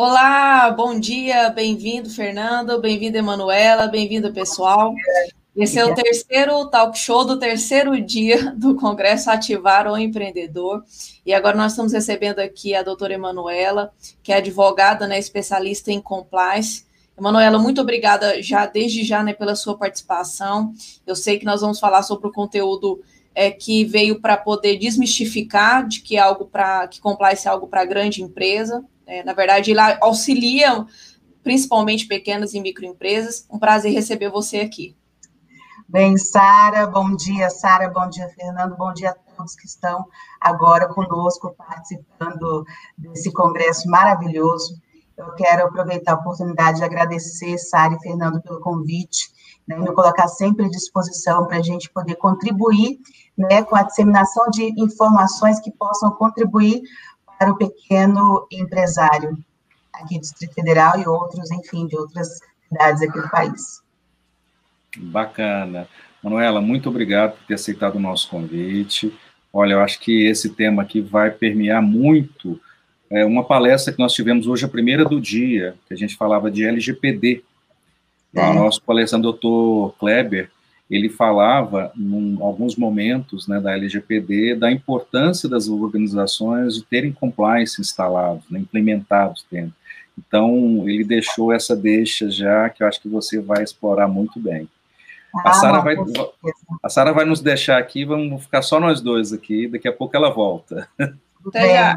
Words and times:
Olá, 0.00 0.70
bom 0.70 0.96
dia, 1.00 1.50
bem-vindo, 1.50 2.08
Fernando, 2.08 2.80
bem-vindo, 2.80 3.18
Emanuela, 3.18 3.88
bem-vindo, 3.88 4.32
pessoal. 4.32 4.94
Esse 5.56 5.76
é 5.76 5.84
o 5.84 5.92
terceiro 5.92 6.70
talk 6.70 6.96
show 6.96 7.24
do 7.24 7.36
terceiro 7.36 8.00
dia 8.00 8.52
do 8.56 8.76
Congresso 8.76 9.28
Ativar 9.28 9.90
o 9.90 9.98
Empreendedor. 9.98 10.84
E 11.26 11.34
agora 11.34 11.56
nós 11.56 11.72
estamos 11.72 11.92
recebendo 11.92 12.38
aqui 12.38 12.76
a 12.76 12.84
doutora 12.84 13.14
Emanuela, 13.14 13.92
que 14.22 14.32
é 14.32 14.36
advogada, 14.36 15.04
né, 15.08 15.18
especialista 15.18 15.90
em 15.90 16.00
compliance. 16.00 16.86
Emanuela, 17.18 17.58
muito 17.58 17.80
obrigada 17.80 18.40
já 18.40 18.66
desde 18.66 19.02
já 19.02 19.20
né, 19.24 19.32
pela 19.32 19.56
sua 19.56 19.76
participação. 19.76 20.72
Eu 21.04 21.16
sei 21.16 21.40
que 21.40 21.44
nós 21.44 21.60
vamos 21.60 21.80
falar 21.80 22.04
sobre 22.04 22.28
o 22.28 22.32
conteúdo 22.32 23.02
é, 23.34 23.50
que 23.50 23.84
veio 23.84 24.20
para 24.20 24.36
poder 24.36 24.78
desmistificar 24.78 25.88
de 25.88 26.02
que 26.02 26.16
é 26.16 26.20
algo 26.20 26.44
para 26.44 26.86
que 26.86 27.00
compliance 27.00 27.48
é 27.48 27.50
algo 27.50 27.66
para 27.66 27.84
grande 27.84 28.22
empresa. 28.22 28.84
É, 29.08 29.24
na 29.24 29.32
verdade, 29.32 29.70
ele 29.70 29.80
auxilia 30.02 30.86
principalmente 31.42 32.06
pequenas 32.06 32.52
e 32.52 32.60
microempresas. 32.60 33.46
Um 33.50 33.58
prazer 33.58 33.90
receber 33.90 34.28
você 34.28 34.60
aqui. 34.60 34.94
Bem, 35.88 36.18
Sara, 36.18 36.86
bom 36.86 37.16
dia, 37.16 37.48
Sara, 37.48 37.88
bom 37.88 38.06
dia, 38.10 38.28
Fernando, 38.28 38.76
bom 38.76 38.92
dia 38.92 39.08
a 39.08 39.14
todos 39.14 39.54
que 39.54 39.66
estão 39.66 40.04
agora 40.38 40.86
conosco 40.88 41.54
participando 41.56 42.66
desse 42.98 43.32
congresso 43.32 43.88
maravilhoso. 43.88 44.78
Eu 45.16 45.32
quero 45.32 45.66
aproveitar 45.66 46.12
a 46.12 46.16
oportunidade 46.16 46.76
de 46.76 46.84
agradecer, 46.84 47.56
Sara 47.56 47.94
e 47.94 48.00
Fernando, 48.00 48.42
pelo 48.42 48.60
convite, 48.60 49.30
né, 49.66 49.78
me 49.78 49.86
colocar 49.94 50.28
sempre 50.28 50.66
à 50.66 50.68
disposição 50.68 51.46
para 51.46 51.56
a 51.56 51.62
gente 51.62 51.90
poder 51.90 52.16
contribuir 52.16 53.00
né, 53.36 53.62
com 53.62 53.74
a 53.74 53.84
disseminação 53.84 54.50
de 54.50 54.74
informações 54.76 55.58
que 55.60 55.70
possam 55.70 56.10
contribuir 56.10 56.82
para 57.38 57.52
o 57.52 57.56
pequeno 57.56 58.46
empresário 58.50 59.38
aqui 59.92 60.16
do 60.16 60.20
Distrito 60.20 60.54
Federal 60.54 60.98
e 60.98 61.06
outros, 61.06 61.50
enfim, 61.50 61.86
de 61.86 61.96
outras 61.96 62.40
cidades 62.68 63.02
aqui 63.02 63.20
do 63.20 63.30
país. 63.30 63.82
Bacana. 64.96 65.88
Manuela, 66.22 66.60
muito 66.60 66.88
obrigado 66.88 67.36
por 67.36 67.46
ter 67.46 67.54
aceitado 67.54 67.96
o 67.96 68.00
nosso 68.00 68.28
convite. 68.28 69.16
Olha, 69.52 69.74
eu 69.74 69.80
acho 69.80 70.00
que 70.00 70.26
esse 70.26 70.50
tema 70.50 70.82
aqui 70.82 71.00
vai 71.00 71.30
permear 71.30 71.80
muito 71.80 72.60
é, 73.10 73.24
uma 73.24 73.44
palestra 73.44 73.92
que 73.92 73.98
nós 73.98 74.12
tivemos 74.12 74.46
hoje, 74.46 74.64
a 74.64 74.68
primeira 74.68 75.04
do 75.04 75.20
dia, 75.20 75.76
que 75.86 75.94
a 75.94 75.96
gente 75.96 76.16
falava 76.16 76.50
de 76.50 76.64
LGPD. 76.64 77.42
É. 78.34 78.50
O 78.50 78.54
nosso 78.54 78.82
palestrante, 78.82 79.22
doutor 79.22 79.94
Kleber, 79.98 80.50
ele 80.90 81.08
falava, 81.08 81.92
em 81.96 82.38
alguns 82.40 82.76
momentos 82.76 83.46
né, 83.46 83.60
da 83.60 83.72
LGPD, 83.72 84.54
da 84.54 84.72
importância 84.72 85.48
das 85.48 85.68
organizações 85.68 86.76
de 86.76 86.84
terem 86.84 87.12
compliance 87.12 87.80
instalados, 87.80 88.44
né, 88.50 88.58
implementados 88.60 89.44
dentro. 89.50 89.74
Então, 90.16 90.88
ele 90.88 91.04
deixou 91.04 91.52
essa 91.52 91.76
deixa 91.76 92.30
já, 92.30 92.68
que 92.70 92.82
eu 92.82 92.86
acho 92.88 93.00
que 93.00 93.08
você 93.08 93.40
vai 93.40 93.62
explorar 93.62 94.08
muito 94.08 94.40
bem. 94.40 94.68
A 95.44 95.52
Sara 95.52 95.80
vai, 95.80 95.94
a 96.82 96.88
Sara 96.88 97.12
vai 97.12 97.24
nos 97.24 97.40
deixar 97.40 97.78
aqui, 97.78 98.04
vamos 98.04 98.42
ficar 98.42 98.62
só 98.62 98.80
nós 98.80 99.00
dois 99.00 99.32
aqui, 99.32 99.68
daqui 99.68 99.86
a 99.86 99.92
pouco 99.92 100.16
ela 100.16 100.30
volta. 100.30 100.88
Até 101.46 101.74
já. 101.74 101.94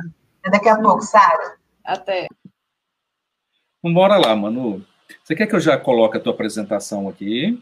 Daqui 0.51 0.69
a 0.69 0.79
pouco, 0.79 1.01
Sara. 1.01 1.55
Até. 1.83 2.27
Vamos 3.81 3.95
bora 3.95 4.17
lá, 4.17 4.35
Manu. 4.35 4.85
Você 5.23 5.35
quer 5.35 5.47
que 5.47 5.55
eu 5.55 5.59
já 5.59 5.77
coloque 5.77 6.17
a 6.17 6.19
tua 6.19 6.33
apresentação 6.33 7.07
aqui? 7.07 7.61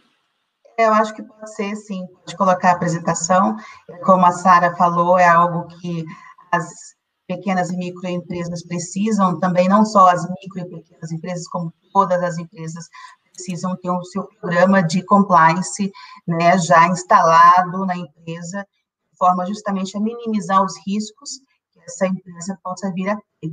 Eu 0.80 0.94
acho 0.94 1.14
que 1.14 1.22
pode 1.22 1.54
ser, 1.54 1.76
sim. 1.76 2.08
Pode 2.08 2.38
colocar 2.38 2.70
a 2.70 2.72
apresentação. 2.72 3.58
Como 4.06 4.26
a 4.26 4.32
Sara 4.32 4.74
falou, 4.78 5.20
é 5.20 5.28
algo 5.28 5.68
que 5.68 6.06
as 6.50 6.96
pequenas 7.28 7.70
e 7.70 7.76
microempresas 7.76 8.66
precisam, 8.66 9.38
também 9.42 9.68
não 9.68 9.84
só 9.84 10.08
as 10.08 10.24
micro 10.24 10.60
e 10.62 10.70
pequenas 10.70 11.12
empresas, 11.12 11.50
como 11.50 11.74
todas 11.92 12.24
as 12.24 12.38
empresas 12.38 12.88
precisam 13.34 13.76
ter 13.76 13.90
o 13.90 14.04
seu 14.06 14.24
programa 14.40 14.82
de 14.82 15.04
compliance 15.04 15.92
né, 16.26 16.58
já 16.58 16.88
instalado 16.88 17.86
na 17.86 17.98
empresa, 17.98 18.66
de 19.12 19.18
forma 19.18 19.46
justamente 19.46 19.98
a 19.98 20.00
minimizar 20.00 20.64
os 20.64 20.76
riscos 20.88 21.42
que 21.74 21.82
essa 21.82 22.08
empresa 22.08 22.58
possa 22.64 22.90
vir 22.94 23.10
a 23.10 23.18
ter. 23.42 23.52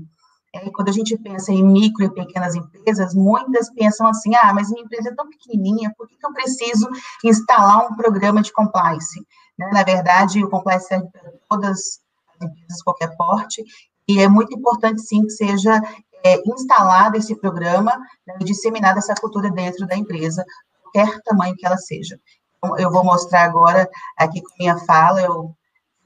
É, 0.57 0.71
quando 0.71 0.89
a 0.89 0.93
gente 0.93 1.17
pensa 1.19 1.53
em 1.53 1.65
micro 1.65 2.05
e 2.05 2.11
pequenas 2.11 2.55
empresas, 2.55 3.15
muitas 3.15 3.71
pensam 3.71 4.07
assim: 4.07 4.35
ah, 4.35 4.53
mas 4.55 4.71
minha 4.71 4.85
empresa 4.85 5.11
é 5.11 5.15
tão 5.15 5.29
pequenininha, 5.29 5.93
por 5.97 6.09
que, 6.09 6.17
que 6.17 6.27
eu 6.27 6.33
preciso 6.33 6.89
instalar 7.25 7.91
um 7.91 7.97
programa 7.97 8.41
de 8.43 8.53
compliance? 8.53 9.21
Né? 9.59 9.69
Na 9.73 9.83
verdade, 9.83 10.43
o 10.43 10.49
compliance 10.49 10.87
serve 10.87 11.09
para 11.11 11.33
todas 11.49 12.01
as 12.41 12.47
empresas, 12.49 12.83
qualquer 12.83 13.17
porte, 13.17 13.63
e 14.09 14.21
é 14.21 14.29
muito 14.29 14.57
importante, 14.57 15.03
sim, 15.03 15.23
que 15.23 15.31
seja 15.31 15.81
é, 16.25 16.41
instalado 16.49 17.17
esse 17.17 17.35
programa 17.37 17.97
né, 18.27 18.37
e 18.41 18.45
disseminada 18.45 18.99
essa 18.99 19.15
cultura 19.15 19.51
dentro 19.51 19.87
da 19.87 19.97
empresa, 19.97 20.45
qualquer 20.83 21.21
tamanho 21.23 21.57
que 21.57 21.67
ela 21.67 21.77
seja. 21.77 22.19
Então, 22.57 22.79
eu 22.79 22.91
vou 22.91 23.05
mostrar 23.05 23.45
agora, 23.45 23.89
aqui 24.17 24.41
com 24.41 24.55
minha 24.59 24.79
fala, 24.79 25.21
eu 25.21 25.55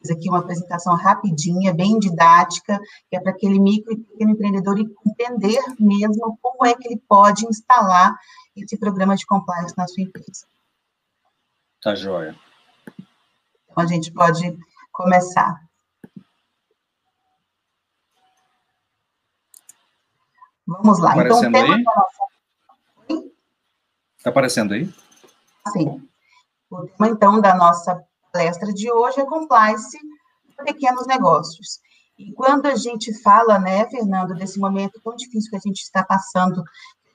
fiz 0.01 0.11
aqui 0.11 0.29
uma 0.29 0.39
apresentação 0.39 0.95
rapidinha, 0.97 1.75
bem 1.75 1.99
didática, 1.99 2.81
que 3.09 3.17
é 3.17 3.21
para 3.21 3.33
aquele 3.33 3.61
micro 3.61 3.93
e 3.93 3.99
pequeno 3.99 4.31
empreendedor 4.33 4.79
entender 5.07 5.61
mesmo 5.79 6.39
como 6.41 6.65
é 6.67 6.75
que 6.75 6.89
ele 6.89 7.03
pode 7.09 7.47
instalar 7.47 8.19
esse 8.57 8.79
programa 8.79 9.15
de 9.15 9.27
compliance 9.27 9.77
na 9.77 9.87
sua 9.87 10.03
empresa. 10.03 10.47
Tá 11.83 11.95
joia. 11.95 12.37
Então, 13.65 13.85
a 13.85 13.87
gente 13.87 14.13
pode 14.13 14.59
começar. 14.93 15.63
Vamos 20.67 20.99
lá. 20.99 21.15
Tá 21.15 21.25
então, 21.25 21.45
então, 21.45 21.63
aí? 21.63 21.83
Nossa... 21.83 22.31
Está 24.17 24.31
aparecendo 24.31 24.75
aí? 24.75 24.93
Sim. 25.73 26.07
O 26.71 26.87
tema, 26.87 27.09
então, 27.09 27.41
da 27.41 27.55
nossa 27.55 28.05
palestra 28.33 28.73
de 28.73 28.91
hoje 28.91 29.21
é 29.21 29.27
compliance 29.27 29.99
para 30.57 30.65
pequenos 30.65 31.07
negócios. 31.07 31.81
E 32.19 32.33
quando 32.33 32.67
a 32.67 32.75
gente 32.75 33.15
fala, 33.23 33.59
né, 33.59 33.89
Fernando, 33.89 34.35
desse 34.35 34.59
momento 34.59 35.01
tão 35.03 35.17
difícil 35.17 35.51
que 35.51 35.57
a 35.57 35.61
gente 35.61 35.81
está 35.81 36.05
passando 36.05 36.63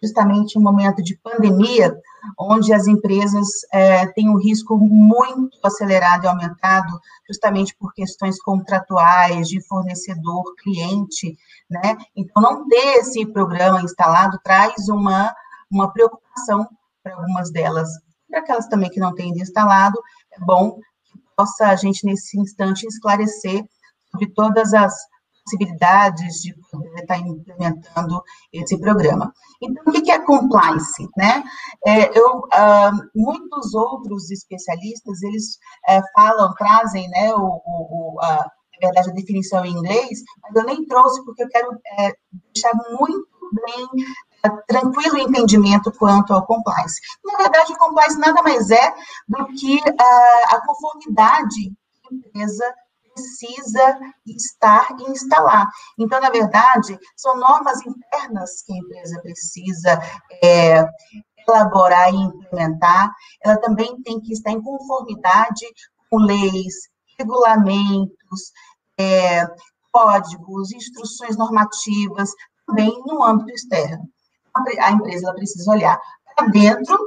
justamente 0.01 0.57
um 0.57 0.61
momento 0.61 1.01
de 1.01 1.17
pandemia, 1.17 1.95
onde 2.39 2.73
as 2.73 2.87
empresas 2.87 3.47
é, 3.71 4.07
têm 4.07 4.29
um 4.29 4.37
risco 4.37 4.77
muito 4.77 5.57
acelerado 5.63 6.25
e 6.25 6.27
aumentado, 6.27 6.99
justamente 7.27 7.75
por 7.75 7.93
questões 7.93 8.41
contratuais, 8.41 9.47
de 9.47 9.61
fornecedor, 9.67 10.43
cliente, 10.57 11.37
né? 11.69 11.95
Então, 12.15 12.41
não 12.41 12.67
ter 12.67 12.97
esse 12.97 13.25
programa 13.25 13.81
instalado 13.81 14.39
traz 14.43 14.89
uma, 14.89 15.33
uma 15.69 15.91
preocupação 15.91 16.67
para 17.03 17.15
algumas 17.15 17.51
delas. 17.51 17.89
Para 18.29 18.39
aquelas 18.39 18.67
também 18.67 18.89
que 18.89 18.99
não 18.99 19.13
têm 19.13 19.31
instalado, 19.31 19.99
é 20.31 20.39
bom 20.39 20.79
possa 21.35 21.67
a 21.67 21.75
gente, 21.75 22.05
nesse 22.05 22.39
instante, 22.39 22.85
esclarecer 22.85 23.63
sobre 24.11 24.31
todas 24.33 24.73
as 24.73 24.93
possibilidades 25.45 26.41
de 26.41 26.55
poder 26.71 27.01
estar 27.01 27.19
implementando 27.19 28.21
esse 28.51 28.79
programa. 28.79 29.31
Então, 29.61 29.83
o 29.87 29.91
que 29.91 30.11
é 30.11 30.19
compliance? 30.19 31.07
Né? 31.15 31.43
É, 31.85 32.17
eu, 32.17 32.39
uh, 32.39 33.09
muitos 33.15 33.73
outros 33.75 34.31
especialistas, 34.31 35.21
eles 35.21 35.57
é, 35.87 36.01
falam, 36.13 36.53
trazem 36.55 37.07
né, 37.09 37.33
o, 37.35 37.61
o, 37.65 38.17
a, 38.21 38.37
na 38.81 38.87
verdade, 38.87 39.11
a 39.11 39.13
definição 39.13 39.63
em 39.63 39.71
inglês, 39.71 40.19
mas 40.41 40.55
eu 40.55 40.63
nem 40.65 40.85
trouxe 40.85 41.23
porque 41.23 41.43
eu 41.43 41.49
quero 41.49 41.69
é, 41.99 42.13
deixar 42.53 42.73
muito 42.97 43.27
bem 43.53 43.87
tranquilo 44.67 45.17
entendimento 45.17 45.91
quanto 45.91 46.33
ao 46.33 46.45
compliance. 46.45 46.99
Na 47.23 47.37
verdade, 47.37 47.73
o 47.73 47.77
compliance 47.77 48.17
nada 48.19 48.41
mais 48.41 48.69
é 48.69 48.93
do 49.27 49.45
que 49.47 49.77
uh, 49.77 50.55
a 50.55 50.61
conformidade 50.65 51.71
que 52.01 52.13
a 52.13 52.15
empresa 52.15 52.75
precisa 53.13 53.99
estar 54.25 54.87
e 54.99 55.11
instalar. 55.11 55.67
Então, 55.97 56.19
na 56.19 56.29
verdade, 56.29 56.99
são 57.15 57.37
normas 57.37 57.79
internas 57.85 58.61
que 58.63 58.73
a 58.73 58.77
empresa 58.77 59.21
precisa 59.21 59.99
é, 60.43 60.85
elaborar 61.47 62.13
e 62.13 62.17
implementar. 62.17 63.11
Ela 63.41 63.57
também 63.57 64.01
tem 64.01 64.19
que 64.19 64.33
estar 64.33 64.51
em 64.51 64.61
conformidade 64.61 65.65
com 66.09 66.17
leis, 66.17 66.73
regulamentos, 67.17 68.51
é, 68.99 69.47
códigos, 69.91 70.73
instruções 70.73 71.37
normativas, 71.37 72.29
também 72.67 73.01
no 73.05 73.23
âmbito 73.23 73.51
externo. 73.51 74.09
A 74.79 74.91
empresa 74.91 75.33
precisa 75.33 75.71
olhar 75.71 75.99
para 76.35 76.47
dentro 76.47 76.97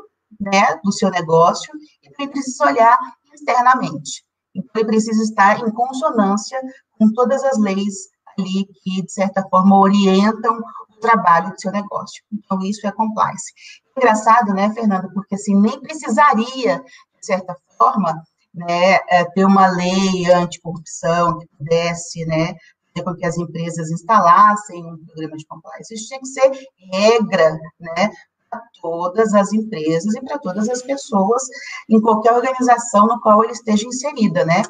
né, 0.40 0.78
do 0.84 0.92
seu 0.92 1.10
negócio 1.10 1.72
e 2.02 2.10
também 2.10 2.28
precisa 2.28 2.66
olhar 2.66 2.98
externamente. 3.32 4.24
Então, 4.54 4.70
ele 4.76 4.86
precisa 4.86 5.22
estar 5.22 5.60
em 5.60 5.70
consonância 5.70 6.60
com 6.98 7.12
todas 7.12 7.42
as 7.44 7.58
leis 7.58 7.94
ali 8.38 8.66
que, 8.82 9.02
de 9.02 9.12
certa 9.12 9.42
forma, 9.48 9.78
orientam 9.78 10.58
o 10.90 11.00
trabalho 11.00 11.50
do 11.50 11.60
seu 11.60 11.70
negócio. 11.70 12.22
Então, 12.32 12.60
isso 12.62 12.86
é 12.86 12.92
compliance. 12.92 13.52
Engraçado, 13.96 14.52
né, 14.52 14.72
Fernando, 14.72 15.12
porque, 15.12 15.34
assim, 15.34 15.54
nem 15.54 15.80
precisaria, 15.80 16.78
de 16.78 17.26
certa 17.26 17.56
forma, 17.76 18.14
né, 18.54 18.98
é, 19.08 19.24
ter 19.24 19.44
uma 19.44 19.66
lei 19.68 20.30
anticorrupção 20.32 21.38
que 21.38 21.46
pudesse, 21.56 22.24
né, 22.26 22.54
fazer 22.98 23.02
com 23.02 23.14
que 23.14 23.26
as 23.26 23.36
empresas 23.36 23.90
instalassem 23.90 24.84
um 24.84 24.96
programa 24.98 25.36
de 25.36 25.46
compliance. 25.46 25.94
Isso 25.94 26.08
tinha 26.08 26.20
que 26.20 26.26
ser 26.26 26.50
regra, 26.92 27.58
né, 27.80 28.10
para 28.50 28.62
todas 28.80 29.34
as 29.34 29.52
empresas 29.52 30.14
e 30.14 30.20
para 30.22 30.38
todas 30.38 30.68
as 30.68 30.82
pessoas 30.82 31.42
em 31.88 32.00
qualquer 32.00 32.32
organização 32.32 33.06
no 33.06 33.20
qual 33.20 33.44
ele 33.44 33.52
esteja 33.52 33.86
inserida, 33.86 34.44
né? 34.44 34.62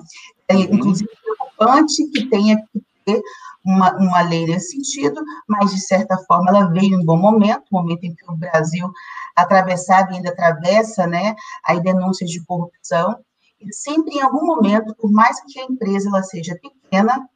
É, 0.49 0.55
uhum. 0.55 0.63
inclusive, 0.63 1.11
preocupante 1.23 2.09
que 2.09 2.29
tenha 2.29 2.57
que 2.57 2.83
ter 3.05 3.23
uma, 3.65 3.95
uma 3.97 4.21
lei 4.23 4.47
nesse 4.47 4.73
sentido, 4.73 5.23
mas, 5.47 5.71
de 5.71 5.81
certa 5.81 6.17
forma, 6.27 6.51
ela 6.51 6.71
veio 6.71 6.95
em 6.95 6.97
um 6.97 7.05
bom 7.05 7.17
momento, 7.17 7.63
momento 7.71 8.05
em 8.05 8.15
que 8.15 8.29
o 8.29 8.37
Brasil 8.37 8.91
atravessava 9.37 10.11
e 10.11 10.17
ainda 10.17 10.31
atravessa, 10.31 11.07
né, 11.07 11.37
aí 11.65 11.81
denúncias 11.81 12.31
de 12.31 12.45
corrupção, 12.45 13.17
e 13.61 13.73
sempre, 13.73 14.17
em 14.17 14.23
algum 14.23 14.45
momento, 14.45 14.95
por 14.97 15.11
mais 15.11 15.41
que 15.45 15.61
a 15.61 15.65
empresa 15.65 16.09
ela 16.09 16.23
seja 16.23 16.57
pequena, 16.61 17.29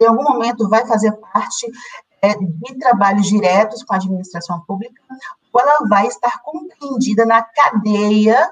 em 0.00 0.06
algum 0.06 0.22
momento 0.22 0.68
vai 0.68 0.86
fazer 0.86 1.12
parte 1.12 1.70
é, 2.22 2.34
de 2.34 2.78
trabalhos 2.78 3.26
diretos 3.26 3.82
com 3.82 3.94
a 3.94 3.96
administração 3.96 4.60
pública, 4.66 5.02
ou 5.52 5.60
ela 5.60 5.78
vai 5.88 6.06
estar 6.06 6.40
compreendida 6.42 7.24
na 7.24 7.42
cadeia 7.42 8.50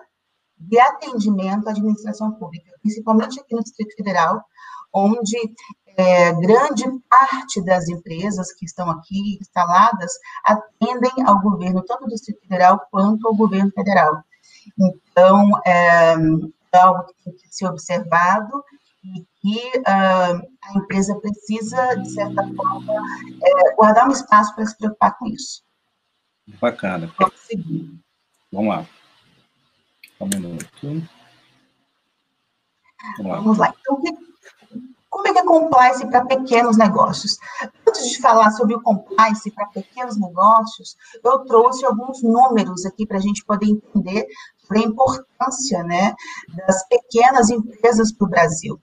de 0.59 0.79
atendimento 0.79 1.69
à 1.69 1.71
administração 1.71 2.33
pública, 2.33 2.73
principalmente 2.83 3.41
aqui 3.41 3.55
no 3.55 3.63
Distrito 3.63 3.95
Federal, 3.95 4.43
onde 4.93 5.37
é, 5.97 6.33
grande 6.33 6.85
parte 7.09 7.63
das 7.65 7.89
empresas 7.89 8.53
que 8.53 8.65
estão 8.65 8.91
aqui 8.91 9.39
instaladas 9.41 10.13
atendem 10.45 11.13
ao 11.27 11.41
governo, 11.41 11.83
tanto 11.83 12.05
do 12.05 12.11
Distrito 12.11 12.41
Federal 12.41 12.81
quanto 12.91 13.27
ao 13.27 13.35
governo 13.35 13.71
federal. 13.73 14.23
Então, 14.79 15.51
é, 15.67 16.15
é 16.73 16.79
algo 16.79 17.05
que 17.05 17.15
tem 17.25 17.35
que 17.35 17.49
ser 17.51 17.67
observado 17.67 18.63
e 19.15 19.27
que 19.41 19.79
uh, 19.79 20.43
a 20.63 20.73
empresa 20.77 21.19
precisa, 21.21 21.95
de 21.97 22.11
certa 22.11 22.43
forma, 22.55 22.95
é, 23.43 23.75
guardar 23.75 24.09
um 24.09 24.13
espaço 24.13 24.55
para 24.55 24.67
se 24.67 24.77
preocupar 24.77 25.17
com 25.19 25.27
isso. 25.27 25.63
Bacana. 26.61 27.13
Vamos 27.19 27.41
seguir. 27.41 27.99
Vamos 28.53 28.75
lá. 28.75 28.87
Um 30.21 30.27
minuto. 30.27 30.69
Vamos 33.17 33.31
lá. 33.31 33.37
Vamos 33.37 33.59
lá. 33.59 33.75
Então, 33.81 34.01
como 35.09 35.27
é 35.27 35.33
que 35.33 35.39
é 35.39 35.45
compliance 35.45 36.07
para 36.07 36.25
pequenos 36.25 36.77
negócios? 36.77 37.39
Antes 37.87 38.11
de 38.11 38.21
falar 38.21 38.51
sobre 38.53 38.75
o 38.75 38.83
compliance 38.83 39.51
para 39.51 39.67
pequenos 39.67 40.19
negócios, 40.19 40.97
eu 41.25 41.41
trouxe 41.41 41.85
alguns 41.85 42.23
números 42.23 42.85
aqui 42.85 43.07
para 43.07 43.19
a 43.19 43.21
gente 43.21 43.45
poder 43.45 43.67
entender 43.67 44.27
sobre 44.59 44.79
a 44.79 44.87
importância 44.87 45.83
né, 45.83 46.15
das 46.67 46.87
pequenas 46.89 47.51
empresas 47.51 48.13
para 48.13 48.27
o 48.27 48.31
Brasil. 48.31 48.81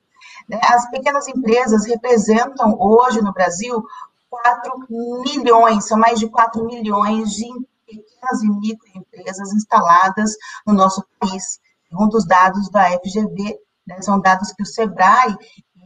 Né, 0.47 0.59
as 0.63 0.89
pequenas 0.89 1.27
empresas 1.27 1.85
representam 1.85 2.77
hoje 2.79 3.21
no 3.21 3.33
Brasil 3.33 3.83
4 4.29 4.85
milhões, 5.23 5.87
são 5.87 5.97
mais 5.97 6.19
de 6.19 6.29
4 6.29 6.63
milhões 6.65 7.31
de 7.31 7.47
pequenas 7.85 8.43
e 8.43 8.49
microempresas 8.49 9.53
instaladas 9.53 10.35
no 10.65 10.73
nosso 10.73 11.03
país, 11.19 11.59
segundo 11.87 12.15
os 12.15 12.27
dados 12.27 12.69
da 12.69 12.91
FGV, 12.99 13.59
né, 13.87 14.01
são 14.01 14.19
dados 14.19 14.51
que 14.51 14.63
o 14.63 14.65
SEBRAE 14.65 15.37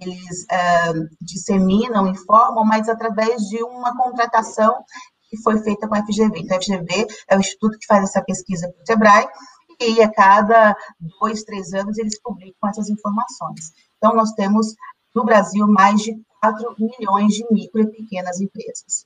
eles 0.02 0.44
uh, 0.44 1.10
disseminam, 1.22 2.08
informam, 2.08 2.64
mas 2.64 2.88
através 2.88 3.42
de 3.50 3.62
uma 3.64 3.96
contratação 3.98 4.84
que 5.30 5.38
foi 5.42 5.60
feita 5.60 5.88
com 5.88 5.96
a 5.96 6.06
FGV. 6.06 6.40
Então, 6.40 6.58
a 6.58 6.62
FGV 6.62 7.08
é 7.28 7.36
o 7.36 7.40
instituto 7.40 7.78
que 7.78 7.86
faz 7.86 8.06
essa 8.06 8.24
pesquisa 8.24 8.70
para 8.70 8.82
o 8.82 8.86
SEBRAE, 8.86 9.28
e 9.82 10.02
a 10.02 10.12
cada 10.12 10.76
dois, 11.22 11.44
três 11.44 11.74
anos 11.74 11.98
eles 11.98 12.20
publicam 12.22 12.70
essas 12.70 12.90
informações. 12.90 13.72
Então, 14.00 14.16
nós 14.16 14.32
temos 14.32 14.76
no 15.14 15.24
Brasil 15.24 15.68
mais 15.68 16.02
de 16.02 16.20
4 16.42 16.76
milhões 16.80 17.34
de 17.34 17.46
micro 17.52 17.82
e 17.82 17.88
pequenas 17.88 18.40
empresas. 18.40 19.06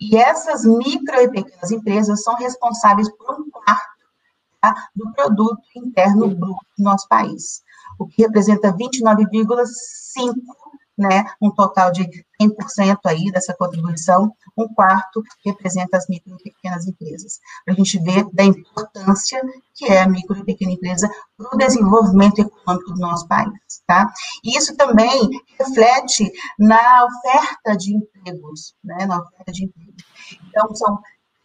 E 0.00 0.16
essas 0.16 0.64
micro 0.64 1.16
e 1.20 1.30
pequenas 1.30 1.70
empresas 1.70 2.22
são 2.22 2.34
responsáveis 2.34 3.08
por 3.16 3.40
um 3.40 3.48
quarto 3.50 4.04
tá, 4.60 4.88
do 4.94 5.12
produto 5.12 5.62
interno 5.76 6.28
bruto 6.28 6.66
do 6.76 6.84
nosso 6.84 7.06
país, 7.08 7.62
o 7.98 8.06
que 8.06 8.22
representa 8.22 8.72
29,5 8.72 10.34
né, 11.02 11.24
um 11.40 11.50
total 11.50 11.90
de 11.90 12.04
100% 12.40 12.98
aí 13.04 13.30
dessa 13.30 13.54
contribuição, 13.54 14.32
um 14.56 14.66
quarto 14.68 15.22
representa 15.44 15.96
as 15.96 16.08
micro 16.08 16.34
e 16.38 16.42
pequenas 16.42 16.86
empresas. 16.86 17.40
Para 17.64 17.74
a 17.74 17.76
gente 17.76 17.98
ver 17.98 18.24
da 18.32 18.44
importância 18.44 19.42
que 19.74 19.86
é 19.86 20.02
a 20.02 20.08
micro 20.08 20.38
e 20.38 20.44
pequena 20.44 20.72
empresa 20.72 21.10
para 21.36 21.54
o 21.54 21.58
desenvolvimento 21.58 22.38
econômico 22.38 22.92
do 22.92 23.00
nosso 23.00 23.26
país, 23.26 23.52
tá? 23.86 24.12
E 24.44 24.56
isso 24.56 24.76
também 24.76 25.28
reflete 25.58 26.30
na 26.58 27.04
oferta 27.04 27.76
de 27.76 27.94
empregos, 27.96 28.74
né, 28.84 29.06
na 29.06 29.20
oferta 29.20 29.52
de 29.52 29.64
empregos. 29.64 30.04
Então, 30.48 30.74
são 30.74 30.98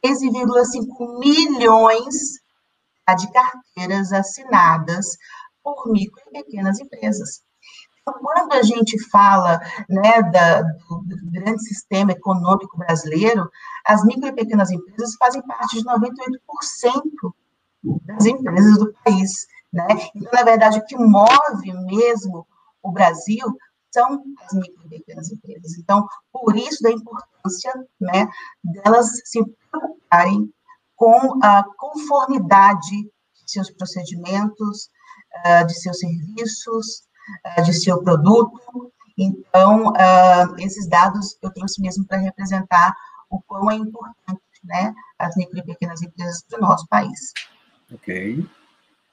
13,5 0.03 1.19
milhões 1.19 2.15
de 3.17 3.31
carteiras 3.31 4.11
assinadas 4.11 5.17
por 5.63 5.91
micro 5.91 6.21
e 6.27 6.43
pequenas 6.43 6.79
empresas. 6.79 7.41
Quando 8.13 8.53
a 8.53 8.61
gente 8.61 8.97
fala 9.09 9.59
né, 9.89 10.21
da, 10.31 10.61
do, 10.61 11.03
do 11.03 11.31
grande 11.31 11.61
sistema 11.63 12.11
econômico 12.11 12.77
brasileiro, 12.77 13.49
as 13.85 14.03
micro 14.03 14.27
e 14.27 14.33
pequenas 14.33 14.71
empresas 14.71 15.15
fazem 15.15 15.41
parte 15.41 15.77
de 15.77 15.85
98% 15.85 16.31
das 18.05 18.25
empresas 18.25 18.77
do 18.77 18.93
país. 19.03 19.47
Né? 19.71 19.87
Então, 20.15 20.31
na 20.33 20.43
verdade, 20.43 20.79
o 20.79 20.85
que 20.85 20.97
move 20.97 21.73
mesmo 21.85 22.47
o 22.81 22.91
Brasil 22.91 23.45
são 23.91 24.23
as 24.45 24.53
micro 24.53 24.85
e 24.85 24.89
pequenas 24.89 25.31
empresas. 25.31 25.77
Então, 25.77 26.07
por 26.31 26.55
isso 26.55 26.83
da 26.83 26.91
importância 26.91 27.73
né, 27.99 28.27
delas 28.63 29.07
se 29.25 29.43
preocuparem 29.71 30.51
com 30.95 31.39
a 31.43 31.63
conformidade 31.77 33.03
de 33.03 33.51
seus 33.51 33.69
procedimentos, 33.69 34.89
ah, 35.43 35.63
de 35.63 35.73
seus 35.75 35.99
serviços, 35.99 37.06
de 37.63 37.73
seu 37.73 38.01
produto. 38.03 38.91
Então, 39.17 39.87
uh, 39.87 40.55
esses 40.59 40.87
dados 40.87 41.37
eu 41.41 41.51
trouxe 41.51 41.81
mesmo 41.81 42.05
para 42.05 42.17
representar 42.17 42.95
o 43.29 43.41
quão 43.41 43.69
é 43.71 43.75
importante, 43.75 44.41
né, 44.63 44.93
as 45.17 45.35
micro 45.35 45.57
e 45.59 45.63
pequenas 45.63 46.01
empresas 46.01 46.43
do 46.49 46.59
nosso 46.59 46.87
país. 46.87 47.33
Ok. 47.93 48.45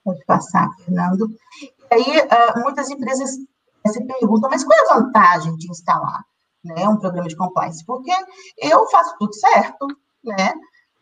Pode 0.05 0.25
passar, 0.27 0.69
Fernando. 0.85 1.29
E 1.63 1.95
aí, 1.95 2.21
uh, 2.21 2.61
muitas 2.61 2.91
empresas 2.91 3.31
se 3.87 4.05
perguntam, 4.05 4.51
mas 4.51 4.65
qual 4.65 4.79
é 4.79 4.83
a 4.83 4.95
vantagem 4.95 5.57
de 5.57 5.71
instalar 5.71 6.25
né, 6.63 6.89
um 6.89 6.99
programa 6.99 7.29
de 7.29 7.37
compliance? 7.37 7.85
Porque 7.85 8.13
eu 8.59 8.87
faço 8.89 9.15
tudo 9.19 9.35
certo, 9.35 9.87
né? 10.23 10.55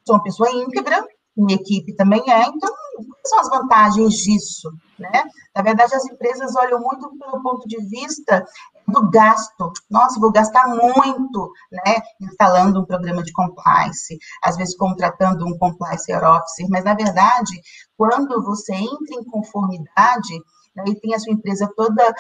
Sou 0.07 0.17
uma 0.17 0.23
pessoa 0.23 0.51
íntegra, 0.51 1.05
minha 1.37 1.57
equipe 1.57 1.95
também 1.95 2.23
é, 2.31 2.47
então, 2.47 2.71
quais 2.95 3.29
são 3.29 3.41
as 3.41 3.49
vantagens 3.49 4.15
disso? 4.15 4.71
Né? 4.99 5.25
Na 5.55 5.63
verdade, 5.63 5.95
as 5.95 6.05
empresas 6.05 6.55
olham 6.57 6.81
muito 6.81 7.09
pelo 7.19 7.43
ponto 7.43 7.67
de 7.67 7.79
vista 7.89 8.45
do 8.87 9.11
gasto. 9.11 9.73
Nossa, 9.91 10.21
vou 10.21 10.31
gastar 10.31 10.69
muito, 10.69 11.53
né, 11.71 12.01
instalando 12.21 12.81
um 12.81 12.85
programa 12.85 13.23
de 13.23 13.33
compliance, 13.33 14.19
às 14.43 14.57
vezes 14.57 14.77
contratando 14.77 15.47
um 15.47 15.57
compliance 15.59 16.13
officer, 16.13 16.67
mas, 16.69 16.85
na 16.85 16.95
verdade, 16.95 17.61
quando 17.97 18.43
você 18.43 18.75
entra 18.75 19.15
em 19.15 19.25
conformidade 19.25 20.35
né, 20.77 20.85
e 20.89 21.01
tem 21.01 21.15
a 21.15 21.19
sua 21.19 21.33
empresa 21.33 21.71
toda 21.77 22.15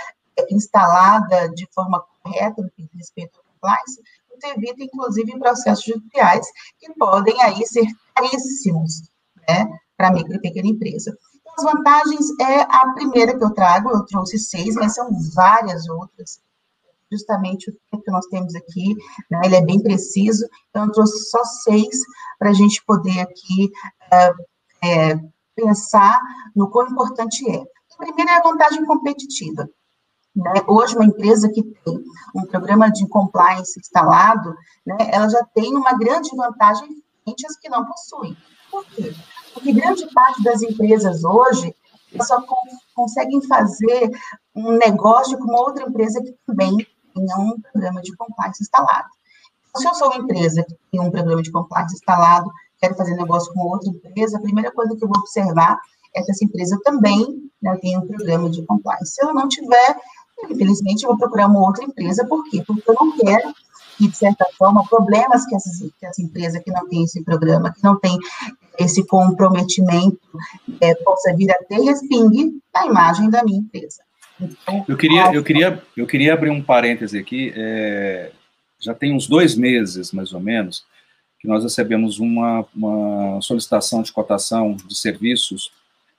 instalada 0.50 1.48
de 1.50 1.68
forma 1.74 2.02
correta 2.22 2.62
no 2.62 2.70
que 2.70 2.82
diz 2.82 2.90
respeito 2.94 3.38
ao 3.38 3.44
compliance, 3.52 4.00
você 4.34 4.48
evita, 4.48 4.82
inclusive, 4.82 5.38
processos 5.38 5.84
judiciais 5.84 6.46
que 6.78 6.92
podem 6.94 7.40
aí 7.42 7.64
ser 7.66 7.86
caríssimos, 8.14 9.02
né, 9.48 9.68
para 9.96 10.08
a 10.08 10.12
micro 10.12 10.34
e 10.34 10.40
pequena 10.40 10.68
empresa. 10.68 11.16
As 11.56 11.64
vantagens 11.64 12.26
é 12.40 12.60
a 12.62 12.92
primeira 12.94 13.36
que 13.36 13.44
eu 13.44 13.52
trago, 13.52 13.90
eu 13.90 14.04
trouxe 14.06 14.38
seis, 14.38 14.74
mas 14.74 14.94
são 14.94 15.10
várias 15.34 15.88
outras. 15.88 16.40
Justamente 17.10 17.70
o 17.92 18.00
que 18.00 18.10
nós 18.10 18.24
temos 18.26 18.54
aqui, 18.54 18.96
né, 19.30 19.42
ele 19.44 19.56
é 19.56 19.64
bem 19.64 19.82
preciso, 19.82 20.46
então 20.70 20.86
eu 20.86 20.92
trouxe 20.92 21.28
só 21.28 21.44
seis 21.44 22.00
para 22.38 22.50
a 22.50 22.54
gente 22.54 22.82
poder 22.86 23.20
aqui 23.20 23.70
é, 24.82 25.14
pensar 25.54 26.20
no 26.56 26.70
quão 26.70 26.88
importante 26.88 27.48
é. 27.50 27.62
A 27.92 27.96
primeira 27.98 28.32
é 28.32 28.34
a 28.36 28.42
vantagem 28.42 28.84
competitiva. 28.86 29.68
Né? 30.34 30.52
Hoje, 30.66 30.96
uma 30.96 31.04
empresa 31.04 31.48
que 31.50 31.62
tem 31.62 32.02
um 32.34 32.46
programa 32.46 32.90
de 32.90 33.06
compliance 33.08 33.78
instalado, 33.78 34.54
né, 34.86 34.96
ela 35.10 35.28
já 35.28 35.44
tem 35.54 35.76
uma 35.76 35.92
grande 35.92 36.34
vantagem 36.34 36.88
frente 37.22 37.46
às 37.46 37.56
que 37.56 37.68
não 37.68 37.84
possuem. 37.84 38.36
Por 38.70 38.84
quê? 38.86 39.14
Porque 39.52 39.72
grande 39.72 40.06
parte 40.12 40.42
das 40.42 40.62
empresas 40.62 41.24
hoje 41.24 41.74
só 42.22 42.42
conseguem 42.94 43.40
fazer 43.46 44.10
um 44.54 44.72
negócio 44.72 45.38
com 45.38 45.52
outra 45.52 45.84
empresa 45.84 46.22
que 46.22 46.34
também 46.46 46.76
tenha 47.14 47.36
um 47.38 47.60
programa 47.60 48.00
de 48.00 48.14
compliance 48.16 48.62
instalado. 48.62 49.08
Se 49.76 49.86
eu 49.86 49.94
sou 49.94 50.08
uma 50.08 50.18
empresa 50.18 50.62
que 50.64 50.74
tem 50.90 51.00
um 51.00 51.10
programa 51.10 51.42
de 51.42 51.50
compliance 51.50 51.94
instalado, 51.94 52.50
quero 52.78 52.94
fazer 52.94 53.14
negócio 53.14 53.52
com 53.54 53.60
outra 53.60 53.88
empresa, 53.88 54.36
a 54.36 54.42
primeira 54.42 54.70
coisa 54.72 54.94
que 54.96 55.04
eu 55.04 55.08
vou 55.08 55.18
observar 55.18 55.78
é 56.14 56.22
que 56.22 56.30
essa 56.30 56.44
empresa 56.44 56.78
também 56.84 57.50
né, 57.62 57.76
tem 57.80 57.96
um 57.96 58.06
programa 58.06 58.50
de 58.50 58.64
compliance. 58.66 59.14
Se 59.14 59.22
ela 59.22 59.32
não 59.32 59.48
tiver, 59.48 59.96
infelizmente, 60.50 61.04
eu 61.04 61.10
vou 61.10 61.18
procurar 61.18 61.46
uma 61.46 61.60
outra 61.60 61.84
empresa, 61.84 62.26
por 62.26 62.44
quê? 62.48 62.62
Porque 62.66 62.88
eu 62.88 62.94
não 62.98 63.16
quero 63.16 63.54
e, 64.00 64.08
de 64.08 64.16
certa 64.16 64.44
forma, 64.56 64.86
problemas 64.88 65.46
que, 65.46 65.54
essas, 65.54 65.78
que 65.78 66.06
essa 66.06 66.22
empresa 66.22 66.60
que 66.60 66.70
não 66.70 66.88
tem 66.88 67.04
esse 67.04 67.22
programa, 67.22 67.72
que 67.72 67.82
não 67.82 67.98
tem 67.98 68.18
esse 68.78 69.06
comprometimento, 69.06 70.18
é, 70.80 70.94
possa 70.96 71.34
vir 71.36 71.50
a 71.50 71.58
ter 71.68 71.80
respingue 71.80 72.60
na 72.74 72.86
imagem 72.86 73.30
da 73.30 73.44
minha 73.44 73.58
empresa. 73.58 74.02
Então, 74.40 74.84
eu, 74.88 74.96
queria, 74.96 75.32
eu, 75.32 75.44
queria, 75.44 75.82
eu 75.96 76.06
queria 76.06 76.34
abrir 76.34 76.50
um 76.50 76.62
parêntese 76.62 77.18
aqui. 77.18 77.52
É, 77.54 78.32
já 78.80 78.94
tem 78.94 79.14
uns 79.14 79.28
dois 79.28 79.54
meses, 79.54 80.10
mais 80.12 80.32
ou 80.32 80.40
menos, 80.40 80.84
que 81.38 81.46
nós 81.46 81.62
recebemos 81.62 82.18
uma, 82.18 82.64
uma 82.74 83.40
solicitação 83.40 84.02
de 84.02 84.12
cotação 84.12 84.74
de 84.74 84.96
serviços, 84.96 85.70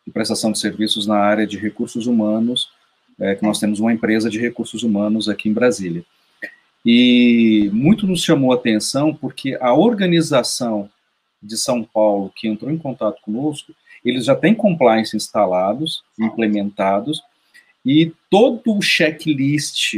de 0.05 0.11
prestação 0.11 0.51
de 0.51 0.59
serviços 0.59 1.07
na 1.07 1.17
área 1.17 1.47
de 1.47 1.57
recursos 1.57 2.07
humanos, 2.07 2.69
é, 3.19 3.35
que 3.35 3.43
nós 3.43 3.59
temos 3.59 3.79
uma 3.79 3.93
empresa 3.93 4.29
de 4.29 4.39
recursos 4.39 4.83
humanos 4.83 5.29
aqui 5.29 5.49
em 5.49 5.53
Brasília. 5.53 6.03
E 6.85 7.69
muito 7.71 8.05
nos 8.05 8.23
chamou 8.23 8.51
a 8.51 8.55
atenção 8.55 9.13
porque 9.13 9.57
a 9.61 9.73
organização 9.73 10.89
de 11.41 11.57
São 11.57 11.83
Paulo 11.83 12.31
que 12.35 12.47
entrou 12.47 12.71
em 12.71 12.77
contato 12.77 13.21
conosco, 13.21 13.73
eles 14.03 14.25
já 14.25 14.35
têm 14.35 14.53
compliance 14.53 15.15
instalados, 15.15 16.03
implementados, 16.19 17.21
e 17.85 18.13
todo 18.29 18.77
o 18.77 18.81
checklist 18.81 19.93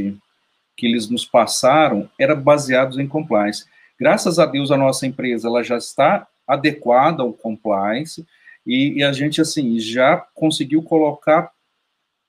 que 0.75 0.85
eles 0.85 1.09
nos 1.09 1.25
passaram 1.25 2.09
era 2.19 2.35
baseado 2.35 2.99
em 2.99 3.07
compliance. 3.07 3.65
Graças 3.99 4.39
a 4.39 4.45
Deus, 4.45 4.71
a 4.71 4.77
nossa 4.77 5.07
empresa 5.07 5.47
ela 5.47 5.63
já 5.63 5.77
está 5.77 6.27
adequada 6.47 7.23
ao 7.23 7.33
compliance, 7.33 8.25
e, 8.65 8.99
e 8.99 9.03
a 9.03 9.11
gente, 9.11 9.39
assim, 9.39 9.79
já 9.79 10.17
conseguiu 10.33 10.81
colocar 10.81 11.51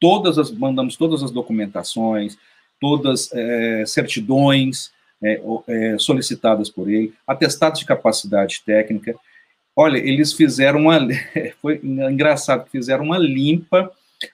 todas 0.00 0.38
as, 0.38 0.50
mandamos 0.50 0.96
todas 0.96 1.22
as 1.22 1.30
documentações, 1.30 2.36
todas 2.80 3.30
é, 3.32 3.84
certidões 3.86 4.90
é, 5.22 5.40
é, 5.66 5.98
solicitadas 5.98 6.68
por 6.68 6.90
ele, 6.90 7.14
atestados 7.26 7.80
de 7.80 7.86
capacidade 7.86 8.62
técnica. 8.64 9.14
Olha, 9.74 9.98
eles 9.98 10.32
fizeram 10.32 10.80
uma, 10.82 10.98
foi 11.60 11.80
engraçado, 11.82 12.68
fizeram 12.70 13.04
uma 13.04 13.18
limpa, 13.18 13.90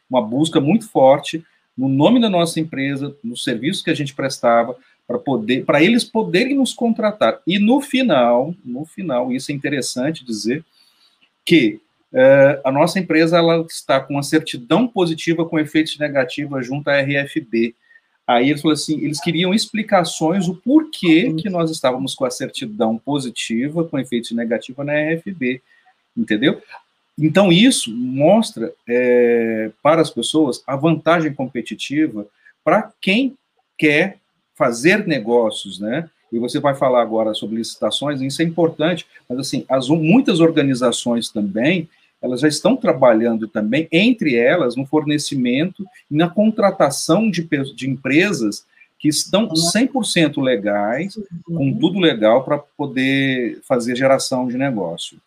uma 0.08 0.22
busca 0.22 0.60
muito 0.60 0.88
forte 0.88 1.44
no 1.76 1.88
nome 1.88 2.20
da 2.20 2.28
nossa 2.28 2.60
empresa, 2.60 3.16
nos 3.24 3.42
serviços 3.42 3.82
que 3.82 3.90
a 3.90 3.94
gente 3.94 4.14
prestava, 4.14 4.76
para 5.06 5.18
poder, 5.18 5.64
para 5.64 5.82
eles 5.82 6.04
poderem 6.04 6.54
nos 6.54 6.72
contratar. 6.72 7.40
E 7.46 7.58
no 7.58 7.80
final, 7.80 8.54
no 8.64 8.84
final, 8.84 9.32
isso 9.32 9.50
é 9.50 9.54
interessante 9.54 10.24
dizer 10.24 10.64
que 11.44 11.80
Uh, 12.12 12.60
a 12.64 12.70
nossa 12.70 12.98
empresa 12.98 13.38
ela 13.38 13.64
está 13.68 13.98
com 13.98 14.14
uma 14.14 14.22
certidão 14.22 14.86
positiva 14.86 15.46
com 15.46 15.58
efeitos 15.58 15.98
negativos 15.98 16.66
junto 16.66 16.88
à 16.88 17.00
RFB. 17.00 17.74
Aí 18.26 18.50
eles 18.50 18.60
falaram 18.62 18.80
assim, 18.80 19.00
eles 19.00 19.20
queriam 19.20 19.52
explicações 19.52 20.46
o 20.46 20.54
porquê 20.54 21.32
que 21.34 21.48
nós 21.48 21.70
estávamos 21.70 22.14
com 22.14 22.24
a 22.24 22.30
certidão 22.30 22.98
positiva 22.98 23.84
com 23.84 23.98
efeitos 23.98 24.30
negativos 24.32 24.84
na 24.84 24.92
RFB, 24.92 25.60
entendeu? 26.16 26.62
Então 27.18 27.50
isso 27.50 27.94
mostra 27.94 28.72
é, 28.88 29.70
para 29.82 30.00
as 30.00 30.10
pessoas 30.10 30.62
a 30.66 30.76
vantagem 30.76 31.32
competitiva 31.32 32.26
para 32.64 32.92
quem 33.00 33.36
quer 33.76 34.18
fazer 34.54 35.06
negócios, 35.06 35.78
né? 35.78 36.08
E 36.32 36.38
você 36.38 36.58
vai 36.58 36.74
falar 36.74 37.02
agora 37.02 37.34
sobre 37.34 37.56
licitações, 37.56 38.20
isso 38.22 38.40
é 38.40 38.44
importante, 38.44 39.06
mas 39.28 39.38
assim, 39.38 39.66
as, 39.68 39.88
muitas 39.88 40.40
organizações 40.40 41.28
também, 41.28 41.88
elas 42.22 42.40
já 42.40 42.48
estão 42.48 42.76
trabalhando 42.76 43.48
também, 43.48 43.88
entre 43.90 44.36
elas, 44.36 44.76
no 44.76 44.86
fornecimento 44.86 45.84
e 46.10 46.16
na 46.16 46.28
contratação 46.30 47.30
de, 47.30 47.48
de 47.74 47.90
empresas 47.90 48.64
que 48.98 49.08
estão 49.08 49.48
100% 49.48 50.40
legais, 50.40 51.18
com 51.44 51.76
tudo 51.76 51.98
legal, 51.98 52.44
para 52.44 52.58
poder 52.58 53.60
fazer 53.66 53.96
geração 53.96 54.46
de 54.46 54.56
negócio. 54.56 55.18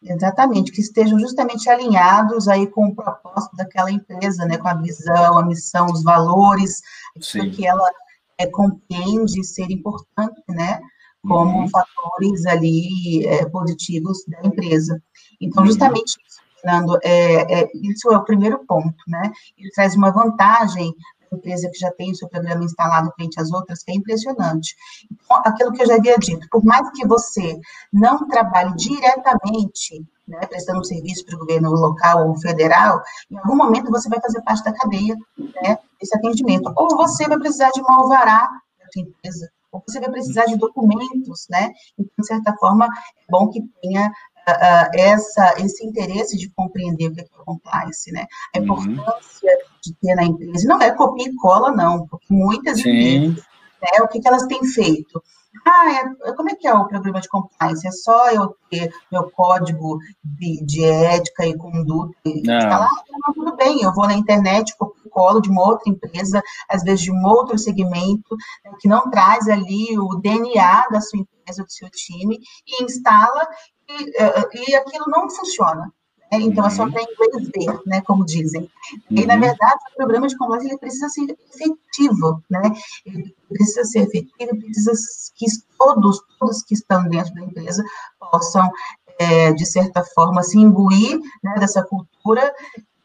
Exatamente, 0.00 0.70
que 0.70 0.80
estejam 0.80 1.18
justamente 1.18 1.68
alinhados 1.68 2.46
aí 2.46 2.68
com 2.68 2.86
o 2.86 2.94
propósito 2.94 3.56
daquela 3.56 3.90
empresa, 3.90 4.44
né, 4.44 4.56
com 4.56 4.68
a 4.68 4.74
visão, 4.74 5.38
a 5.38 5.44
missão, 5.44 5.86
os 5.86 6.04
valores, 6.04 6.80
aquilo 7.16 7.50
que 7.50 7.66
ela 7.66 7.90
é, 8.38 8.46
compreende 8.46 9.42
ser 9.44 9.68
importante, 9.72 10.40
né, 10.48 10.80
como 11.26 11.62
uhum. 11.62 11.68
fatores 11.68 12.46
ali 12.46 13.26
é, 13.26 13.44
positivos 13.46 14.24
da 14.28 14.46
empresa. 14.46 15.02
Então, 15.40 15.62
uhum. 15.62 15.68
justamente 15.68 16.10
isso, 16.10 16.35
Fernando, 16.60 16.98
é, 17.02 17.60
é, 17.60 17.70
isso 17.74 18.10
é 18.10 18.16
o 18.16 18.24
primeiro 18.24 18.64
ponto, 18.66 18.96
né? 19.06 19.30
Ele 19.58 19.70
traz 19.70 19.94
uma 19.94 20.10
vantagem 20.10 20.94
da 21.30 21.36
empresa 21.36 21.70
que 21.70 21.78
já 21.78 21.90
tem 21.92 22.12
o 22.12 22.14
seu 22.14 22.28
programa 22.28 22.64
instalado 22.64 23.12
frente 23.16 23.40
às 23.40 23.52
outras, 23.52 23.82
que 23.82 23.92
é 23.92 23.94
impressionante. 23.94 24.74
Então, 25.10 25.42
aquilo 25.44 25.72
que 25.72 25.82
eu 25.82 25.86
já 25.86 25.96
havia 25.96 26.16
dito, 26.18 26.46
por 26.50 26.64
mais 26.64 26.88
que 26.90 27.06
você 27.06 27.58
não 27.92 28.26
trabalhe 28.26 28.74
diretamente 28.76 30.04
né, 30.26 30.40
prestando 30.46 30.84
serviço 30.84 31.24
para 31.24 31.36
o 31.36 31.38
governo 31.40 31.70
local 31.70 32.28
ou 32.28 32.40
federal, 32.40 33.00
em 33.30 33.38
algum 33.38 33.56
momento 33.56 33.90
você 33.90 34.08
vai 34.08 34.20
fazer 34.20 34.42
parte 34.42 34.64
da 34.64 34.72
cadeia 34.72 35.16
né, 35.38 35.78
desse 36.00 36.16
atendimento. 36.16 36.72
Ou 36.76 36.96
você 36.96 37.28
vai 37.28 37.38
precisar 37.38 37.70
de 37.70 37.80
uma 37.80 37.96
alvará 37.96 38.48
da 38.78 38.86
sua 38.92 39.02
empresa, 39.02 39.50
ou 39.70 39.82
você 39.86 40.00
vai 40.00 40.10
precisar 40.10 40.46
de 40.46 40.56
documentos, 40.56 41.46
né? 41.50 41.72
Então, 41.98 42.12
de 42.18 42.26
certa 42.26 42.54
forma, 42.56 42.86
é 42.86 43.30
bom 43.30 43.48
que 43.48 43.62
tenha 43.80 44.10
uh, 44.48 44.90
essa, 44.94 45.54
esse 45.58 45.84
interesse 45.84 46.36
de 46.36 46.50
compreender 46.50 47.08
o 47.08 47.14
que 47.14 47.20
é 47.20 47.26
compliance, 47.44 48.12
né? 48.12 48.26
A 48.54 48.58
uhum. 48.58 48.64
importância 48.64 49.52
uhum. 49.52 49.70
de 49.82 49.94
ter 49.94 50.14
na 50.14 50.24
empresa. 50.24 50.68
Não 50.68 50.80
é 50.80 50.90
copia 50.92 51.28
e 51.28 51.34
cola, 51.36 51.72
não, 51.72 52.06
porque 52.06 52.26
muitas 52.30 52.80
Sim. 52.80 52.90
empresas, 52.90 53.44
né, 53.82 54.02
o 54.02 54.08
que, 54.08 54.20
que 54.20 54.28
elas 54.28 54.46
têm 54.46 54.64
feito? 54.64 55.22
Ah, 55.64 55.90
é, 56.24 56.32
como 56.32 56.50
é 56.50 56.54
que 56.54 56.66
é 56.66 56.74
o 56.74 56.86
programa 56.86 57.20
de 57.20 57.28
compliance? 57.28 57.86
É 57.86 57.90
só 57.90 58.30
eu 58.30 58.54
ter 58.70 58.92
meu 59.10 59.30
código 59.30 59.98
de, 60.22 60.64
de 60.64 60.84
ética 60.84 61.46
e 61.46 61.56
conduta 61.56 62.14
instalado? 62.26 62.94
Não, 63.10 63.34
tudo 63.34 63.56
bem, 63.56 63.82
eu 63.82 63.92
vou 63.94 64.06
na 64.06 64.14
internet, 64.14 64.74
colo 65.16 65.40
de 65.40 65.48
uma 65.48 65.66
outra 65.66 65.90
empresa, 65.90 66.42
às 66.68 66.82
vezes 66.82 67.00
de 67.00 67.10
um 67.10 67.24
outro 67.24 67.58
segmento, 67.58 68.36
né, 68.62 68.72
que 68.78 68.86
não 68.86 69.10
traz 69.10 69.48
ali 69.48 69.98
o 69.98 70.16
DNA 70.16 70.88
da 70.90 71.00
sua 71.00 71.20
empresa, 71.20 71.64
do 71.64 71.72
seu 71.72 71.88
time, 71.88 72.38
e 72.66 72.84
instala, 72.84 73.48
e, 73.88 74.22
eh, 74.22 74.48
e 74.68 74.74
aquilo 74.76 75.06
não 75.08 75.30
funciona. 75.30 75.90
Né? 76.32 76.40
Então, 76.40 76.64
uhum. 76.64 76.70
é 76.70 76.70
só 76.70 76.84
uhum. 76.84 76.92
para 76.92 77.02
inglês 77.02 77.50
ver, 77.54 77.80
né, 77.86 78.00
como 78.02 78.24
dizem. 78.24 78.62
Uhum. 78.62 79.18
E, 79.18 79.26
na 79.26 79.34
uhum. 79.34 79.40
verdade, 79.40 79.80
o 79.92 79.96
programa 79.96 80.26
de 80.26 80.36
compliance 80.36 80.66
ele 80.66 80.78
precisa 80.78 81.08
ser 81.08 81.36
efetivo, 81.54 82.42
né? 82.50 82.62
Ele 83.04 83.34
precisa 83.48 83.84
ser 83.84 84.00
efetivo, 84.00 84.58
precisa 84.58 84.92
que 85.34 85.46
todos, 85.78 86.22
todos 86.38 86.62
que 86.62 86.74
estão 86.74 87.08
dentro 87.08 87.34
da 87.34 87.42
empresa 87.42 87.84
possam, 88.18 88.70
é, 89.18 89.52
de 89.52 89.66
certa 89.66 90.04
forma, 90.04 90.42
se 90.42 90.58
imbuir 90.58 91.18
né, 91.42 91.54
dessa 91.58 91.82
cultura 91.82 92.52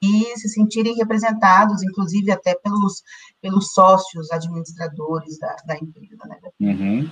e 0.01 0.35
se 0.35 0.49
sentirem 0.49 0.95
representados, 0.95 1.83
inclusive 1.83 2.31
até 2.31 2.55
pelos, 2.55 3.03
pelos 3.39 3.71
sócios 3.71 4.31
administradores 4.31 5.37
da, 5.37 5.55
da 5.67 5.75
empresa. 5.75 6.17
Né? 6.25 6.39
Uhum. 6.59 7.11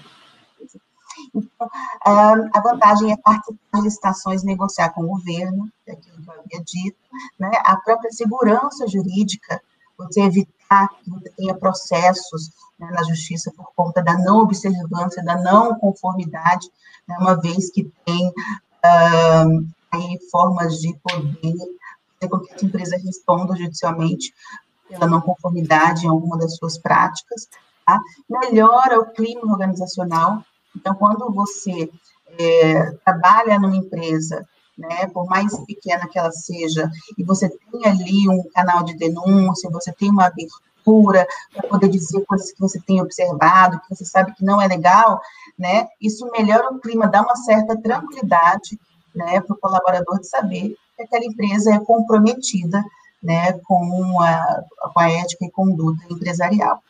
Então, 1.33 1.69
a 2.03 2.61
vantagem 2.61 3.11
é 3.11 3.17
participar 3.17 3.77
de 3.77 3.81
licitações, 3.81 4.43
negociar 4.43 4.89
com 4.89 5.03
o 5.03 5.07
governo, 5.07 5.69
é 5.87 5.93
aquilo 5.93 6.21
que 6.21 6.29
eu 6.29 6.33
havia 6.33 6.63
dito, 6.63 6.97
né? 7.39 7.51
a 7.63 7.75
própria 7.77 8.11
segurança 8.11 8.87
jurídica, 8.87 9.61
você 9.97 10.21
evitar 10.21 10.89
que 10.89 11.09
você 11.09 11.29
tenha 11.31 11.53
processos 11.53 12.51
né, 12.79 12.89
na 12.91 13.03
justiça 13.03 13.51
por 13.55 13.71
conta 13.75 14.01
da 14.01 14.17
não 14.17 14.39
observância, 14.39 15.23
da 15.23 15.35
não 15.35 15.75
conformidade, 15.75 16.69
né, 17.07 17.17
uma 17.19 17.39
vez 17.39 17.69
que 17.71 17.91
tem 18.05 18.33
aí 19.91 20.19
formas 20.31 20.79
de 20.79 20.95
poder 21.03 21.57
fazer 22.19 22.29
com 22.29 22.39
que 22.39 22.53
essa 22.53 22.65
empresa 22.65 22.97
responda 22.97 23.55
judicialmente 23.55 24.33
pela 24.87 25.07
não 25.07 25.21
conformidade 25.21 26.05
em 26.05 26.09
alguma 26.09 26.37
das 26.37 26.55
suas 26.55 26.77
práticas, 26.77 27.47
tá? 27.85 27.99
melhora 28.29 28.99
o 28.99 29.11
clima 29.11 29.51
organizacional, 29.51 30.43
então, 30.79 30.95
quando 30.95 31.29
você 31.33 31.89
é, 32.39 32.91
trabalha 33.05 33.59
numa 33.59 33.75
empresa, 33.75 34.47
né, 34.77 35.07
por 35.07 35.25
mais 35.25 35.57
pequena 35.65 36.07
que 36.07 36.17
ela 36.17 36.31
seja, 36.31 36.89
e 37.17 37.23
você 37.23 37.49
tem 37.49 37.85
ali 37.85 38.29
um 38.29 38.43
canal 38.55 38.83
de 38.83 38.95
denúncia, 38.95 39.69
você 39.69 39.91
tem 39.91 40.09
uma 40.09 40.27
abertura 40.27 41.27
para 41.53 41.67
poder 41.67 41.89
dizer 41.89 42.23
coisas 42.25 42.51
que 42.53 42.59
você 42.61 42.79
tem 42.79 43.01
observado, 43.01 43.79
que 43.81 43.93
você 43.93 44.05
sabe 44.05 44.33
que 44.33 44.45
não 44.45 44.61
é 44.61 44.67
legal, 44.67 45.19
né, 45.57 45.87
isso 45.99 46.29
melhora 46.31 46.73
o 46.73 46.79
clima, 46.79 47.07
dá 47.07 47.21
uma 47.21 47.35
certa 47.35 47.75
tranquilidade, 47.75 48.79
né, 49.13 49.41
para 49.41 49.53
o 49.53 49.59
colaborador 49.59 50.19
de 50.19 50.27
saber 50.27 50.77
que 50.95 51.03
aquela 51.03 51.25
empresa 51.25 51.73
é 51.73 51.79
comprometida, 51.79 52.81
né, 53.21 53.51
com 53.67 54.21
a, 54.21 54.63
com 54.93 54.99
a 54.99 55.11
ética 55.11 55.43
e 55.43 55.51
conduta 55.51 56.05
empresarial. 56.09 56.81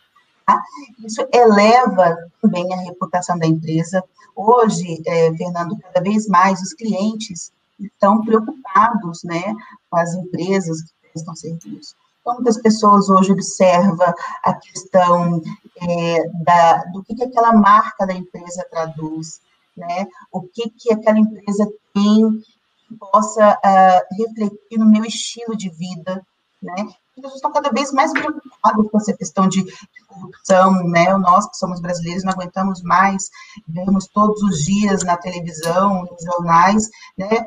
Tá? 0.49 0.59
Isso 1.05 1.21
eleva 1.31 2.17
também 2.41 2.73
a 2.73 2.77
reputação 2.77 3.37
da 3.37 3.45
empresa. 3.45 4.03
Hoje, 4.35 4.99
é, 5.05 5.31
Fernando, 5.35 5.77
cada 5.77 6.01
vez 6.01 6.27
mais 6.27 6.59
os 6.59 6.73
clientes 6.73 7.51
estão 7.79 8.25
preocupados 8.25 9.23
né, 9.23 9.55
com 9.89 9.97
as 9.97 10.11
empresas 10.15 10.81
que 10.81 10.91
prestam 11.11 11.35
serviço. 11.35 11.95
Então, 12.21 12.33
muitas 12.33 12.59
pessoas 12.59 13.09
hoje 13.09 13.31
observam 13.31 14.13
a 14.43 14.53
questão 14.55 15.39
é, 15.81 16.29
da, 16.43 16.83
do 16.85 17.03
que, 17.03 17.13
que 17.13 17.23
aquela 17.23 17.53
marca 17.53 18.07
da 18.07 18.13
empresa 18.13 18.65
traduz, 18.71 19.41
né? 19.77 20.07
O 20.31 20.41
que, 20.41 20.69
que 20.69 20.91
aquela 20.91 21.19
empresa 21.19 21.65
tem 21.93 22.41
que 22.87 22.97
possa 22.97 23.53
uh, 23.53 24.15
refletir 24.15 24.77
no 24.77 24.85
meu 24.85 25.05
estilo 25.05 25.55
de 25.55 25.69
vida, 25.69 26.25
né? 26.61 26.87
As 27.19 27.21
pessoas 27.21 27.35
estão 27.35 27.51
cada 27.51 27.69
vez 27.69 27.91
mais 27.91 28.13
preocupadas 28.13 28.89
com 28.89 28.97
essa 28.97 29.13
questão 29.13 29.47
de, 29.47 29.63
de 29.63 30.05
corrupção, 30.07 30.83
né? 30.85 31.13
Nós 31.17 31.47
que 31.49 31.57
somos 31.57 31.81
brasileiros 31.81 32.23
não 32.23 32.31
aguentamos 32.31 32.81
mais, 32.81 33.29
vemos 33.67 34.07
todos 34.07 34.41
os 34.41 34.63
dias 34.63 35.03
na 35.03 35.17
televisão, 35.17 36.05
nos 36.05 36.23
jornais, 36.23 36.89
né? 37.17 37.45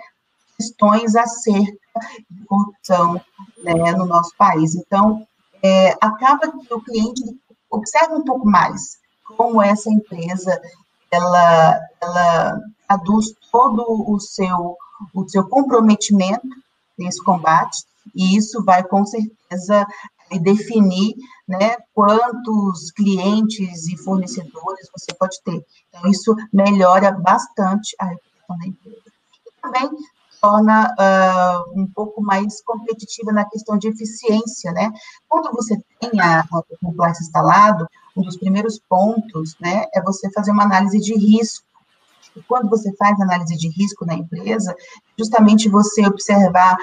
Questões 0.59 1.17
acerca 1.17 1.73
de 2.31 2.45
corrupção 2.45 3.21
né, 3.64 3.93
no 3.93 4.05
nosso 4.05 4.37
país. 4.37 4.75
Então, 4.75 5.26
é, 5.62 5.93
acaba 6.00 6.52
que 6.52 6.75
o 6.75 6.81
cliente 6.83 7.23
observa 7.71 8.14
um 8.14 8.25
pouco 8.25 8.47
mais 8.47 8.99
como 9.37 9.62
essa 9.62 9.91
empresa 9.91 10.61
ela, 11.11 11.81
ela 12.00 12.61
traduz 12.87 13.35
todo 13.50 13.85
o 13.88 14.21
seu, 14.21 14.76
o 15.14 15.29
seu 15.29 15.49
comprometimento 15.49 16.47
nesse 16.99 17.23
combate, 17.25 17.85
e 18.14 18.37
isso 18.37 18.64
vai 18.64 18.82
com 18.82 19.04
certeza 19.04 19.87
definir 20.40 21.14
né, 21.47 21.76
quantos 21.92 22.90
clientes 22.92 23.87
e 23.88 23.97
fornecedores 23.99 24.88
você 24.97 25.14
pode 25.18 25.37
ter. 25.44 25.62
Então, 25.88 26.11
isso 26.11 26.35
melhora 26.52 27.11
bastante 27.12 27.94
a 27.99 28.06
reputação 28.06 28.59
da 28.59 28.66
empresa. 28.66 29.02
E 29.47 29.61
também 29.61 29.90
torna 30.40 30.88
uh, 30.99 31.80
um 31.80 31.87
pouco 31.87 32.21
mais 32.21 32.61
competitiva 32.64 33.32
na 33.32 33.44
questão 33.44 33.78
de 33.78 33.88
eficiência, 33.88 34.73
né? 34.73 34.90
Quando 35.28 35.52
você 35.52 35.80
tem 36.00 36.21
a, 36.21 36.40
a 36.40 36.62
compliance 36.85 37.23
instalado, 37.23 37.87
um 38.16 38.23
dos 38.23 38.37
primeiros 38.37 38.80
pontos, 38.88 39.56
né, 39.61 39.87
é 39.94 40.02
você 40.02 40.30
fazer 40.32 40.50
uma 40.50 40.64
análise 40.64 40.99
de 40.99 41.14
risco. 41.14 41.64
E 42.37 42.42
quando 42.42 42.68
você 42.68 42.94
faz 42.97 43.21
análise 43.21 43.56
de 43.56 43.68
risco 43.68 44.04
na 44.04 44.14
empresa, 44.14 44.75
justamente 45.16 45.68
você 45.68 46.04
observar 46.06 46.76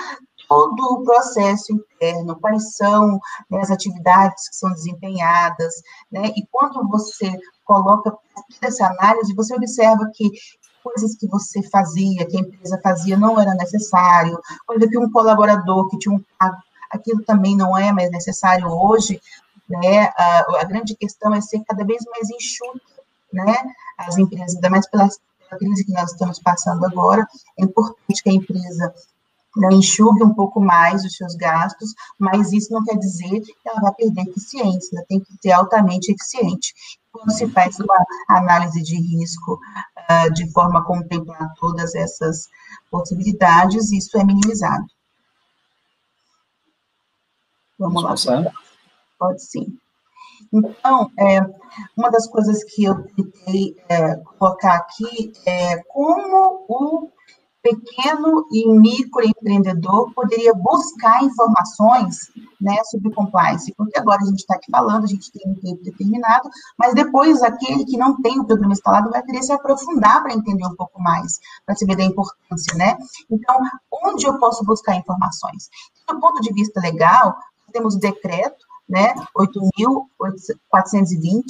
todo 0.50 0.84
o 0.84 1.04
processo 1.04 1.72
interno, 1.72 2.40
quais 2.42 2.76
são 2.76 3.20
né, 3.50 3.62
as 3.62 3.70
atividades 3.70 4.50
que 4.50 4.56
são 4.56 4.74
desempenhadas, 4.74 5.76
né, 6.12 6.32
e 6.36 6.46
quando 6.52 6.86
você 6.90 7.32
coloca 7.64 8.18
essa 8.60 8.88
análise, 8.88 9.36
você 9.36 9.56
observa 9.56 10.10
que 10.14 10.32
coisas 10.84 11.16
que 11.16 11.28
você 11.28 11.62
fazia, 11.70 12.26
que 12.26 12.36
a 12.36 12.40
empresa 12.40 12.80
fazia, 12.82 13.16
não 13.16 13.40
era 13.40 13.54
necessário, 13.54 14.40
coisa 14.66 14.88
que 14.88 14.98
um 14.98 15.12
colaborador 15.12 15.88
que 15.88 16.00
tinha 16.00 16.16
um 16.16 16.24
cargo, 16.40 16.58
aquilo 16.90 17.24
também 17.24 17.56
não 17.56 17.78
é 17.78 17.92
mais 17.92 18.10
necessário 18.10 18.68
hoje, 18.68 19.22
né? 19.70 20.12
A, 20.18 20.62
a 20.62 20.64
grande 20.64 20.96
questão 20.96 21.32
é 21.36 21.42
ser 21.42 21.62
cada 21.64 21.86
vez 21.86 22.04
mais 22.10 22.28
enxuta, 22.32 22.82
né? 23.32 23.56
As 24.00 24.18
empresas, 24.18 24.56
ainda 24.56 24.70
mais 24.72 24.90
pela, 24.90 25.08
pela 25.08 25.60
crise 25.60 25.86
que 25.86 25.94
nós 25.94 26.12
estamos 26.12 26.40
passando 26.40 26.84
agora, 26.86 27.28
é 27.60 27.66
importante 27.66 28.24
que 28.24 28.30
a 28.30 28.34
empresa 28.34 28.92
né, 29.60 29.70
enxugue 29.74 30.24
um 30.24 30.34
pouco 30.34 30.60
mais 30.60 31.04
os 31.04 31.16
seus 31.16 31.36
gastos, 31.36 31.94
mas 32.18 32.52
isso 32.54 32.72
não 32.72 32.84
quer 32.84 32.98
dizer 32.98 33.42
que 33.42 33.54
ela 33.66 33.82
vai 33.82 33.94
perder 33.94 34.22
eficiência, 34.30 34.96
ela 34.96 35.06
tem 35.08 35.20
que 35.20 35.34
ser 35.42 35.52
altamente 35.52 36.12
eficiente. 36.12 36.74
Quando 37.12 37.32
se 37.32 37.48
faz 37.50 37.80
uma 37.80 38.06
análise 38.30 38.82
de 38.82 38.96
risco 38.96 39.54
uh, 39.54 40.34
de 40.34 40.52
forma 40.52 40.80
a 40.80 40.84
contemplar 40.84 41.54
todas 41.60 41.96
essas 41.96 42.48
possibilidades, 42.90 43.92
isso 43.92 44.18
é 44.18 44.24
minimizado. 44.24 44.86
Vamos, 47.78 48.04
Vamos 48.04 48.04
lá. 48.04 48.10
Passar? 48.10 48.54
Pode 49.18 49.44
sim. 49.44 49.78
Então, 50.52 51.12
é, 51.20 51.42
uma 51.98 52.10
das 52.10 52.28
coisas 52.28 52.64
que 52.64 52.84
eu 52.84 53.04
tentei 53.16 53.76
é, 53.88 54.16
colocar 54.16 54.76
aqui 54.76 55.32
é 55.46 55.78
como 55.84 56.66
o 56.68 57.12
pequeno 57.76 58.46
e 58.52 58.72
microempreendedor 58.72 60.14
poderia 60.14 60.54
buscar 60.54 61.24
informações 61.24 62.30
né, 62.60 62.76
sobre 62.86 63.14
compliance, 63.14 63.74
porque 63.76 63.98
agora 63.98 64.22
a 64.22 64.26
gente 64.26 64.40
está 64.40 64.56
aqui 64.56 64.70
falando, 64.70 65.06
a 65.06 65.08
gente 65.08 65.32
tem 65.32 65.50
um 65.50 65.56
tempo 65.56 65.82
determinado, 65.84 66.50
mas 66.78 66.94
depois 66.94 67.42
aquele 67.42 67.86
que 67.86 67.96
não 67.98 68.22
tem 68.22 68.38
o 68.40 68.46
programa 68.46 68.74
instalado 68.74 69.10
vai 69.10 69.24
querer 69.24 69.42
se 69.44 69.54
aprofundar 69.54 70.22
para 70.22 70.34
entender 70.34 70.66
um 70.66 70.76
pouco 70.76 71.02
mais, 71.02 71.40
para 71.66 71.76
saber 71.76 71.96
da 71.96 72.04
importância, 72.04 72.76
né? 72.76 72.98
Então, 73.30 73.56
onde 74.04 74.28
eu 74.28 74.38
posso 74.40 74.66
buscar 74.66 74.96
informações? 74.96 75.70
Do 76.08 76.20
ponto 76.20 76.42
de 76.42 76.52
vista 76.54 76.82
legal, 76.82 77.38
temos 77.72 77.96
o 77.96 78.00
decreto, 78.00 78.68
né, 78.88 79.14
8.420, 79.38 81.44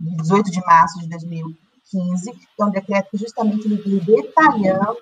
de 0.00 0.16
18 0.16 0.50
de 0.50 0.60
março 0.60 0.98
de 0.98 1.08
2015, 1.08 2.32
que 2.32 2.48
é 2.58 2.64
um 2.64 2.70
decreto 2.70 3.10
que 3.10 3.18
justamente 3.18 3.66
ele 3.66 4.00
detalhando 4.00 4.96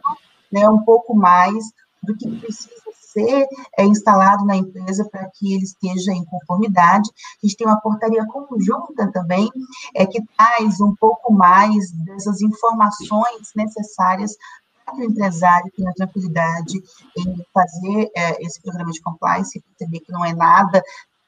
né, 0.52 0.68
um 0.68 0.80
pouco 0.80 1.14
mais 1.14 1.64
do 2.02 2.16
que 2.16 2.28
precisa 2.38 2.70
ser 3.12 3.46
é, 3.76 3.84
instalado 3.84 4.44
na 4.44 4.56
empresa 4.56 5.08
para 5.10 5.28
que 5.30 5.54
ele 5.54 5.64
esteja 5.64 6.12
em 6.12 6.24
conformidade. 6.24 7.10
A 7.42 7.46
gente 7.46 7.56
tem 7.56 7.66
uma 7.66 7.80
portaria 7.80 8.26
conjunta 8.26 9.10
também, 9.12 9.50
é, 9.94 10.06
que 10.06 10.22
traz 10.36 10.80
um 10.80 10.94
pouco 10.94 11.32
mais 11.32 11.90
dessas 11.92 12.40
informações 12.40 13.50
necessárias 13.56 14.36
para 14.84 14.94
que 14.94 15.00
o 15.00 15.04
empresário 15.04 15.72
tenha 15.76 15.92
tranquilidade 15.94 16.78
em 17.16 17.46
fazer 17.52 18.10
é, 18.14 18.42
esse 18.44 18.60
programa 18.60 18.92
de 18.92 19.00
compliance, 19.00 19.60
perceber 19.60 20.00
que 20.00 20.12
não 20.12 20.24
é 20.24 20.34
nada 20.34 20.82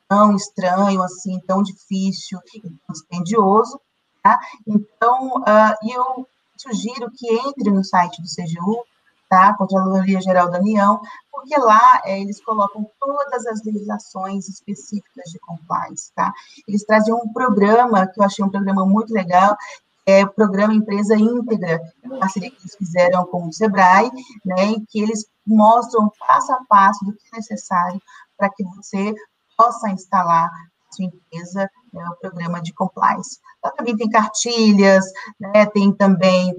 tão 0.08 0.34
estranho, 0.34 1.02
assim, 1.02 1.38
tão 1.46 1.62
difícil 1.62 2.40
e 2.52 2.60
tão 2.60 2.92
dispendioso, 2.92 3.80
tá? 4.20 4.40
Então, 4.66 5.36
uh, 5.38 5.88
eu 5.88 6.26
sugiro 6.56 7.08
que 7.16 7.32
entre 7.32 7.70
no 7.70 7.84
site 7.84 8.20
do 8.20 8.26
CGU, 8.26 8.82
tá? 9.30 9.54
Controladoria 9.54 10.20
Geral 10.20 10.50
da 10.50 10.58
União, 10.58 11.00
porque 11.30 11.56
lá 11.56 12.02
é, 12.04 12.20
eles 12.20 12.44
colocam 12.44 12.84
todas 13.00 13.46
as 13.46 13.62
legislações 13.64 14.48
específicas 14.48 15.30
de 15.30 15.38
compliance, 15.38 16.12
tá? 16.14 16.32
Eles 16.66 16.84
trazem 16.84 17.14
um 17.14 17.32
programa, 17.32 18.08
que 18.08 18.20
eu 18.20 18.24
achei 18.24 18.44
um 18.44 18.50
programa 18.50 18.84
muito 18.84 19.14
legal, 19.14 19.56
é 20.04 20.24
o 20.24 20.32
programa 20.32 20.74
Empresa 20.74 21.14
Íntegra, 21.14 21.80
parceria 22.18 22.50
que 22.50 22.58
eles 22.58 22.74
fizeram 22.74 23.24
com 23.26 23.46
o 23.46 23.52
SEBRAE, 23.52 24.10
né, 24.44 24.64
em 24.64 24.84
que 24.84 25.00
eles 25.00 25.24
mostram 25.46 26.10
passo 26.18 26.52
a 26.52 26.64
passo 26.68 27.04
do 27.04 27.12
que 27.12 27.22
é 27.32 27.36
necessário 27.36 28.02
para 28.36 28.50
que 28.50 28.64
você 28.64 29.14
possa 29.56 29.90
instalar 29.90 30.50
sua 30.90 31.04
empresa 31.04 31.70
né, 31.92 32.04
o 32.08 32.16
programa 32.16 32.60
de 32.60 32.72
compliance. 32.72 33.38
Então, 33.58 33.72
também 33.76 33.96
tem 33.96 34.08
cartilhas, 34.08 35.04
né, 35.38 35.66
tem 35.66 35.92
também 35.92 36.54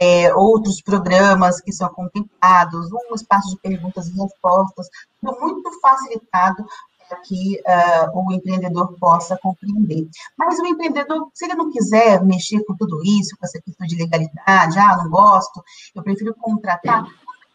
é, 0.00 0.34
outros 0.34 0.80
programas 0.80 1.60
que 1.60 1.72
são 1.72 1.88
contemplados, 1.88 2.90
um 2.92 3.14
espaço 3.14 3.50
de 3.50 3.60
perguntas 3.60 4.08
e 4.08 4.20
respostas, 4.20 4.88
tudo 5.20 5.38
muito 5.40 5.80
facilitado 5.80 6.64
para 7.08 7.18
que 7.20 7.60
uh, 7.60 8.18
o 8.18 8.32
empreendedor 8.32 8.94
possa 8.98 9.38
compreender. 9.38 10.08
Mas 10.36 10.58
o 10.58 10.66
empreendedor, 10.66 11.30
se 11.32 11.44
ele 11.44 11.54
não 11.54 11.70
quiser 11.70 12.22
mexer 12.24 12.64
com 12.64 12.76
tudo 12.76 13.00
isso, 13.04 13.36
com 13.38 13.46
essa 13.46 13.60
questão 13.60 13.86
de 13.86 13.96
legalidade, 13.96 14.78
ah, 14.78 14.96
não 14.96 15.10
gosto, 15.10 15.62
eu 15.94 16.02
prefiro 16.02 16.34
contratar, 16.34 17.06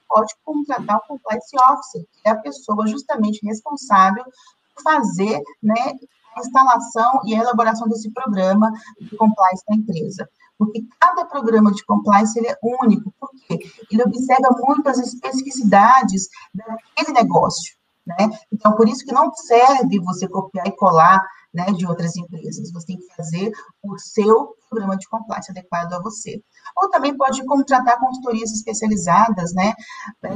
pode 0.08 0.34
contratar 0.44 0.98
o 0.98 1.08
compliance 1.08 1.56
officer, 1.70 2.02
que 2.02 2.30
é 2.30 2.32
a 2.32 2.36
pessoa 2.36 2.88
justamente 2.88 3.46
responsável 3.46 4.24
por 4.24 4.84
fazer, 4.84 5.41
né, 5.62 5.94
a 6.36 6.39
instalação 6.39 7.22
e 7.26 7.36
a 7.36 7.39
elaboração 7.39 7.88
desse 7.88 8.10
programa 8.12 8.72
de 9.00 9.15
compliance 9.15 9.63
da 9.67 9.76
empresa. 9.76 10.30
Porque 10.58 10.86
cada 11.00 11.26
programa 11.26 11.72
de 11.72 11.84
compliance 11.86 12.38
ele 12.38 12.48
é 12.48 12.58
único, 12.62 13.13
porque 13.20 13.60
ele 13.91 14.04
observa 14.04 14.50
muito 14.60 14.88
as 14.88 15.00
especificidades 15.00 16.28
daquele 16.54 17.13
negócio. 17.13 17.76
Né? 18.06 18.30
Então, 18.52 18.76
por 18.76 18.88
isso 18.88 19.06
que 19.06 19.12
não 19.12 19.32
serve 19.34 20.00
você 20.00 20.28
copiar 20.28 20.67
e 20.67 20.76
colar 20.76 21.22
né, 21.54 21.65
de 21.72 21.86
outras 21.86 22.15
empresas. 22.15 22.72
Você 22.72 22.88
tem 22.88 22.98
que 22.98 23.15
fazer 23.15 23.52
o 23.84 23.98
seu 23.98 24.56
programa 24.70 24.98
de 24.98 25.08
compliance 25.08 25.52
adequado 25.52 25.94
a 25.94 26.00
você. 26.00 26.41
Ou 26.78 26.89
também 26.89 27.15
pode 27.15 27.44
contratar 27.46 28.00
consultorias 28.00 28.52
especializadas, 28.52 29.54
né? 29.54 29.74
Para 30.22 30.34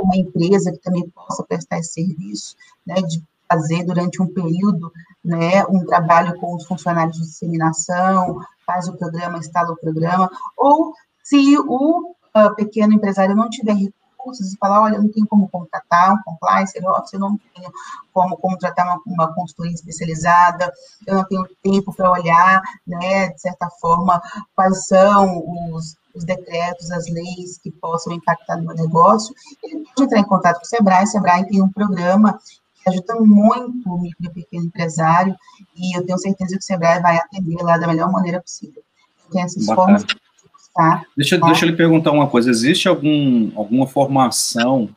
uma 0.00 0.16
empresa 0.16 0.72
que 0.72 0.78
também 0.78 1.08
possa 1.10 1.44
prestar 1.44 1.78
esse 1.78 1.94
serviço, 1.94 2.54
né? 2.86 2.96
De 3.02 3.22
fazer 3.50 3.84
durante 3.84 4.22
um 4.22 4.32
período, 4.32 4.92
né, 5.24 5.64
um 5.66 5.84
trabalho 5.84 6.38
com 6.38 6.54
os 6.54 6.66
funcionários 6.66 7.16
de 7.16 7.22
disseminação, 7.22 8.40
faz 8.66 8.88
o 8.88 8.96
programa, 8.96 9.38
instala 9.38 9.72
o 9.72 9.80
programa, 9.80 10.30
ou 10.56 10.92
se 11.22 11.58
o 11.58 12.14
uh, 12.36 12.54
pequeno 12.54 12.92
empresário 12.92 13.34
não 13.34 13.48
tiver 13.48 13.74
recursos 13.74 14.52
e 14.52 14.58
falar, 14.58 14.82
olha, 14.82 14.96
eu 14.96 15.02
não 15.02 15.10
tenho 15.10 15.26
como 15.26 15.48
contratar 15.48 16.12
um 16.12 16.22
compliance 16.22 16.76
eu 16.76 16.82
não 17.18 17.38
tenho 17.54 17.72
como 18.12 18.36
contratar 18.36 18.86
uma, 18.86 19.00
uma 19.06 19.34
consultoria 19.34 19.72
especializada, 19.72 20.72
eu 21.06 21.16
não 21.16 21.24
tenho 21.24 21.48
tempo 21.62 21.94
para 21.94 22.10
olhar, 22.10 22.60
né, 22.86 23.28
de 23.28 23.40
certa 23.40 23.68
forma, 23.80 24.20
quais 24.54 24.86
são 24.86 25.42
os, 25.72 25.96
os 26.14 26.24
decretos, 26.24 26.90
as 26.90 27.08
leis 27.08 27.58
que 27.58 27.70
possam 27.70 28.12
impactar 28.12 28.56
no 28.56 28.66
meu 28.66 28.76
negócio, 28.76 29.34
ele 29.62 29.84
pode 29.84 30.02
entrar 30.02 30.18
em 30.18 30.24
contato 30.24 30.56
com 30.56 30.64
o 30.64 30.68
Sebrae, 30.68 31.04
o 31.04 31.06
Sebrae 31.06 31.46
tem 31.46 31.62
um 31.62 31.72
programa 31.72 32.38
ajuda 32.88 33.14
muito 33.20 33.88
o 33.88 34.00
micro 34.00 34.26
e 34.26 34.30
pequeno 34.30 34.66
empresário, 34.66 35.34
e 35.76 35.96
eu 35.96 36.04
tenho 36.04 36.18
certeza 36.18 36.52
que 36.56 36.62
o 36.62 36.66
Sebrae 36.66 37.00
vai 37.00 37.16
atender 37.16 37.62
lá 37.62 37.78
da 37.78 37.86
melhor 37.86 38.10
maneira 38.10 38.40
possível. 38.40 38.82
Tem 39.30 39.42
essas 39.42 39.66
Bacana. 39.66 39.98
formas 39.98 40.06
Tá? 40.78 41.02
Deixa, 41.16 41.40
tá? 41.40 41.46
deixa 41.46 41.64
eu 41.64 41.70
lhe 41.70 41.76
perguntar 41.76 42.12
uma 42.12 42.28
coisa: 42.28 42.48
existe 42.48 42.86
algum, 42.86 43.50
alguma 43.56 43.84
formação 43.84 44.88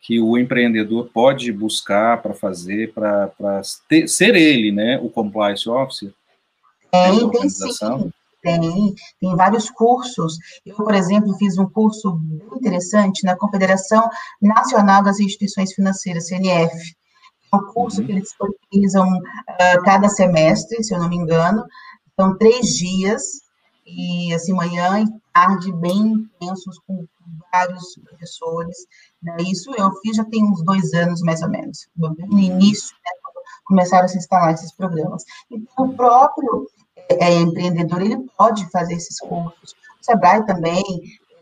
que 0.00 0.20
o 0.20 0.36
empreendedor 0.36 1.10
pode 1.14 1.52
buscar 1.52 2.20
para 2.20 2.34
fazer, 2.34 2.92
para 2.92 3.30
ser 3.62 4.34
ele, 4.34 4.72
né, 4.72 4.98
o 5.00 5.08
compliance 5.08 5.68
officer? 5.68 6.12
Tem, 6.90 7.30
tem 7.30 7.48
sim. 7.48 8.12
Tem, 8.42 8.94
tem 9.20 9.36
vários 9.36 9.70
cursos. 9.70 10.36
Eu, 10.66 10.74
por 10.74 10.92
exemplo, 10.92 11.32
fiz 11.38 11.56
um 11.56 11.66
curso 11.66 12.20
interessante 12.56 13.24
na 13.24 13.36
Confederação 13.36 14.10
Nacional 14.40 15.04
das 15.04 15.20
Instituições 15.20 15.72
Financeiras, 15.72 16.26
CNF. 16.26 16.74
É 17.52 17.56
um 17.56 17.72
curso 17.72 18.00
uhum. 18.00 18.06
que 18.06 18.12
eles 18.12 18.24
disponibilizam 18.24 19.08
uh, 19.08 19.82
cada 19.84 20.08
semestre, 20.08 20.82
se 20.82 20.94
eu 20.94 20.98
não 20.98 21.08
me 21.08 21.16
engano. 21.16 21.64
São 22.18 22.36
três 22.36 22.66
dias, 22.76 23.22
e 23.86 24.32
assim, 24.34 24.52
manhã 24.52 25.00
e 25.00 25.06
tarde, 25.32 25.72
bem 25.72 26.26
intensos, 26.40 26.78
com 26.86 27.06
vários 27.52 27.98
professores. 28.04 28.76
Né? 29.22 29.36
Isso 29.40 29.70
eu 29.76 29.90
fiz 30.00 30.16
já 30.16 30.24
tem 30.24 30.44
uns 30.44 30.62
dois 30.64 30.92
anos, 30.94 31.20
mais 31.22 31.42
ou 31.42 31.48
menos, 31.48 31.88
no 31.96 32.38
início, 32.38 32.94
né, 33.04 33.10
quando 33.22 33.44
começaram 33.64 34.04
a 34.04 34.08
se 34.08 34.18
instalar 34.18 34.54
esses 34.54 34.72
programas. 34.72 35.24
Então, 35.50 35.86
o 35.86 35.94
próprio 35.94 36.66
é, 37.08 37.34
empreendedor, 37.34 38.02
ele 38.02 38.18
pode 38.36 38.68
fazer 38.70 38.94
esses 38.94 39.18
cursos. 39.20 39.74
O 40.00 40.04
Sebrae 40.04 40.44
também 40.46 40.82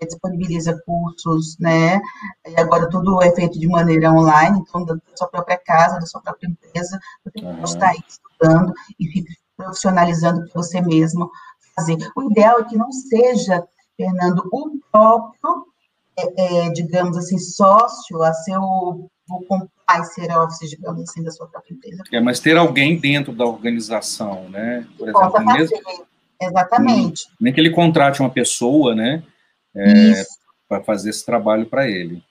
disponibiliza 0.06 0.80
cursos, 0.84 1.56
né? 1.58 2.00
E 2.46 2.60
agora 2.60 2.88
tudo 2.88 3.22
é 3.22 3.30
feito 3.34 3.58
de 3.58 3.68
maneira 3.68 4.10
online, 4.10 4.58
então 4.60 4.84
da 4.84 4.96
sua 5.14 5.28
própria 5.28 5.58
casa, 5.58 5.98
da 5.98 6.06
sua 6.06 6.20
própria 6.20 6.48
empresa, 6.48 6.98
você 7.24 7.42
pode 7.42 7.62
estar 7.64 7.88
aí 7.88 8.00
estudando 8.08 8.72
e 8.98 9.06
fica 9.08 9.32
profissionalizando 9.56 10.42
para 10.44 10.62
você 10.62 10.80
mesmo 10.80 11.30
fazer. 11.76 11.96
O 12.16 12.30
ideal 12.30 12.60
é 12.60 12.64
que 12.64 12.76
não 12.76 12.90
seja, 12.92 13.62
Fernando, 13.96 14.42
o 14.52 14.78
próprio, 14.90 15.66
é, 16.18 16.66
é, 16.66 16.70
digamos 16.70 17.16
assim, 17.16 17.38
sócio 17.38 18.22
a 18.22 18.32
ser 18.32 18.58
o, 18.58 19.08
o 19.30 19.40
compliance 19.46 20.38
office, 20.38 20.70
digamos 20.70 21.02
assim, 21.02 21.22
da 21.22 21.30
sua 21.30 21.46
própria 21.46 21.74
empresa. 21.74 22.02
É, 22.12 22.20
mas 22.20 22.40
ter 22.40 22.56
alguém 22.56 22.98
dentro 22.98 23.32
da 23.32 23.44
organização, 23.44 24.48
né? 24.48 24.86
Por 24.98 25.08
exemplo, 25.08 25.44
mesmo, 25.44 25.78
Exatamente. 26.40 27.26
Nem, 27.28 27.34
nem, 27.40 27.52
que 27.52 27.60
ele 27.60 27.70
contrate 27.70 28.20
uma 28.20 28.30
pessoa, 28.30 28.94
né? 28.94 29.22
É, 29.74 30.24
para 30.68 30.82
fazer 30.82 31.10
esse 31.10 31.24
trabalho 31.24 31.66
para 31.66 31.88
ele. 31.88 32.22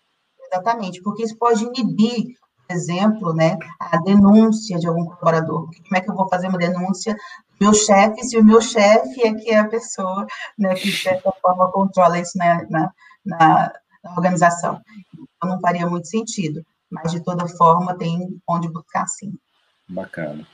Exatamente, 0.51 1.01
porque 1.01 1.23
isso 1.23 1.37
pode 1.37 1.63
inibir 1.63 2.37
exemplo, 2.69 3.33
né, 3.33 3.57
a 3.79 3.97
denúncia 3.97 4.77
de 4.77 4.87
algum 4.87 5.05
colaborador. 5.05 5.65
Como 5.65 5.95
é 5.95 6.01
que 6.01 6.09
eu 6.09 6.15
vou 6.15 6.29
fazer 6.29 6.47
uma 6.47 6.57
denúncia 6.57 7.13
do 7.13 7.65
meu 7.65 7.73
chefe, 7.73 8.23
se 8.23 8.37
o 8.37 8.45
meu 8.45 8.61
chefe 8.61 9.25
é 9.25 9.33
que 9.33 9.49
é 9.49 9.59
a 9.59 9.67
pessoa 9.67 10.25
né, 10.57 10.75
que, 10.75 10.89
de 10.89 10.97
certa 10.97 11.31
forma, 11.41 11.71
controla 11.71 12.19
isso 12.19 12.37
na, 12.37 12.63
na, 12.69 12.93
na, 13.25 13.73
na 14.03 14.11
organização? 14.11 14.79
Então, 15.13 15.49
não 15.49 15.59
faria 15.59 15.87
muito 15.87 16.07
sentido, 16.07 16.63
mas, 16.89 17.11
de 17.11 17.21
toda 17.21 17.47
forma, 17.47 17.97
tem 17.97 18.39
onde 18.47 18.69
buscar, 18.69 19.07
sim. 19.07 19.33
Bacana. 19.87 20.45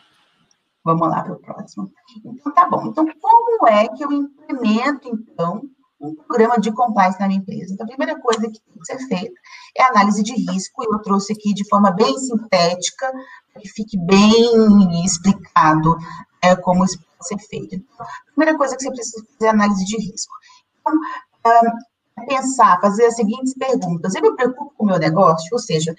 Vamos 0.84 1.10
lá 1.10 1.24
para 1.24 1.34
o 1.34 1.40
próximo. 1.40 1.92
Então, 2.24 2.54
tá 2.54 2.70
bom. 2.70 2.86
Então, 2.88 3.06
como 3.20 3.68
é 3.68 3.88
que 3.90 4.04
eu 4.04 4.12
implemento, 4.12 5.10
então, 5.10 5.64
um 6.10 6.16
programa 6.16 6.60
de 6.60 6.72
compliance 6.72 7.20
na 7.20 7.28
minha 7.28 7.40
empresa. 7.40 7.74
Então, 7.74 7.86
a 7.86 7.90
primeira 7.90 8.20
coisa 8.20 8.42
que 8.42 8.60
tem 8.60 8.80
que 8.80 8.86
ser 8.86 9.08
feita 9.08 9.36
é 9.78 9.84
análise 9.84 10.24
de 10.24 10.34
risco, 10.34 10.84
e 10.84 10.94
eu 10.94 11.00
trouxe 11.00 11.34
aqui 11.34 11.54
de 11.54 11.68
forma 11.68 11.92
bem 11.92 12.18
sintética, 12.18 13.12
para 13.52 13.62
que 13.62 13.70
fique 13.70 13.98
bem 13.98 15.04
explicado 15.04 15.98
é, 16.42 16.56
como 16.56 16.86
isso 16.86 17.00
pode 17.00 17.28
ser 17.28 17.38
feito. 17.48 17.76
Então, 17.76 18.06
a 18.06 18.32
primeira 18.36 18.58
coisa 18.58 18.76
que 18.76 18.84
você 18.84 18.92
precisa 18.92 19.26
fazer 19.26 19.48
é 19.48 19.50
análise 19.50 19.86
de 19.86 19.98
risco. 19.98 20.34
Então, 20.80 20.94
um, 20.94 22.26
pensar, 22.26 22.80
fazer 22.80 23.06
as 23.06 23.16
seguintes 23.16 23.54
perguntas. 23.54 24.16
Eu 24.16 24.22
me 24.22 24.36
preocupo 24.36 24.74
com 24.78 24.84
o 24.84 24.88
meu 24.88 25.00
negócio? 25.00 25.50
Ou 25.52 25.60
seja, 25.60 25.96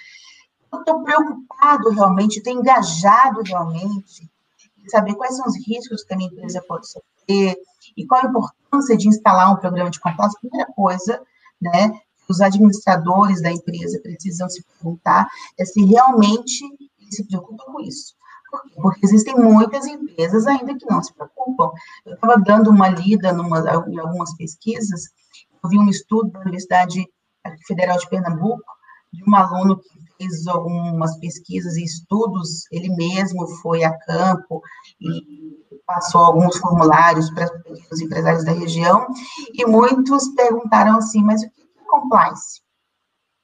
eu 0.73 0.79
estou 0.79 1.03
preocupado 1.03 1.91
realmente, 1.91 2.39
estou 2.39 2.53
engajado 2.53 3.43
realmente 3.43 4.29
em 4.79 4.89
saber 4.89 5.15
quais 5.15 5.37
são 5.37 5.47
os 5.47 5.57
riscos 5.67 6.05
que 6.05 6.15
a 6.15 6.17
minha 6.17 6.31
empresa 6.31 6.63
pode 6.67 6.87
sofrer, 6.89 7.57
e 7.97 8.07
qual 8.07 8.23
a 8.23 8.29
importância 8.29 8.97
de 8.97 9.09
instalar 9.09 9.53
um 9.53 9.57
programa 9.57 9.91
de 9.91 10.01
compliance? 10.01 10.39
Primeira 10.41 10.71
coisa, 10.73 11.21
né, 11.61 12.01
os 12.29 12.41
administradores 12.41 13.43
da 13.43 13.51
empresa 13.51 14.01
precisam 14.01 14.49
se 14.49 14.65
perguntar 14.65 15.29
é 15.59 15.65
se 15.65 15.85
realmente 15.85 16.65
se 17.11 17.25
preocupam 17.25 17.73
com 17.73 17.81
isso. 17.81 18.15
Por 18.51 18.63
quê? 18.63 18.75
Porque 18.81 19.07
existem 19.07 19.35
muitas 19.37 19.87
empresas 19.87 20.47
ainda 20.47 20.77
que 20.77 20.87
não 20.91 21.03
se 21.03 21.13
preocupam. 21.15 21.71
Eu 22.05 22.15
estava 22.15 22.37
dando 22.39 22.71
uma 22.71 22.89
lida 22.89 23.33
numa, 23.33 23.61
em 23.89 23.99
algumas 23.99 24.37
pesquisas, 24.37 25.11
eu 25.63 25.71
vi 25.71 25.79
um 25.79 25.89
estudo 25.89 26.31
da 26.31 26.41
Universidade 26.41 27.07
Federal 27.67 27.99
de 27.99 28.09
Pernambuco, 28.09 28.65
de 29.13 29.23
um 29.29 29.35
aluno 29.35 29.79
que 29.79 30.06
fez 30.19 30.47
algumas 30.47 31.19
pesquisas 31.19 31.77
e 31.77 31.85
estudos, 31.85 32.65
ele 32.71 32.89
mesmo 32.95 33.47
foi 33.63 33.85
a 33.85 33.97
campo 33.99 34.63
e 35.01 35.57
passou 35.87 36.21
alguns 36.21 36.57
formulários 36.57 37.31
para 37.31 37.49
os 37.93 38.01
empresários 38.01 38.45
da 38.45 38.53
região, 38.53 39.07
e 39.55 39.65
muitos 39.65 40.29
perguntaram 40.35 40.97
assim, 40.97 41.23
mas 41.23 41.43
o 41.43 41.51
que 41.51 41.63
é 41.63 41.85
compliance? 41.89 42.61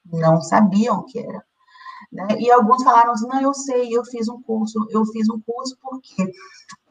Não 0.06 0.40
sabiam 0.40 0.98
o 0.98 1.04
que 1.04 1.18
era. 1.18 1.42
Né? 2.12 2.26
E 2.40 2.50
alguns 2.50 2.82
falaram 2.82 3.12
assim, 3.12 3.26
não, 3.28 3.40
eu 3.40 3.54
sei, 3.54 3.96
eu 3.96 4.04
fiz 4.04 4.28
um 4.28 4.42
curso, 4.42 4.87
eu 4.90 5.04
fiz 5.06 5.28
um 5.30 5.40
curso 5.40 5.76
porque 5.80 6.30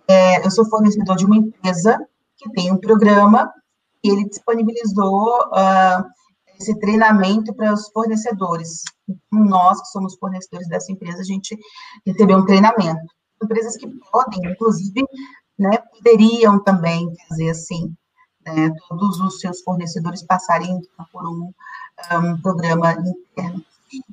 é, 0.07 0.45
eu 0.45 0.49
sou 0.49 0.67
fornecedor 0.67 1.15
de 1.15 1.25
uma 1.25 1.37
empresa 1.37 1.99
que 2.37 2.49
tem 2.51 2.71
um 2.71 2.77
programa 2.77 3.51
e 4.03 4.09
ele 4.09 4.27
disponibilizou 4.27 5.37
uh, 5.49 6.03
esse 6.61 6.79
treinamento 6.79 7.53
para 7.53 7.73
os 7.73 7.89
fornecedores. 7.89 8.83
Nós, 9.31 9.81
que 9.81 9.87
somos 9.87 10.15
fornecedores 10.17 10.67
dessa 10.69 10.91
empresa, 10.91 11.19
a 11.19 11.25
gente 11.25 11.57
recebeu 12.05 12.37
um 12.37 12.45
treinamento. 12.45 13.01
Empresas 13.43 13.75
que 13.75 13.87
podem, 14.11 14.51
inclusive, 14.51 15.03
né, 15.57 15.77
poderiam 15.77 16.63
também 16.63 17.11
fazer 17.27 17.49
assim, 17.49 17.93
né, 18.45 18.71
todos 18.87 19.19
os 19.19 19.39
seus 19.39 19.61
fornecedores 19.61 20.23
passarem 20.23 20.79
por 21.11 21.27
um, 21.27 21.51
um 22.13 22.41
programa 22.41 22.93
interno. 22.93 23.63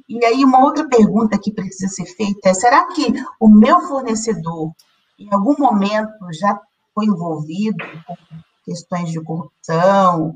E 0.08 0.24
aí, 0.24 0.44
uma 0.44 0.64
outra 0.64 0.88
pergunta 0.88 1.38
que 1.38 1.52
precisa 1.52 1.92
ser 1.92 2.06
feita 2.06 2.48
é: 2.48 2.54
será 2.54 2.86
que 2.88 3.12
o 3.38 3.48
meu 3.48 3.80
fornecedor, 3.82 4.72
em 5.18 5.32
algum 5.32 5.54
momento, 5.58 6.12
já 6.32 6.58
foi 6.94 7.06
envolvido 7.06 7.84
com 8.06 8.16
questões 8.64 9.10
de 9.10 9.20
corrupção? 9.20 10.34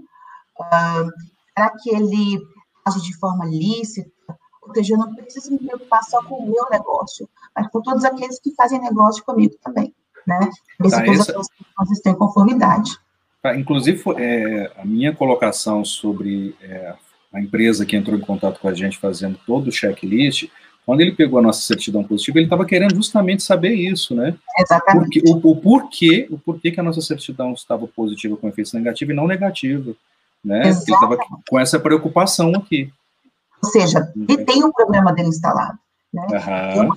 Uh, 0.61 1.11
Será 1.57 1.71
que 1.71 1.91
ele 1.91 2.41
age 2.85 3.03
de 3.03 3.17
forma 3.19 3.45
lícita? 3.45 4.11
Ou 4.63 4.75
seja, 4.75 4.95
eu 4.95 4.99
não 4.99 5.15
preciso 5.15 5.51
me 5.51 5.59
preocupar 5.59 6.03
só 6.05 6.23
com 6.23 6.37
o 6.37 6.47
meu 6.47 6.65
negócio, 6.71 7.29
mas 7.55 7.69
com 7.69 7.83
todos 7.83 8.05
aqueles 8.05 8.39
que 8.41 8.55
fazem 8.55 8.81
negócio 8.81 9.25
comigo 9.25 9.55
também, 9.63 9.93
né? 10.27 10.39
Ver 10.81 10.89
se 10.89 10.95
essa... 10.95 11.03
aqueles 11.03 11.29
estão 11.93 12.13
em 12.13 12.17
conformidade. 12.17 12.97
Tá, 13.43 13.57
inclusive, 13.57 14.01
é, 14.19 14.73
a 14.77 14.85
minha 14.85 15.13
colocação 15.13 15.85
sobre 15.85 16.55
é, 16.63 16.95
a 17.33 17.41
empresa 17.41 17.85
que 17.85 17.97
entrou 17.97 18.17
em 18.17 18.21
contato 18.21 18.61
com 18.61 18.69
a 18.69 18.75
gente 18.75 18.99
fazendo 18.99 19.37
todo 19.45 19.67
o 19.67 19.73
checklist, 19.73 20.49
quando 20.87 21.01
ele 21.01 21.13
pegou 21.13 21.39
a 21.39 21.43
nossa 21.43 21.61
certidão 21.63 22.05
positiva, 22.05 22.39
ele 22.39 22.47
estava 22.47 22.65
querendo 22.65 22.95
justamente 22.95 23.43
saber 23.43 23.75
isso, 23.75 24.15
né? 24.15 24.37
Exatamente. 24.59 25.21
Porque, 25.21 25.33
o, 25.33 25.51
o, 25.51 25.57
porquê, 25.57 26.29
o 26.31 26.39
porquê 26.39 26.71
que 26.71 26.81
a 26.81 26.83
nossa 26.83 27.01
certidão 27.01 27.53
estava 27.53 27.87
positiva 27.87 28.37
com 28.37 28.49
efeitos 28.49 28.73
negativos 28.73 29.13
e 29.13 29.17
não 29.17 29.27
negativos 29.27 29.97
né? 30.45 30.61
Ele 30.63 30.71
estava 30.71 31.17
com 31.49 31.59
essa 31.59 31.79
preocupação 31.79 32.55
aqui. 32.57 32.93
Ou 33.63 33.71
seja, 33.71 34.13
ele 34.17 34.45
tem 34.45 34.65
um 34.65 34.73
problema 34.73 35.13
dele 35.13 35.29
instalado. 35.29 35.79
Né? 36.13 36.27
Uhum. 36.27 36.93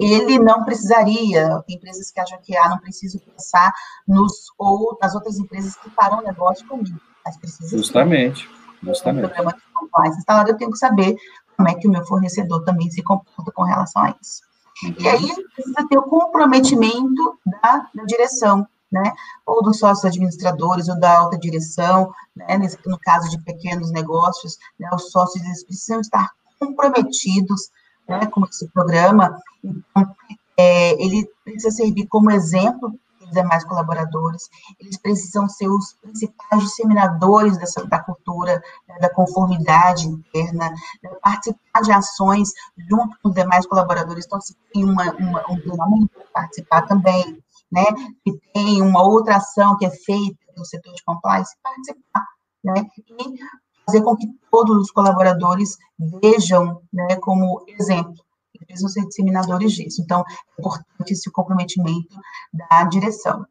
ele 0.00 0.38
não 0.38 0.64
precisaria, 0.64 1.62
tem 1.66 1.76
empresas 1.76 2.10
que 2.10 2.18
acham 2.18 2.38
que 2.42 2.56
ah, 2.56 2.70
não 2.70 2.78
preciso 2.78 3.20
pensar 3.20 3.74
nos 4.08 4.32
ou 4.56 4.96
nas 5.02 5.14
outras 5.14 5.38
empresas 5.38 5.76
que 5.76 5.90
farão 5.90 6.22
negócio 6.22 6.66
comigo, 6.66 6.98
mas 7.22 7.36
precisa 7.36 7.76
Justamente, 7.76 8.48
ser. 8.48 8.86
justamente. 8.86 9.26
Um 9.26 9.28
problema 9.28 9.52
de 9.52 9.62
compliance 9.74 10.18
instalado, 10.18 10.50
eu 10.50 10.56
tenho 10.56 10.70
que 10.70 10.78
saber 10.78 11.14
como 11.56 11.68
é 11.68 11.74
que 11.74 11.86
o 11.86 11.90
meu 11.90 12.06
fornecedor 12.06 12.64
também 12.64 12.90
se 12.90 13.02
comporta 13.02 13.52
com 13.52 13.64
relação 13.64 14.02
a 14.02 14.14
isso. 14.22 14.42
Uhum. 14.82 14.94
E 14.98 15.08
aí 15.08 15.44
precisa 15.54 15.86
ter 15.88 15.98
o 15.98 16.02
comprometimento 16.02 17.38
da, 17.44 17.86
da 17.94 18.04
direção, 18.04 18.66
né, 18.94 19.12
ou 19.44 19.62
dos 19.62 19.78
sócios 19.78 20.04
administradores, 20.04 20.88
ou 20.88 20.98
da 20.98 21.18
alta 21.18 21.36
direção, 21.36 22.12
né, 22.34 22.56
nesse, 22.56 22.78
no 22.86 22.98
caso 22.98 23.28
de 23.28 23.42
pequenos 23.42 23.90
negócios, 23.90 24.56
né, 24.78 24.88
os 24.94 25.10
sócios 25.10 25.44
eles 25.44 25.64
precisam 25.64 26.00
estar 26.00 26.30
comprometidos 26.60 27.70
né, 28.08 28.26
com 28.26 28.44
esse 28.44 28.68
programa, 28.68 29.36
então, 29.62 30.14
é, 30.56 30.92
ele 31.02 31.28
precisa 31.42 31.72
servir 31.72 32.06
como 32.06 32.30
exemplo 32.30 32.96
e 33.20 33.30
demais 33.32 33.64
colaboradores, 33.64 34.48
eles 34.78 34.96
precisam 34.96 35.48
ser 35.48 35.68
os 35.68 35.94
principais 35.94 36.62
disseminadores 36.62 37.58
dessa, 37.58 37.84
da 37.86 37.98
cultura, 37.98 38.62
né, 38.88 38.98
da 39.00 39.10
conformidade 39.10 40.06
interna, 40.06 40.70
né, 41.02 41.10
participar 41.20 41.80
de 41.82 41.90
ações 41.90 42.50
junto 42.88 43.18
com 43.20 43.30
os 43.30 43.34
demais 43.34 43.66
colaboradores. 43.66 44.24
Então, 44.26 44.40
se 44.40 44.54
tem 44.72 44.84
uma, 44.84 45.12
uma, 45.14 45.40
um 45.50 45.58
treinamento, 45.58 46.10
participar 46.32 46.82
também, 46.82 47.42
né? 47.74 47.84
Se 48.26 48.40
tem 48.52 48.80
uma 48.80 49.02
outra 49.02 49.36
ação 49.36 49.76
que 49.76 49.84
é 49.84 49.90
feita 49.90 50.38
no 50.56 50.64
setor 50.64 50.94
de 50.94 51.02
compliance, 51.04 51.54
participar, 51.62 52.24
né? 52.62 52.86
E 53.18 53.84
fazer 53.84 54.02
com 54.02 54.16
que 54.16 54.26
todos 54.50 54.76
os 54.78 54.90
colaboradores 54.90 55.76
vejam, 56.22 56.80
né, 56.92 57.16
como 57.16 57.62
exemplo 57.68 58.24
eles 58.54 58.66
precisam 58.66 58.88
ser 58.88 59.06
disseminadores 59.06 59.72
disso. 59.72 60.02
Então, 60.02 60.20
é 60.20 60.60
importante 60.60 61.12
esse 61.12 61.30
comprometimento 61.30 62.16
da 62.52 62.84
direção. 62.84 63.44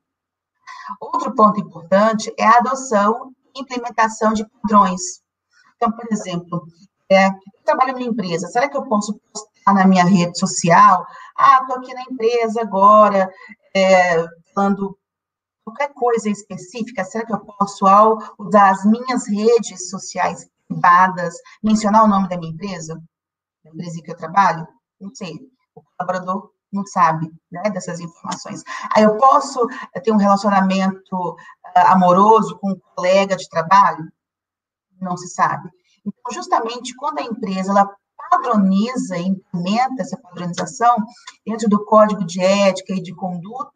Outro 0.99 1.33
ponto 1.35 1.59
importante 1.59 2.33
é 2.37 2.45
a 2.45 2.57
adoção 2.57 3.31
e 3.55 3.61
implementação 3.61 4.33
de 4.33 4.45
padrões. 4.45 5.01
Então, 5.75 5.91
por 5.91 6.05
exemplo, 6.11 6.65
é, 7.09 7.27
eu 7.27 7.63
trabalho 7.65 7.93
numa 7.93 8.05
empresa, 8.05 8.47
será 8.47 8.69
que 8.69 8.77
eu 8.77 8.83
posso 8.83 9.19
na 9.67 9.87
minha 9.87 10.05
rede 10.05 10.37
social? 10.37 11.05
Ah, 11.37 11.59
estou 11.61 11.77
aqui 11.77 11.93
na 11.93 12.01
empresa 12.03 12.61
agora, 12.61 13.31
é, 13.75 14.25
falando 14.53 14.97
qualquer 15.63 15.93
coisa 15.93 16.29
específica, 16.29 17.03
será 17.03 17.25
que 17.25 17.33
eu 17.33 17.39
posso, 17.39 17.85
ao 17.85 18.17
usar 18.37 18.71
as 18.71 18.85
minhas 18.85 19.27
redes 19.27 19.89
sociais 19.89 20.47
privadas, 20.67 21.35
mencionar 21.63 22.03
o 22.03 22.07
nome 22.07 22.27
da 22.27 22.37
minha 22.37 22.51
empresa, 22.51 23.01
da 23.63 23.71
empresa 23.71 23.99
em 23.99 24.01
que 24.01 24.11
eu 24.11 24.17
trabalho? 24.17 24.67
não 25.03 25.13
sei, 25.13 25.35
o 25.75 25.83
colaborador 25.97 26.51
não 26.71 26.85
sabe 26.85 27.31
né, 27.51 27.69
dessas 27.69 27.99
informações. 27.99 28.63
Aí 28.95 29.03
eu 29.03 29.17
posso 29.17 29.67
ter 30.03 30.11
um 30.11 30.17
relacionamento 30.17 31.15
uh, 31.15 31.37
amoroso 31.87 32.57
com 32.57 32.71
um 32.71 32.79
colega 32.95 33.35
de 33.35 33.47
trabalho? 33.49 34.11
Não 34.99 35.15
se 35.17 35.27
sabe. 35.27 35.69
Então, 36.05 36.33
justamente 36.33 36.95
quando 36.95 37.19
a 37.19 37.23
empresa 37.23 37.71
ela 37.71 37.95
padroniza 38.29 39.17
implementa 39.17 40.01
essa 40.01 40.17
padronização 40.17 40.95
dentro 41.45 41.69
do 41.69 41.83
código 41.85 42.25
de 42.25 42.41
ética 42.41 42.93
e 42.93 43.01
de 43.01 43.13
conduta, 43.13 43.71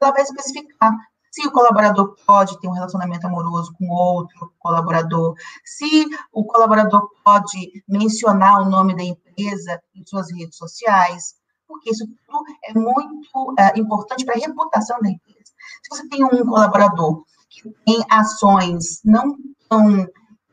ela 0.00 0.12
vai 0.12 0.22
especificar 0.22 0.92
se 1.36 1.46
o 1.46 1.52
colaborador 1.52 2.16
pode 2.26 2.58
ter 2.60 2.66
um 2.66 2.72
relacionamento 2.72 3.26
amoroso 3.26 3.70
com 3.78 3.90
outro 3.90 4.54
colaborador, 4.58 5.34
se 5.62 6.06
o 6.32 6.42
colaborador 6.44 7.10
pode 7.22 7.84
mencionar 7.86 8.62
o 8.62 8.70
nome 8.70 8.96
da 8.96 9.02
empresa 9.02 9.82
em 9.94 10.02
suas 10.06 10.32
redes 10.32 10.56
sociais, 10.56 11.34
porque 11.68 11.90
isso 11.90 12.06
tudo 12.26 12.44
é 12.64 12.72
muito 12.72 13.54
é, 13.58 13.78
importante 13.78 14.24
para 14.24 14.34
a 14.34 14.38
reputação 14.38 14.98
da 15.00 15.10
empresa. 15.10 15.52
Se 15.82 15.90
você 15.90 16.08
tem 16.08 16.24
um 16.24 16.46
colaborador 16.46 17.22
que 17.50 17.70
tem 17.84 18.02
ações 18.08 19.02
não 19.04 19.36
tão, 19.68 20.08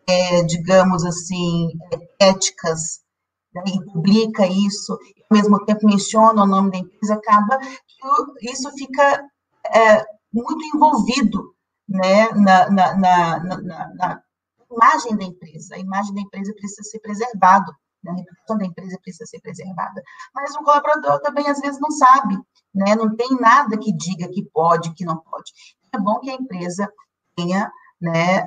é, 0.08 0.44
digamos 0.44 1.06
assim, 1.06 1.70
é, 2.20 2.30
éticas, 2.30 3.02
né, 3.54 3.64
e 3.68 3.92
publica 3.92 4.46
isso, 4.48 4.98
e 5.18 5.24
ao 5.30 5.38
mesmo 5.38 5.66
tempo 5.66 5.86
menciona 5.86 6.44
o 6.44 6.48
nome 6.48 6.72
da 6.72 6.78
empresa, 6.78 7.16
acaba 7.16 7.58
que 8.40 8.52
isso 8.52 8.70
fica 8.72 9.24
é, 9.74 10.06
muito 10.34 10.66
envolvido 10.76 11.54
né, 11.88 12.30
na, 12.32 12.70
na, 12.70 12.96
na, 12.96 13.40
na, 13.94 14.24
imagem 14.72 15.16
da 15.16 15.24
empresa. 15.24 15.76
A 15.76 15.80
imagem 15.80 16.16
da 16.16 16.22
empresa 16.22 16.54
precisa 16.54 16.84
ser 16.84 17.00
preservada, 17.00 17.72
né, 18.04 18.12
a 18.12 18.16
reputação 18.16 18.58
da 18.58 18.66
empresa 18.66 19.00
precisa 19.02 19.26
ser 19.26 19.40
preservada. 19.40 20.02
Mas 20.34 20.56
o 20.56 20.64
colaborador 20.64 21.22
também, 21.22 21.48
às 21.48 21.60
vezes, 21.60 21.80
não 21.80 21.92
sabe, 21.92 22.36
né, 22.74 22.96
não 22.96 23.16
tem 23.16 23.30
nada 23.40 23.78
que 23.78 23.96
diga 23.96 24.28
que 24.30 24.44
pode, 24.52 24.94
que 24.94 25.06
não 25.06 25.18
pode. 25.18 25.52
É 25.94 26.00
bom 26.00 26.20
que 26.20 26.32
a 26.32 26.36
empresa 26.36 26.92
tenha 27.36 27.72
né, 28.04 28.46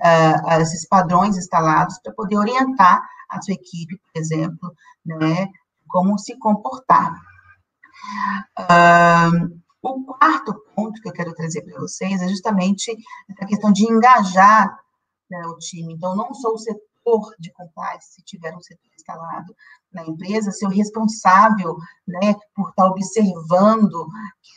esses 0.61 0.87
padrões 0.87 1.37
instalados 1.37 1.99
para 2.03 2.12
poder 2.12 2.37
orientar 2.37 3.03
a 3.31 3.40
sua 3.40 3.55
equipe, 3.55 3.97
por 3.97 4.21
exemplo, 4.21 4.73
né, 5.05 5.49
como 5.88 6.19
se 6.19 6.38
comportar. 6.38 7.12
Uh, 8.59 9.61
o 9.83 10.05
quarto 10.05 10.55
ponto 10.75 11.01
que 11.01 11.09
eu 11.09 11.12
quero 11.12 11.35
trazer 11.35 11.62
para 11.62 11.81
vocês 11.81 12.21
é 12.21 12.29
justamente 12.29 12.95
a 13.40 13.47
questão 13.47 13.73
de 13.73 13.85
engajar 13.85 14.79
né, 15.31 15.40
o 15.47 15.57
time. 15.59 15.95
Então, 15.95 16.14
não 16.14 16.35
sou 16.35 16.55
o 16.55 16.59
setor 16.59 16.86
de 17.38 17.53
compliance, 17.53 18.14
se 18.14 18.23
tiver 18.23 18.55
um 18.55 18.61
setor 18.61 18.90
instalado 18.95 19.55
na 19.92 20.05
empresa, 20.05 20.51
ser 20.51 20.66
o 20.66 20.71
responsável 20.71 21.77
né, 22.07 22.35
por 22.55 22.69
estar 22.69 22.87
observando 22.87 24.07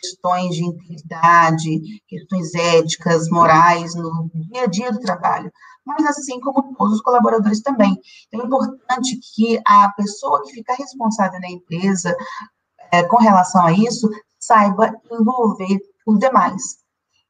questões 0.02 0.56
de 0.56 0.66
integridade, 0.66 1.80
questões 2.08 2.54
éticas, 2.56 3.30
morais, 3.30 3.94
no 3.96 4.30
dia 4.34 4.64
a 4.64 4.68
dia 4.68 4.92
do 4.92 5.00
trabalho, 5.00 5.52
mas 5.86 6.06
assim 6.06 6.40
como 6.40 6.76
todos 6.76 6.96
os 6.96 7.02
colaboradores 7.02 7.62
também. 7.62 7.96
Então, 8.28 8.42
é 8.42 8.46
importante 8.46 9.20
que 9.36 9.62
a 9.66 9.90
pessoa 9.96 10.42
que 10.44 10.54
fica 10.54 10.74
responsável 10.74 11.40
na 11.40 11.50
empresa 11.50 12.16
é, 12.92 13.04
com 13.04 13.18
relação 13.18 13.64
a 13.64 13.72
isso 13.72 14.10
saiba 14.40 14.94
envolver 15.12 15.80
os 16.06 16.20
demais. 16.20 16.80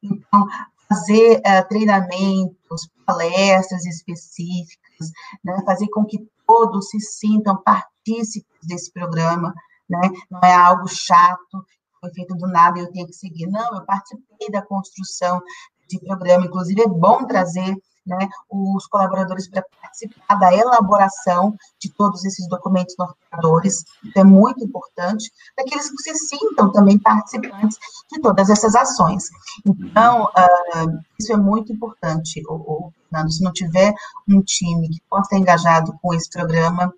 Então, 0.02 0.48
fazer 0.90 1.38
uh, 1.38 1.68
treinamentos, 1.70 2.90
palestras 3.06 3.86
específicas, 3.86 5.12
né, 5.44 5.62
fazer 5.66 5.88
com 5.90 6.04
que 6.06 6.28
todos 6.46 6.90
se 6.90 7.00
sintam 7.00 7.62
partícipes 7.62 8.68
desse 8.68 8.92
programa, 8.92 9.54
né, 9.88 10.02
não 10.30 10.42
é 10.42 10.54
algo 10.54 10.88
chato, 10.88 11.64
foi 12.02 12.12
feito 12.12 12.36
do 12.36 12.48
nada 12.48 12.80
e 12.80 12.82
eu 12.82 12.92
tenho 12.92 13.08
que 13.08 13.14
seguir. 13.14 13.48
Não, 13.48 13.76
eu 13.76 13.86
participei 13.86 14.50
da 14.50 14.62
construção 14.62 15.42
de 15.88 16.00
programa, 16.00 16.46
inclusive 16.46 16.82
é 16.82 16.88
bom 16.88 17.26
trazer 17.26 17.76
né, 18.06 18.30
os 18.50 18.88
colaboradores 18.88 19.48
para 19.48 19.64
participar 19.82 20.36
da 20.36 20.54
elaboração 20.54 21.56
de 21.80 21.92
todos 21.94 22.26
esses 22.26 22.48
documentos 22.48 22.96
norteadores. 22.98 23.84
Isso 24.04 24.18
é 24.20 24.24
muito 24.24 24.64
importante 24.64 25.32
para 25.56 25.66
que 25.66 25.76
eles 25.76 25.92
se 25.98 26.16
sintam 26.16 26.72
também 26.72 26.98
participantes 26.98 27.78
de 28.12 28.20
todas 28.22 28.50
essas 28.50 28.76
ações. 28.76 29.26
Então, 29.66 30.26
uh, 30.26 31.00
isso 31.20 31.34
é 31.34 31.38
muito 31.38 31.72
importante, 31.72 32.42
o, 32.48 32.92
Fernando. 33.10 33.32
Se 33.32 33.44
não 33.44 33.52
tiver 33.52 33.94
um 34.28 34.42
time 34.42 34.90
que 34.90 35.02
possa 35.10 35.24
estar 35.24 35.38
engajado 35.38 35.98
com 36.02 36.14
esse 36.14 36.30
programa, 36.30 36.94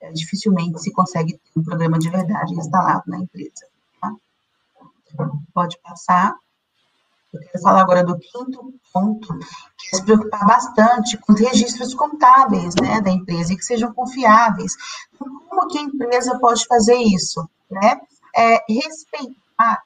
é, 0.00 0.10
dificilmente 0.12 0.80
se 0.80 0.92
consegue 0.92 1.34
ter 1.34 1.60
um 1.60 1.62
programa 1.62 1.98
de 1.98 2.10
verdade 2.10 2.54
instalado 2.54 3.04
na 3.06 3.18
empresa. 3.18 3.66
Tá? 4.00 4.12
Pode 5.54 5.78
passar. 5.80 6.34
Eu 7.32 7.40
quero 7.40 7.62
falar 7.62 7.80
agora 7.80 8.04
do 8.04 8.18
quinto 8.18 8.74
ponto, 8.92 9.38
que 9.78 9.94
é 9.94 9.96
se 9.96 10.04
preocupar 10.04 10.46
bastante 10.46 11.16
com 11.16 11.32
os 11.32 11.40
registros 11.40 11.94
contábeis 11.94 12.74
né, 12.74 13.00
da 13.00 13.10
empresa 13.10 13.52
e 13.52 13.56
que 13.56 13.64
sejam 13.64 13.92
confiáveis. 13.94 14.72
Então, 15.14 15.40
como 15.48 15.68
que 15.68 15.78
a 15.78 15.82
empresa 15.82 16.38
pode 16.38 16.66
fazer 16.66 16.96
isso? 16.96 17.48
Né? 17.70 17.98
É, 18.36 18.62
respeitar 18.68 19.82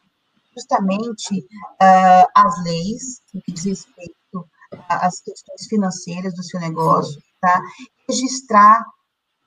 justamente 0.56 1.38
uh, 1.40 2.26
as 2.34 2.64
leis 2.64 3.20
que 3.30 3.52
diz 3.52 3.64
respeito 3.64 4.48
às 4.88 5.20
questões 5.20 5.66
financeiras 5.68 6.34
do 6.34 6.42
seu 6.42 6.58
negócio, 6.58 7.22
tá? 7.40 7.60
registrar 8.08 8.84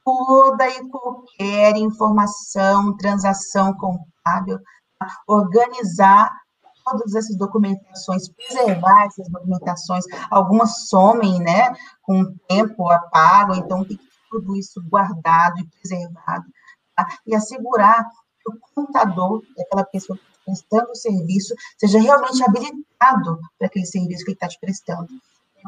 toda 0.06 0.68
e 0.70 0.88
qualquer 0.88 1.76
informação, 1.76 2.96
transação 2.96 3.74
contábil, 3.74 4.60
tá? 4.98 5.08
organizar 5.28 6.32
todas 6.98 7.16
essas 7.16 7.38
documentações, 7.38 8.30
preservar 8.30 9.06
essas 9.06 9.30
documentações, 9.30 10.06
algumas 10.30 10.88
somem, 10.88 11.40
né, 11.40 11.74
com 12.02 12.22
o 12.22 12.36
tempo 12.48 12.90
apago, 12.90 13.56
então 13.56 13.86
tem 13.86 13.98
que 13.98 14.04
ter 14.04 14.10
tudo 14.30 14.56
isso 14.56 14.82
guardado 14.90 15.60
e 15.60 15.68
preservado, 15.68 16.46
tá? 16.96 17.08
e 17.26 17.36
assegurar 17.36 18.04
que 18.04 18.52
o 18.52 18.60
contador, 18.74 19.42
aquela 19.60 19.84
pessoa 19.84 20.18
que 20.18 20.24
está 20.24 20.40
prestando 20.46 20.92
o 20.92 20.96
serviço, 20.96 21.54
seja 21.78 22.00
realmente 22.00 22.44
habilitado 22.44 23.40
para 23.58 23.68
aquele 23.68 23.86
serviço 23.86 24.24
que 24.24 24.32
ele 24.32 24.36
está 24.36 24.48
te 24.48 24.60
prestando. 24.60 25.08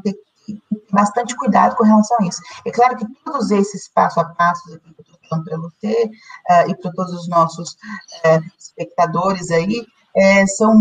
Tem 0.03 0.13
que 0.13 0.19
ter 0.53 0.62
bastante 0.91 1.36
cuidado 1.36 1.75
com 1.75 1.84
relação 1.84 2.17
a 2.19 2.25
isso. 2.25 2.41
É 2.65 2.71
claro 2.71 2.97
que 2.97 3.05
todos 3.23 3.51
esses 3.51 3.88
passo 3.89 4.19
a 4.19 4.25
passo 4.25 4.63
que 4.65 4.73
eu 4.73 4.77
estou 4.99 5.19
falando 5.29 5.45
para 5.45 5.57
você 5.57 6.05
uh, 6.05 6.69
e 6.69 6.75
para 6.75 6.91
todos 6.91 7.13
os 7.13 7.27
nossos 7.27 7.71
uh, 7.71 8.43
espectadores 8.57 9.51
aí, 9.51 9.86
é, 10.15 10.45
são, 10.45 10.74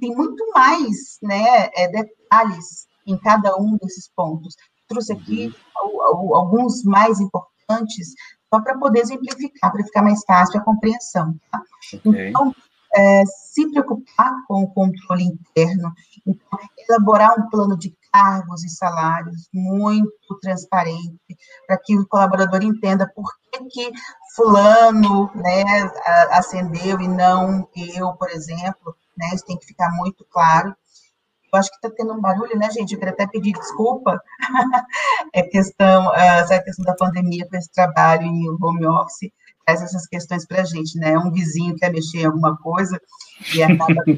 tem 0.00 0.14
muito 0.14 0.44
mais 0.54 1.18
né, 1.22 1.68
é, 1.74 1.88
detalhes 1.88 2.86
em 3.06 3.16
cada 3.18 3.56
um 3.56 3.76
desses 3.76 4.10
pontos. 4.14 4.54
Trouxe 4.86 5.12
aqui 5.12 5.54
uhum. 5.82 6.34
alguns 6.34 6.82
mais 6.84 7.20
importantes, 7.20 8.14
só 8.52 8.60
para 8.60 8.78
poder 8.78 9.00
exemplificar, 9.00 9.72
para 9.72 9.84
ficar 9.84 10.02
mais 10.02 10.22
fácil 10.24 10.60
a 10.60 10.64
compreensão. 10.64 11.34
Tá? 11.50 11.62
Okay. 12.04 12.28
Então, 12.28 12.54
é, 12.94 13.22
se 13.26 13.70
preocupar 13.70 14.32
com 14.46 14.62
o 14.62 14.72
controle 14.72 15.24
interno, 15.24 15.92
então, 16.26 16.58
elaborar 16.88 17.38
um 17.38 17.48
plano 17.48 17.76
de 17.76 17.94
cargos 18.12 18.64
e 18.64 18.70
salários 18.70 19.48
muito 19.52 20.38
transparente, 20.40 21.36
para 21.66 21.78
que 21.78 21.96
o 21.98 22.06
colaborador 22.06 22.62
entenda 22.62 23.10
por 23.14 23.26
que, 23.52 23.64
que 23.66 23.92
fulano 24.38 25.28
né, 25.34 25.64
acendeu 26.30 27.00
e 27.00 27.08
não 27.08 27.68
eu, 27.74 28.12
por 28.12 28.30
exemplo, 28.30 28.94
né? 29.16 29.30
Isso 29.34 29.44
tem 29.44 29.58
que 29.58 29.66
ficar 29.66 29.90
muito 29.90 30.24
claro. 30.30 30.74
Eu 31.52 31.58
acho 31.58 31.70
que 31.70 31.76
está 31.76 31.90
tendo 31.90 32.12
um 32.12 32.20
barulho, 32.20 32.56
né, 32.56 32.70
gente? 32.70 32.92
Eu 32.92 33.00
quero 33.00 33.12
até 33.12 33.26
pedir 33.26 33.52
desculpa. 33.52 34.20
é 35.34 35.42
questão, 35.42 36.14
essa 36.14 36.62
questão 36.62 36.84
da 36.84 36.94
pandemia 36.94 37.48
com 37.48 37.56
esse 37.56 37.70
trabalho 37.72 38.22
em 38.22 38.48
home 38.62 38.86
office 38.86 39.32
traz 39.66 39.82
essas 39.82 40.06
questões 40.06 40.46
para 40.46 40.62
a 40.62 40.64
gente, 40.64 40.98
né? 40.98 41.18
Um 41.18 41.32
vizinho 41.32 41.76
quer 41.76 41.90
mexer 41.90 42.18
em 42.18 42.26
alguma 42.26 42.56
coisa 42.58 42.98
e 43.54 43.62
acaba 43.62 44.02
que 44.04 44.14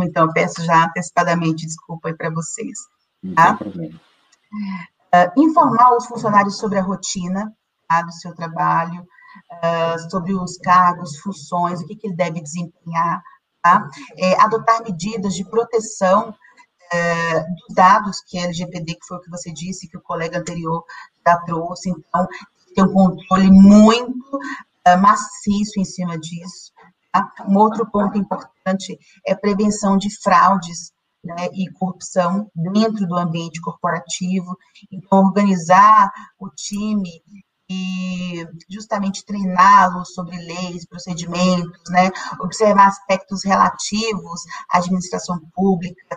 então 0.00 0.32
peço 0.32 0.64
já 0.64 0.86
antecipadamente 0.86 1.66
desculpa 1.66 2.08
aí 2.08 2.14
para 2.14 2.30
vocês. 2.30 2.78
Tá? 3.34 3.50
Não 3.50 3.56
tem 3.56 3.70
problema. 3.70 4.00
Uh, 5.14 5.42
informar 5.42 5.96
os 5.96 6.06
funcionários 6.06 6.58
sobre 6.58 6.78
a 6.78 6.82
rotina 6.82 7.52
tá, 7.88 8.02
do 8.02 8.12
seu 8.12 8.34
trabalho, 8.34 9.06
uh, 9.52 10.10
sobre 10.10 10.34
os 10.34 10.56
cargos, 10.58 11.18
funções, 11.18 11.80
o 11.80 11.86
que, 11.86 11.96
que 11.96 12.06
ele 12.06 12.16
deve 12.16 12.40
desempenhar, 12.40 13.22
tá? 13.62 13.88
É, 14.16 14.40
adotar 14.40 14.82
medidas 14.82 15.34
de 15.34 15.44
proteção 15.44 16.34
é, 16.92 17.40
dos 17.40 17.74
dados 17.74 18.20
que 18.20 18.38
é 18.38 18.44
LGPD, 18.44 18.94
que 18.94 19.06
foi 19.06 19.16
o 19.16 19.20
que 19.20 19.30
você 19.30 19.52
disse, 19.52 19.88
que 19.88 19.96
o 19.96 20.02
colega 20.02 20.38
anterior 20.38 20.84
já 21.26 21.36
trouxe, 21.38 21.90
então, 21.90 22.28
tem 22.74 22.84
um 22.84 22.92
controle 22.92 23.50
muito 23.50 24.36
uh, 24.36 25.00
maciço 25.00 25.78
em 25.78 25.84
cima 25.84 26.18
disso. 26.18 26.72
Tá? 27.12 27.32
Um 27.48 27.56
outro 27.56 27.88
ponto 27.90 28.18
importante 28.18 28.98
é 29.26 29.34
prevenção 29.34 29.96
de 29.96 30.10
fraudes 30.20 30.92
né, 31.24 31.48
e 31.54 31.70
corrupção 31.70 32.50
dentro 32.54 33.06
do 33.06 33.16
ambiente 33.16 33.60
corporativo. 33.60 34.56
Então, 34.92 35.20
organizar 35.20 36.12
o 36.38 36.50
time 36.50 37.22
e 37.74 38.46
justamente 38.68 39.24
treiná-lo 39.24 40.04
sobre 40.04 40.36
leis, 40.36 40.86
procedimentos, 40.86 41.82
né, 41.90 42.10
observar 42.40 42.88
aspectos 42.88 43.44
relativos 43.44 44.42
à 44.70 44.78
administração 44.78 45.40
pública, 45.54 46.16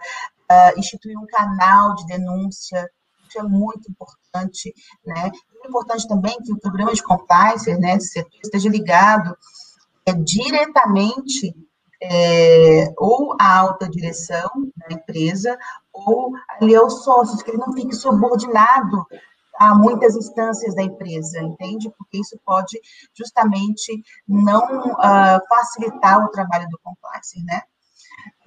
uh, 0.52 0.80
instituir 0.80 1.17
um 1.17 1.26
canal 1.26 1.96
de 1.96 2.06
denúncia, 2.08 2.89
isso 3.28 3.39
é 3.39 3.43
muito 3.43 3.89
importante, 3.91 4.74
né, 5.06 5.32
é 5.63 5.67
importante 5.67 6.08
também 6.08 6.38
que 6.43 6.54
o 6.54 6.60
programa 6.60 6.93
de 6.93 7.04
compliance, 7.04 7.74
né, 7.78 7.98
esteja 8.43 8.70
ligado 8.70 9.38
é, 10.06 10.13
diretamente 10.13 11.54
é, 12.02 12.93
ou 12.98 13.36
à 13.39 13.58
alta 13.58 13.89
direção 13.89 14.50
da 14.78 14.96
empresa, 14.96 15.58
ou 15.91 16.32
ali 16.50 16.76
aos 16.76 17.04
sócios, 17.04 17.41
que 17.41 17.50
ele 17.50 17.58
não 17.58 17.74
fique 17.74 17.96
subordinado 17.96 19.06
a 19.60 19.76
muitas 19.76 20.15
instâncias 20.15 20.76
da 20.76 20.84
empresa, 20.84 21.41
entende? 21.41 21.89
Porque 21.98 22.20
isso 22.20 22.39
pode 22.46 22.80
justamente 23.13 24.04
não 24.28 24.91
uh, 24.91 25.39
facilitar 25.50 26.24
o 26.24 26.30
trabalho 26.30 26.67
do 26.70 26.80
compliance, 26.84 27.43
né? 27.43 27.62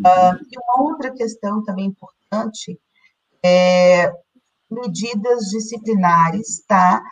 Uh, 0.01 0.37
e 0.51 0.59
uma 0.59 0.91
outra 0.91 1.11
questão 1.13 1.63
também 1.65 1.87
importante 1.87 2.79
é 3.45 4.13
medidas 4.71 5.47
disciplinares, 5.51 6.65
tá? 6.67 7.03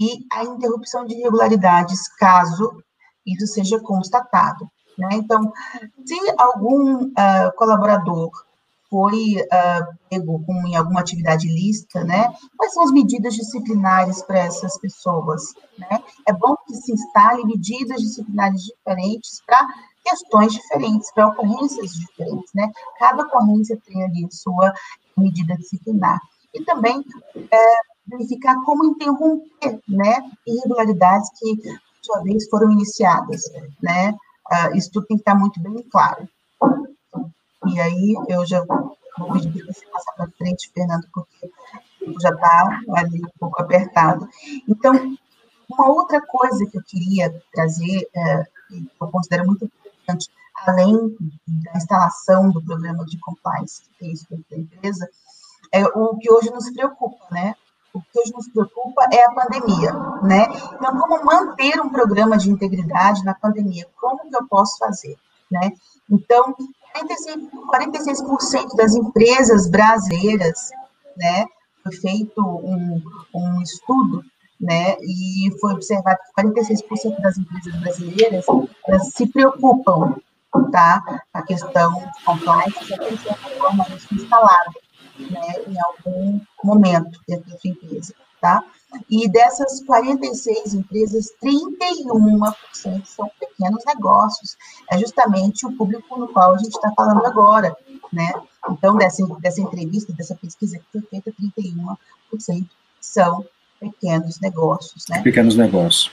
E 0.00 0.26
a 0.32 0.44
interrupção 0.44 1.04
de 1.04 1.14
irregularidades, 1.14 2.08
caso 2.16 2.82
isso 3.26 3.46
seja 3.46 3.78
constatado, 3.80 4.68
né? 4.98 5.08
Então, 5.12 5.52
se 6.04 6.18
algum 6.38 7.04
uh, 7.04 7.52
colaborador 7.56 8.30
foi 8.94 9.34
uh, 9.42 9.98
pego 10.08 10.40
com, 10.46 10.68
em 10.68 10.76
alguma 10.76 11.00
atividade 11.00 11.48
ilícita, 11.48 12.04
né? 12.04 12.32
Quais 12.56 12.72
são 12.72 12.84
as 12.84 12.92
medidas 12.92 13.34
disciplinares 13.34 14.22
para 14.22 14.38
essas 14.38 14.78
pessoas, 14.78 15.52
né? 15.76 16.00
É 16.28 16.32
bom 16.32 16.54
que 16.64 16.76
se 16.76 16.92
instale 16.92 17.44
medidas 17.44 18.00
disciplinares 18.00 18.62
diferentes 18.62 19.42
para 19.44 19.66
questões 20.04 20.52
diferentes, 20.52 21.12
para 21.12 21.26
ocorrências 21.26 21.90
diferentes, 21.90 22.52
né? 22.54 22.70
Cada 23.00 23.24
ocorrência 23.24 23.76
tem 23.84 24.04
ali 24.04 24.28
sua 24.30 24.72
medida 25.16 25.56
disciplinar. 25.56 26.20
E 26.54 26.62
também 26.64 27.04
é, 27.34 27.74
verificar 28.06 28.54
como 28.64 28.84
interromper, 28.84 29.80
né? 29.88 30.22
Irregularidades 30.46 31.30
que, 31.36 31.56
por 31.56 31.80
sua 32.00 32.22
vez, 32.22 32.48
foram 32.48 32.70
iniciadas, 32.70 33.42
né? 33.82 34.14
Uh, 34.52 34.76
isso 34.76 34.92
tudo 34.92 35.06
tem 35.06 35.16
que 35.16 35.22
estar 35.22 35.34
muito 35.34 35.60
bem 35.60 35.82
claro. 35.90 36.28
E 37.66 37.80
aí 37.80 38.14
eu 38.28 38.44
já 38.46 38.64
vou 38.64 39.32
pedir 39.32 39.64
para 39.64 39.72
você 39.72 39.86
passar 39.86 40.12
para 40.12 40.30
frente, 40.38 40.70
Fernando, 40.72 41.06
porque 41.12 41.50
já 42.20 42.30
está 42.30 42.80
ali 42.96 43.22
um 43.24 43.38
pouco 43.38 43.60
apertado. 43.62 44.28
Então, 44.68 45.16
uma 45.70 45.88
outra 45.88 46.20
coisa 46.20 46.66
que 46.66 46.76
eu 46.76 46.82
queria 46.82 47.42
trazer, 47.52 48.08
é, 48.14 48.44
que 48.68 48.88
eu 49.00 49.08
considero 49.08 49.46
muito 49.46 49.64
importante, 49.64 50.30
além 50.66 51.16
da 51.46 51.72
instalação 51.76 52.50
do 52.50 52.62
programa 52.62 53.04
de 53.04 53.18
compliance 53.18 53.82
que 53.98 54.12
isso 54.12 54.26
da 54.50 54.56
empresa, 54.56 55.08
é 55.72 55.84
o 55.84 56.16
que 56.16 56.30
hoje 56.30 56.50
nos 56.50 56.70
preocupa, 56.70 57.26
né? 57.30 57.54
O 57.92 58.00
que 58.00 58.18
hoje 58.18 58.32
nos 58.32 58.48
preocupa 58.48 59.08
é 59.12 59.24
a 59.24 59.32
pandemia, 59.32 59.92
né? 60.22 60.46
Então, 60.74 60.98
como 60.98 61.24
manter 61.24 61.80
um 61.80 61.88
programa 61.88 62.36
de 62.36 62.50
integridade 62.50 63.24
na 63.24 63.34
pandemia? 63.34 63.86
Como 64.00 64.28
que 64.28 64.36
eu 64.36 64.46
posso 64.46 64.78
fazer, 64.78 65.16
né? 65.50 65.72
Então, 66.10 66.54
46%, 67.02 68.76
das 68.76 68.94
empresas 68.94 69.68
brasileiras, 69.68 70.70
né, 71.16 71.46
foi 71.82 71.92
feito 71.96 72.40
um, 72.40 73.02
um 73.34 73.62
estudo, 73.62 74.24
né, 74.60 74.96
e 75.00 75.50
foi 75.60 75.72
observado 75.72 76.18
que 76.18 76.42
46% 76.42 77.20
das 77.20 77.36
empresas 77.36 77.74
brasileiras 77.80 78.46
se 79.12 79.26
preocupam, 79.26 80.16
tá, 80.70 81.02
a 81.32 81.42
questão 81.42 82.02
compliance, 82.24 82.86
já 82.86 82.96
tem 82.98 83.16
de 83.16 83.58
forma 83.58 83.86
instalada, 84.12 84.70
né, 85.18 85.54
em 85.66 85.76
algum 85.80 86.40
momento 86.62 87.20
dentro 87.26 87.50
da 87.50 87.58
sua 87.58 87.70
empresa, 87.70 88.14
tá? 88.44 88.62
E 89.10 89.26
dessas 89.26 89.82
46 89.84 90.74
empresas, 90.74 91.32
31% 91.42 92.54
são 93.06 93.30
pequenos 93.40 93.82
negócios. 93.86 94.54
É 94.92 94.98
justamente 94.98 95.66
o 95.66 95.72
público 95.72 96.18
no 96.18 96.28
qual 96.28 96.54
a 96.54 96.58
gente 96.58 96.74
está 96.74 96.92
falando 96.94 97.24
agora, 97.24 97.74
né? 98.12 98.30
Então, 98.68 98.96
dessa, 98.96 99.26
dessa 99.40 99.62
entrevista, 99.62 100.12
dessa 100.12 100.34
pesquisa 100.34 100.78
que 100.78 100.84
foi 100.92 101.00
feita, 101.08 101.32
31% 102.32 102.66
são 103.00 103.46
pequenos 103.80 104.38
negócios, 104.40 105.06
né? 105.08 105.22
Pequenos 105.22 105.56
negócios. 105.56 106.12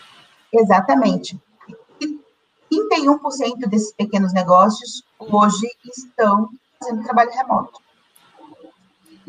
Exatamente. 0.54 1.38
E 2.00 2.89
31% 2.89 3.67
desses 3.67 3.91
pequenos 3.91 4.32
negócios 4.32 5.04
hoje 5.20 5.67
estão 5.86 6.50
fazendo 6.80 7.04
trabalho 7.04 7.32
remoto. 7.32 7.81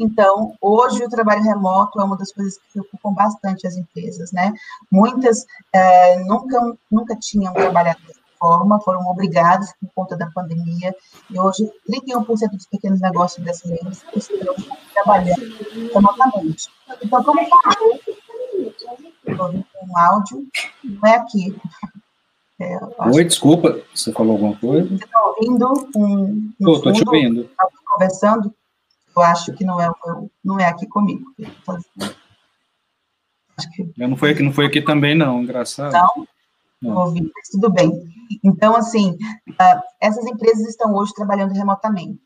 Então, 0.03 0.53
hoje 0.61 1.05
o 1.05 1.09
trabalho 1.09 1.45
remoto 1.45 2.01
é 2.01 2.05
uma 2.05 2.17
das 2.17 2.33
coisas 2.33 2.57
que 2.59 2.73
preocupam 2.73 3.15
bastante 3.15 3.69
as 3.69 3.77
empresas, 3.77 4.33
né? 4.33 4.53
Muitas 4.91 5.47
é, 5.73 6.19
nunca, 6.25 6.59
nunca 6.91 7.15
tinham 7.15 7.55
trabalhado 7.55 8.01
dessa 8.05 8.19
forma, 8.37 8.81
foram 8.81 9.07
obrigados 9.07 9.73
por 9.81 9.89
conta 9.95 10.17
da 10.17 10.29
pandemia, 10.33 10.93
e 11.31 11.39
hoje 11.39 11.71
31% 11.89 12.51
dos 12.51 12.67
pequenos 12.67 13.01
negócios 13.01 13.45
brasileiros 13.45 14.03
estão 14.17 14.57
trabalhando 14.93 15.55
remotamente. 15.95 16.69
Então, 17.01 17.23
como 17.23 17.41
estou 17.41 17.61
ouvindo 19.39 19.65
um 19.89 19.99
áudio, 19.99 20.49
não 20.83 21.09
é 21.09 21.15
aqui. 21.15 21.57
É, 22.61 22.77
Oi, 23.15 23.25
desculpa, 23.25 23.81
você 23.95 24.13
falou 24.13 24.33
alguma 24.33 24.57
coisa? 24.57 24.89
Você 24.89 25.05
está 25.05 25.21
ouvindo 25.27 25.89
um. 25.95 26.53
Estou 26.59 26.93
te 26.93 27.05
ouvindo. 27.07 27.49
Conversando? 27.87 28.53
Eu 29.15 29.23
acho 29.23 29.53
que 29.53 29.65
não 29.65 29.81
é, 29.81 29.91
não 30.45 30.59
é 30.59 30.67
aqui 30.67 30.87
comigo. 30.87 31.33
Que... 31.37 31.47
Eu 33.99 34.09
não 34.09 34.17
foi 34.17 34.31
aqui, 34.31 34.43
não 34.43 34.53
foi 34.53 34.67
aqui 34.67 34.81
também, 34.81 35.15
não, 35.15 35.43
engraçado. 35.43 35.93
Não? 35.93 36.27
Não. 36.81 37.07
Ouvi, 37.07 37.31
tudo 37.53 37.71
bem. 37.71 37.93
Então, 38.43 38.75
assim, 38.75 39.13
uh, 39.13 39.83
essas 40.01 40.27
empresas 40.27 40.67
estão 40.67 40.93
hoje 40.95 41.13
trabalhando 41.15 41.53
remotamente. 41.53 42.21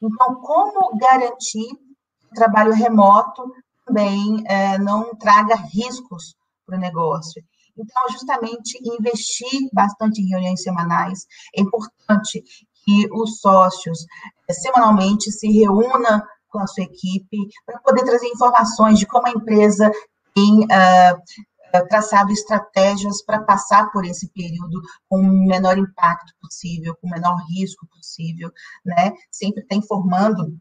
Então, 0.00 0.36
como 0.36 0.96
garantir 0.96 1.66
que 1.66 2.30
o 2.30 2.34
trabalho 2.34 2.72
remoto 2.72 3.52
também 3.84 4.36
uh, 4.36 4.82
não 4.82 5.14
traga 5.16 5.56
riscos 5.56 6.34
para 6.64 6.76
o 6.76 6.80
negócio? 6.80 7.42
Então, 7.76 8.02
justamente 8.10 8.78
investir 8.82 9.68
bastante 9.72 10.22
em 10.22 10.28
reuniões 10.28 10.62
semanais. 10.62 11.26
É 11.54 11.60
importante 11.60 12.42
que 12.84 13.08
os 13.12 13.40
sócios 13.40 14.06
semanalmente 14.52 15.30
se 15.30 15.48
reúna 15.48 16.26
com 16.48 16.58
a 16.58 16.66
sua 16.66 16.84
equipe 16.84 17.38
para 17.66 17.78
poder 17.80 18.04
trazer 18.04 18.26
informações 18.26 18.98
de 18.98 19.06
como 19.06 19.26
a 19.26 19.30
empresa 19.30 19.90
tem 20.34 20.64
uh, 20.64 21.86
traçado 21.88 22.32
estratégias 22.32 23.22
para 23.22 23.42
passar 23.42 23.90
por 23.92 24.04
esse 24.04 24.28
período 24.32 24.80
com 25.08 25.20
o 25.20 25.46
menor 25.46 25.76
impacto 25.76 26.32
possível, 26.40 26.96
com 27.00 27.06
o 27.06 27.10
menor 27.10 27.36
risco 27.50 27.86
possível, 27.88 28.50
né? 28.84 29.12
Sempre 29.30 29.62
está 29.62 29.76
informando 29.76 30.56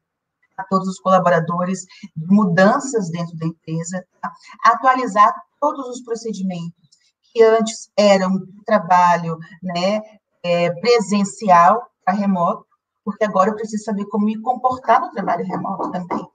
a 0.57 0.63
todos 0.63 0.87
os 0.87 0.99
colaboradores 0.99 1.85
mudanças 2.15 3.09
dentro 3.09 3.37
da 3.37 3.45
empresa, 3.45 4.03
tá? 4.21 4.31
atualizar 4.65 5.33
todos 5.61 5.87
os 5.87 6.01
procedimentos 6.01 6.87
que 7.31 7.43
antes 7.43 7.89
eram 7.95 8.31
trabalho, 8.65 9.37
né, 9.61 10.01
é, 10.43 10.71
presencial 10.71 11.87
para 12.03 12.15
remoto, 12.15 12.65
porque 13.07 13.23
agora 13.23 13.51
eu 13.51 13.55
preciso 13.55 13.85
saber 13.85 14.03
como 14.07 14.25
me 14.25 14.37
comportar 14.41 14.99
no 14.99 15.09
trabalho 15.11 15.45
remoto 15.45 15.89
também. 15.91 16.27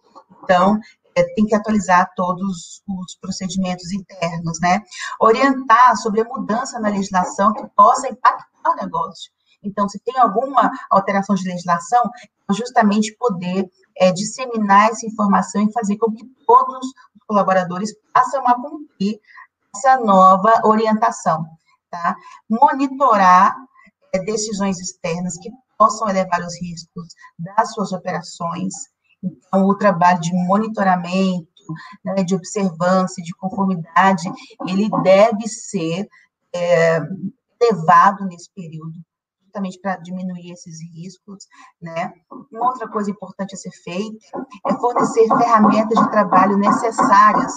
Então, 0.42 0.80
é, 1.14 1.22
tem 1.34 1.44
que 1.44 1.54
atualizar 1.54 2.10
todos 2.16 2.82
os 2.88 3.14
procedimentos 3.20 3.92
internos, 3.92 4.58
né? 4.58 4.80
Orientar 5.20 5.94
sobre 5.98 6.22
a 6.22 6.24
mudança 6.24 6.80
na 6.80 6.88
legislação 6.88 7.52
que 7.52 7.66
possa 7.76 8.08
impactar 8.08 8.70
o 8.70 8.74
negócio. 8.74 9.30
Então, 9.62 9.86
se 9.86 9.98
tem 9.98 10.18
alguma 10.18 10.70
alteração 10.88 11.36
de 11.36 11.46
legislação, 11.46 12.10
justamente 12.52 13.14
poder 13.18 13.70
é, 13.94 14.10
disseminar 14.10 14.88
essa 14.88 15.06
informação 15.06 15.62
e 15.62 15.72
fazer 15.74 15.98
com 15.98 16.10
que 16.10 16.24
todos 16.46 16.86
os 16.86 17.24
colaboradores 17.26 17.94
passem 18.14 18.40
a 18.46 18.54
cumprir 18.54 19.20
essa 19.76 19.98
nova 20.00 20.62
orientação, 20.64 21.44
tá? 21.90 22.16
Monitorar 22.48 23.54
é, 24.14 24.18
decisões 24.20 24.80
externas 24.80 25.36
que 25.36 25.50
possam 25.83 26.09
elevar 26.09 26.41
os 26.43 26.55
riscos 26.61 27.09
das 27.37 27.72
suas 27.72 27.93
operações. 27.93 28.72
Então, 29.20 29.66
o 29.66 29.76
trabalho 29.76 30.20
de 30.20 30.33
monitoramento, 30.47 31.49
né, 32.05 32.22
de 32.22 32.37
observância, 32.37 33.22
de 33.22 33.35
conformidade, 33.35 34.30
ele 34.68 34.89
deve 35.03 35.49
ser 35.49 36.07
é, 36.55 37.01
nesse 38.28 38.49
período, 38.55 38.93
justamente 39.43 39.80
para 39.80 39.97
diminuir 39.97 40.53
esses 40.53 40.78
riscos, 40.95 41.47
né? 41.80 42.12
Uma 42.53 42.68
outra 42.68 42.89
coisa 42.89 43.11
importante 43.11 43.55
a 43.55 43.59
ser 43.59 43.70
feita 43.70 44.47
é 44.66 44.74
fornecer 44.74 45.26
ferramentas 45.26 45.99
de 45.99 46.11
trabalho 46.11 46.57
necessárias 46.59 47.53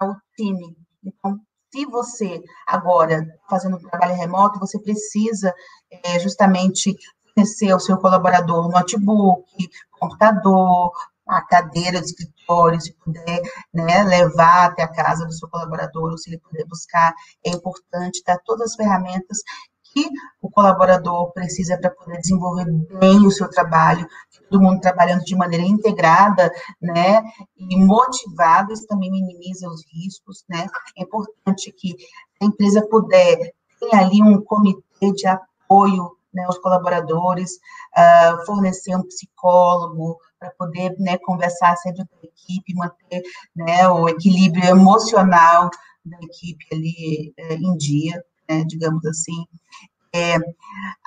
ao 0.00 0.14
time. 0.36 0.76
Então, 1.04 1.40
se 1.72 1.84
você 1.86 2.42
agora 2.66 3.26
fazendo 3.48 3.76
um 3.76 3.80
trabalho 3.80 4.14
remoto, 4.14 4.58
você 4.58 4.78
precisa 4.80 5.54
é, 5.90 6.18
justamente 6.18 6.96
fornecer 7.36 7.70
ao 7.70 7.78
seu 7.78 7.98
colaborador 7.98 8.68
notebook, 8.70 9.44
computador, 9.90 10.92
a 11.26 11.42
cadeira 11.42 12.00
de 12.00 12.06
escritório, 12.06 12.80
se 12.80 12.94
puder 12.94 13.42
né, 13.74 14.04
levar 14.04 14.66
até 14.66 14.82
a 14.82 14.92
casa 14.92 15.26
do 15.26 15.32
seu 15.32 15.48
colaborador, 15.48 16.12
ou 16.12 16.18
se 16.18 16.30
ele 16.30 16.38
puder 16.38 16.64
buscar, 16.66 17.12
é 17.44 17.50
importante 17.50 18.22
dar 18.24 18.38
todas 18.44 18.70
as 18.70 18.76
ferramentas 18.76 19.38
que 19.82 20.08
o 20.40 20.50
colaborador 20.50 21.32
precisa 21.32 21.78
para 21.78 21.90
poder 21.90 22.18
desenvolver 22.18 22.66
bem 22.98 23.26
o 23.26 23.30
seu 23.30 23.48
trabalho, 23.50 24.06
todo 24.48 24.62
mundo 24.62 24.80
trabalhando 24.80 25.24
de 25.24 25.34
maneira 25.34 25.64
integrada, 25.64 26.50
né, 26.80 27.22
e 27.56 27.76
motivada, 27.76 28.72
isso 28.72 28.86
também 28.86 29.10
minimiza 29.10 29.68
os 29.68 29.82
riscos, 29.92 30.44
né, 30.48 30.66
é 30.96 31.02
importante 31.02 31.72
que 31.72 31.96
a 32.40 32.44
empresa 32.44 32.86
puder 32.88 33.52
ter 33.80 33.94
ali 33.96 34.22
um 34.22 34.40
comitê 34.42 35.12
de 35.12 35.26
apoio, 35.26 36.15
né, 36.36 36.44
aos 36.44 36.58
colaboradores, 36.58 37.52
uh, 37.96 38.46
fornecer 38.46 38.94
um 38.94 39.02
psicólogo, 39.02 40.18
para 40.38 40.50
poder, 40.50 40.94
né, 40.98 41.18
conversar 41.18 41.76
sempre 41.76 42.04
com 42.06 42.16
a 42.16 42.26
equipe, 42.26 42.74
manter, 42.74 43.22
né, 43.54 43.88
o 43.88 44.08
equilíbrio 44.08 44.64
emocional 44.64 45.70
da 46.04 46.18
equipe 46.22 46.64
ali 46.72 47.34
é, 47.36 47.54
em 47.54 47.76
dia, 47.76 48.22
né, 48.48 48.64
digamos 48.64 49.04
assim. 49.06 49.46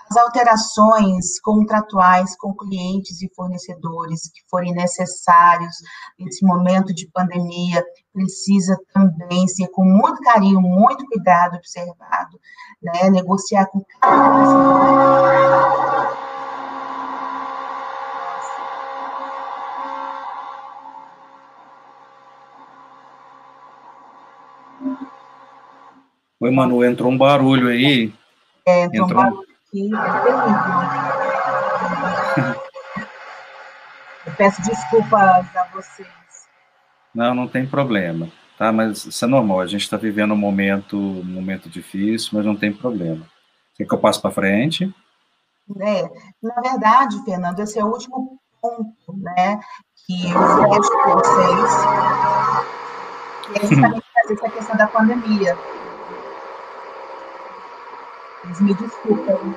As 0.09 0.17
alterações 0.17 1.39
contratuais 1.39 2.35
com 2.35 2.55
clientes 2.55 3.21
e 3.21 3.31
fornecedores 3.35 4.31
que 4.33 4.41
forem 4.49 4.73
necessários 4.73 5.75
nesse 6.17 6.43
momento 6.43 6.93
de 6.93 7.07
pandemia 7.11 7.83
precisa 8.11 8.75
também 8.91 9.47
ser 9.47 9.67
com 9.67 9.83
muito 9.83 10.19
carinho, 10.21 10.59
muito 10.59 11.05
cuidado 11.05 11.57
observado, 11.57 12.39
né? 12.81 13.09
Negociar 13.11 13.67
com 13.67 13.83
cada 13.99 14.89
Oi, 26.41 26.51
Manu, 26.51 26.83
entrou 26.85 27.11
um 27.11 27.17
barulho 27.17 27.67
aí. 27.67 28.13
É, 28.69 28.85
entrou, 28.85 29.21
aqui, 29.21 29.89
é 29.93 29.97
terrível. 30.23 31.19
Eu 34.25 34.33
peço 34.37 34.61
desculpas 34.61 35.55
a 35.55 35.67
vocês. 35.73 36.07
Não, 37.15 37.33
não 37.33 37.47
tem 37.47 37.65
problema, 37.65 38.29
tá? 38.57 38.71
Mas 38.71 39.05
isso 39.05 39.25
é 39.25 39.27
normal, 39.27 39.61
a 39.61 39.65
gente 39.65 39.81
está 39.81 39.97
vivendo 39.97 40.33
um 40.33 40.37
momento, 40.37 40.97
um 40.97 41.23
momento 41.23 41.67
difícil, 41.67 42.29
mas 42.33 42.45
não 42.45 42.55
tem 42.55 42.71
problema. 42.71 43.25
Quer 43.75 43.85
que 43.85 43.93
eu 43.93 43.97
passe 43.97 44.21
para 44.21 44.29
frente? 44.29 44.93
É, 45.79 46.03
na 46.43 46.61
verdade, 46.61 47.23
Fernando, 47.25 47.59
esse 47.59 47.79
é 47.79 47.83
o 47.83 47.87
último 47.87 48.39
ponto, 48.61 49.17
né, 49.17 49.59
que 50.05 50.31
eu 50.31 50.69
vejo 50.69 50.89
com 50.91 51.11
vocês, 51.11 51.71
que 53.45 53.57
é 53.57 53.61
justamente 53.67 54.05
fazer 54.13 54.33
essa 54.33 54.49
questão 54.49 54.77
da 54.77 54.87
pandemia. 54.87 55.57
Me 58.61 58.73
desculpem. 58.73 59.55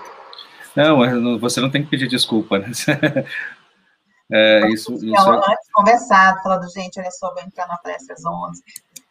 Não, 0.74 1.38
você 1.38 1.60
não 1.60 1.70
tem 1.70 1.84
que 1.84 1.90
pedir 1.90 2.08
desculpa, 2.08 2.58
né? 2.58 2.68
É, 4.34 4.66
isso, 4.70 4.94
isso 4.94 5.14
é... 5.14 5.36
antes 5.36 5.68
conversado, 5.74 6.42
falando, 6.42 6.66
gente, 6.72 6.98
olha 6.98 7.10
só, 7.10 7.34
vou 7.34 7.42
entrar 7.42 7.66
na 7.68 7.76
palestra 7.76 8.14
às 8.14 8.24
11, 8.24 8.62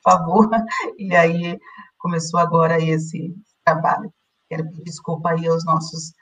por 0.01 0.11
favor. 0.11 0.49
E 0.97 1.15
aí 1.15 1.59
começou 1.99 2.39
agora 2.39 2.81
esse 2.81 3.31
trabalho. 3.63 4.11
Quero 4.49 4.65
pedir 4.65 4.83
desculpa 4.83 5.29
aí 5.29 5.47
aos 5.47 5.63
nossos 5.63 6.13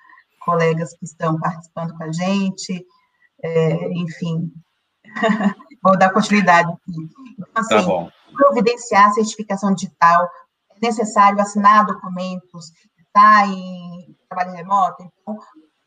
colegas 0.41 0.91
que 0.97 1.05
estão 1.05 1.39
participando 1.39 1.95
com 1.95 2.03
a 2.03 2.11
gente. 2.11 2.85
É, 3.41 3.89
enfim, 3.93 4.51
vou 5.81 5.97
dar 5.97 6.11
continuidade 6.11 6.69
aqui. 6.69 7.09
Então, 7.37 7.47
assim, 7.55 7.75
tá 7.75 7.81
bom. 7.81 8.11
providenciar 8.35 9.07
a 9.07 9.13
certificação 9.13 9.73
digital, 9.73 10.29
é 10.71 10.85
necessário 10.87 11.39
assinar 11.39 11.85
documentos, 11.85 12.73
está 13.09 13.45
em 13.47 14.15
trabalho 14.29 14.55
remoto, 14.55 15.03
então 15.03 15.37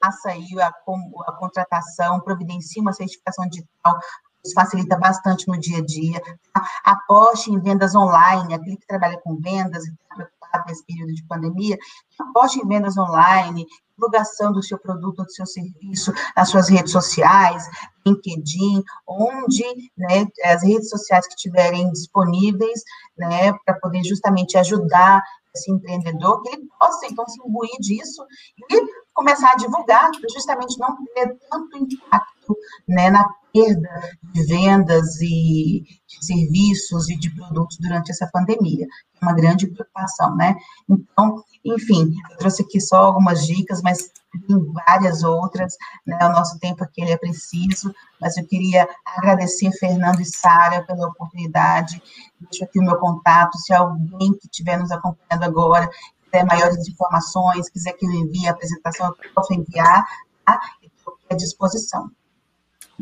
faça 0.02 0.30
aí 0.30 0.48
a, 0.60 0.68
a 0.68 1.32
contratação, 1.32 2.20
providencie 2.20 2.80
uma 2.80 2.92
certificação 2.92 3.48
digital, 3.48 3.98
isso 4.44 4.54
facilita 4.54 4.98
bastante 4.98 5.46
no 5.46 5.58
dia 5.58 5.78
a 5.78 5.84
dia. 5.84 6.20
Tá? 6.52 6.66
Aposte 6.84 7.50
em 7.50 7.60
vendas 7.60 7.94
online, 7.94 8.54
aquele 8.54 8.76
que 8.76 8.86
trabalha 8.86 9.20
com 9.22 9.36
vendas 9.36 9.84
e 9.84 9.92
está 9.92 10.14
preocupado 10.16 10.64
nesse 10.66 10.84
período 10.84 11.14
de 11.14 11.24
pandemia, 11.26 11.78
aposte 12.18 12.58
em 12.58 12.66
vendas 12.66 12.96
online, 12.98 13.64
divulgação 13.96 14.52
do 14.52 14.62
seu 14.62 14.78
produto, 14.78 15.22
do 15.22 15.30
seu 15.30 15.46
serviço 15.46 16.12
nas 16.36 16.48
suas 16.48 16.68
redes 16.68 16.90
sociais, 16.90 17.64
LinkedIn, 18.04 18.82
onde 19.06 19.64
né, 19.96 20.26
as 20.44 20.64
redes 20.64 20.88
sociais 20.88 21.26
que 21.28 21.34
estiverem 21.34 21.90
disponíveis, 21.92 22.82
né, 23.16 23.52
para 23.64 23.78
poder 23.78 24.02
justamente 24.02 24.58
ajudar 24.58 25.22
esse 25.55 25.70
empreendedor, 25.70 26.42
que 26.42 26.50
ele 26.50 26.66
possa, 26.78 27.07
então, 27.07 27.26
se 27.26 27.40
imbuir 27.46 27.78
disso 27.80 28.24
e 28.70 28.80
começar 29.12 29.53
a 29.53 29.57
divulgar, 29.57 30.11
justamente 30.32 30.78
não 30.78 30.96
ter 31.14 31.36
tanto 31.50 31.76
impacto 31.78 32.57
né, 32.88 33.11
na 33.11 33.28
perda 33.53 33.88
de 34.32 34.44
vendas 34.44 35.20
e 35.20 35.82
de 36.07 36.26
serviços 36.26 37.09
e 37.11 37.16
de 37.16 37.30
produtos 37.34 37.76
durante 37.78 38.11
essa 38.11 38.28
pandemia. 38.32 38.86
É 39.20 39.24
uma 39.24 39.34
grande 39.34 39.66
preocupação, 39.66 40.34
né? 40.36 40.57
Então, 40.88 41.42
enfim, 41.64 42.12
eu 42.30 42.36
trouxe 42.38 42.62
aqui 42.62 42.80
só 42.80 42.96
algumas 42.96 43.46
dicas, 43.46 43.82
mas 43.82 44.11
tem 44.46 44.72
várias 44.86 45.22
outras, 45.22 45.74
né? 46.07 46.18
O 46.22 46.32
nosso 46.32 46.59
tempo 46.59 46.82
aqui 46.82 47.03
é 47.03 47.16
preciso, 47.16 47.94
mas 48.20 48.36
eu 48.36 48.46
queria 48.46 48.88
agradecer 49.07 49.70
Fernando 49.72 50.20
e 50.20 50.24
Sara 50.24 50.82
pela 50.84 51.09
oportunidade. 51.09 52.03
Deixo 52.40 52.64
aqui 52.64 52.78
o 52.78 52.84
meu 52.84 52.98
contato, 52.98 53.59
se 53.59 53.72
alguém 53.74 54.32
que 54.32 54.46
estiver 54.46 54.78
nos 54.78 54.90
acompanhando 54.90 55.44
agora 55.44 55.88
quiser 56.32 56.46
maiores 56.46 56.88
informações, 56.88 57.68
quiser 57.68 57.92
que 57.92 58.07
eu 58.07 58.11
envie 58.11 58.48
a 58.48 58.53
apresentação, 58.53 59.09
eu 59.09 59.32
posso 59.34 59.53
enviar, 59.53 60.05
tá? 60.46 60.59
Estou 60.82 61.14
à 61.30 61.34
disposição. 61.34 62.11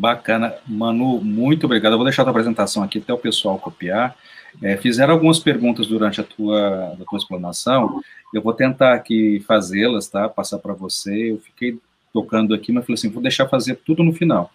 Bacana. 0.01 0.55
Manu, 0.67 1.21
muito 1.23 1.67
obrigado. 1.67 1.93
Eu 1.93 1.99
vou 1.99 2.07
deixar 2.07 2.23
a 2.23 2.25
tua 2.25 2.31
apresentação 2.31 2.83
aqui 2.83 2.99
até 2.99 3.13
o 3.13 3.19
pessoal 3.19 3.59
copiar. 3.59 4.17
É, 4.63 4.75
fizeram 4.79 5.13
algumas 5.13 5.39
perguntas 5.39 5.87
durante 5.87 6.23
a 6.23 6.25
tua, 6.25 6.97
a 6.99 7.05
tua 7.05 7.19
explanação, 7.19 8.01
eu 8.35 8.43
vou 8.43 8.53
tentar 8.53 8.95
aqui 8.95 9.45
fazê-las, 9.47 10.09
tá? 10.09 10.29
Passar 10.29 10.59
para 10.59 10.73
você. 10.73 11.33
Eu 11.33 11.39
fiquei 11.39 11.79
tocando 12.13 12.55
aqui, 12.55 12.73
mas 12.73 12.85
falei 12.85 12.95
assim, 12.95 13.11
vou 13.11 13.23
deixar 13.23 13.47
fazer 13.47 13.77
tudo 13.85 14.03
no 14.03 14.13
final. 14.13 14.51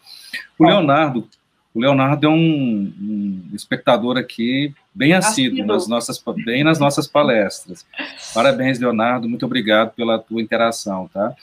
O 0.57 0.65
Leonardo, 0.65 1.27
o 1.75 1.79
Leonardo 1.81 2.25
é 2.25 2.29
um, 2.29 2.93
um 3.01 3.49
espectador 3.53 4.17
aqui 4.17 4.73
bem 4.93 5.11
assíduo 5.11 5.65
nas 5.65 5.89
nossas, 5.89 6.23
bem 6.45 6.63
nas 6.63 6.79
nossas 6.79 7.05
palestras. 7.05 7.85
Parabéns, 8.33 8.79
Leonardo, 8.79 9.27
muito 9.27 9.45
obrigado 9.45 9.93
pela 9.93 10.17
tua 10.17 10.41
interação, 10.41 11.09
tá? 11.13 11.35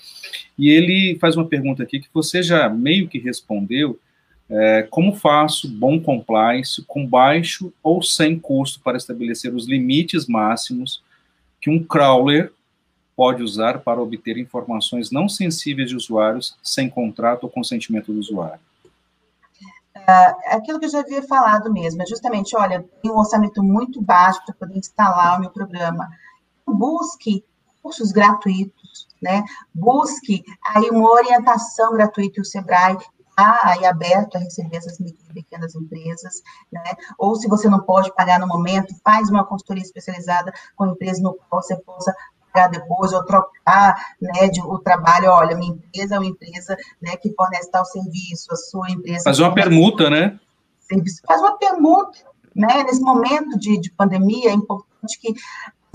E 0.58 0.70
ele 0.70 1.18
faz 1.20 1.36
uma 1.36 1.46
pergunta 1.46 1.82
aqui 1.82 2.00
que 2.00 2.08
você 2.14 2.42
já 2.42 2.66
meio 2.70 3.08
que 3.08 3.18
respondeu, 3.18 4.00
é, 4.48 4.86
como 4.88 5.14
faço 5.14 5.68
bom 5.68 6.00
compliance 6.00 6.82
com 6.86 7.06
baixo 7.06 7.70
ou 7.82 8.02
sem 8.02 8.38
custo 8.38 8.80
para 8.80 8.96
estabelecer 8.96 9.54
os 9.54 9.68
limites 9.68 10.26
máximos 10.26 11.02
que 11.60 11.68
um 11.68 11.84
crawler 11.84 12.50
pode 13.14 13.42
usar 13.42 13.80
para 13.80 14.00
obter 14.00 14.38
informações 14.38 15.10
não 15.10 15.28
sensíveis 15.28 15.90
de 15.90 15.96
usuários 15.96 16.56
sem 16.62 16.88
contrato 16.88 17.44
ou 17.44 17.50
consentimento 17.50 18.10
do 18.10 18.18
usuário? 18.18 18.71
É 20.08 20.56
aquilo 20.56 20.78
que 20.78 20.86
eu 20.86 20.90
já 20.90 21.00
havia 21.00 21.22
falado 21.22 21.72
mesmo, 21.72 22.02
é 22.02 22.06
justamente, 22.06 22.56
olha, 22.56 22.84
tem 23.02 23.10
um 23.10 23.18
orçamento 23.18 23.62
muito 23.62 24.02
baixo 24.02 24.40
para 24.44 24.54
poder 24.54 24.78
instalar 24.78 25.36
o 25.36 25.40
meu 25.40 25.50
programa. 25.50 26.08
Busque 26.66 27.44
cursos 27.82 28.12
gratuitos, 28.12 29.08
né? 29.20 29.44
Busque 29.74 30.44
aí 30.74 30.88
uma 30.90 31.10
orientação 31.10 31.92
gratuita, 31.92 32.38
e 32.38 32.42
o 32.42 32.44
Sebrae 32.44 32.96
está 33.28 33.60
aí 33.64 33.84
aberto 33.84 34.36
a 34.36 34.38
receber 34.40 34.76
essas 34.76 34.98
pequenas 35.32 35.74
empresas, 35.74 36.42
né? 36.70 36.82
Ou 37.18 37.34
se 37.34 37.48
você 37.48 37.68
não 37.68 37.80
pode 37.80 38.14
pagar 38.14 38.38
no 38.38 38.46
momento, 38.46 38.94
faz 39.02 39.30
uma 39.30 39.44
consultoria 39.44 39.82
especializada 39.82 40.52
com 40.76 40.84
a 40.84 40.88
empresa 40.88 41.22
no 41.22 41.34
qual 41.34 41.62
você 41.62 41.76
possa 41.76 42.14
pagar 42.52 42.68
depois 42.68 43.12
ou 43.12 43.24
trocar, 43.24 43.96
né, 44.20 44.48
de, 44.48 44.60
o 44.60 44.78
trabalho, 44.78 45.30
olha, 45.30 45.56
minha 45.56 45.72
empresa 45.72 46.16
é 46.16 46.18
uma 46.18 46.26
empresa, 46.26 46.76
né, 47.00 47.16
que 47.16 47.32
fornece 47.34 47.70
tal 47.70 47.84
serviço, 47.84 48.52
a 48.52 48.56
sua 48.56 48.90
empresa... 48.90 49.24
Faz 49.24 49.40
uma 49.40 49.54
permuta, 49.54 50.10
né? 50.10 50.38
Serviço, 50.80 51.22
faz 51.26 51.40
uma 51.40 51.56
permuta, 51.56 52.18
né, 52.54 52.84
nesse 52.84 53.00
momento 53.00 53.58
de, 53.58 53.80
de 53.80 53.90
pandemia, 53.92 54.50
é 54.50 54.54
importante 54.54 55.18
que 55.20 55.34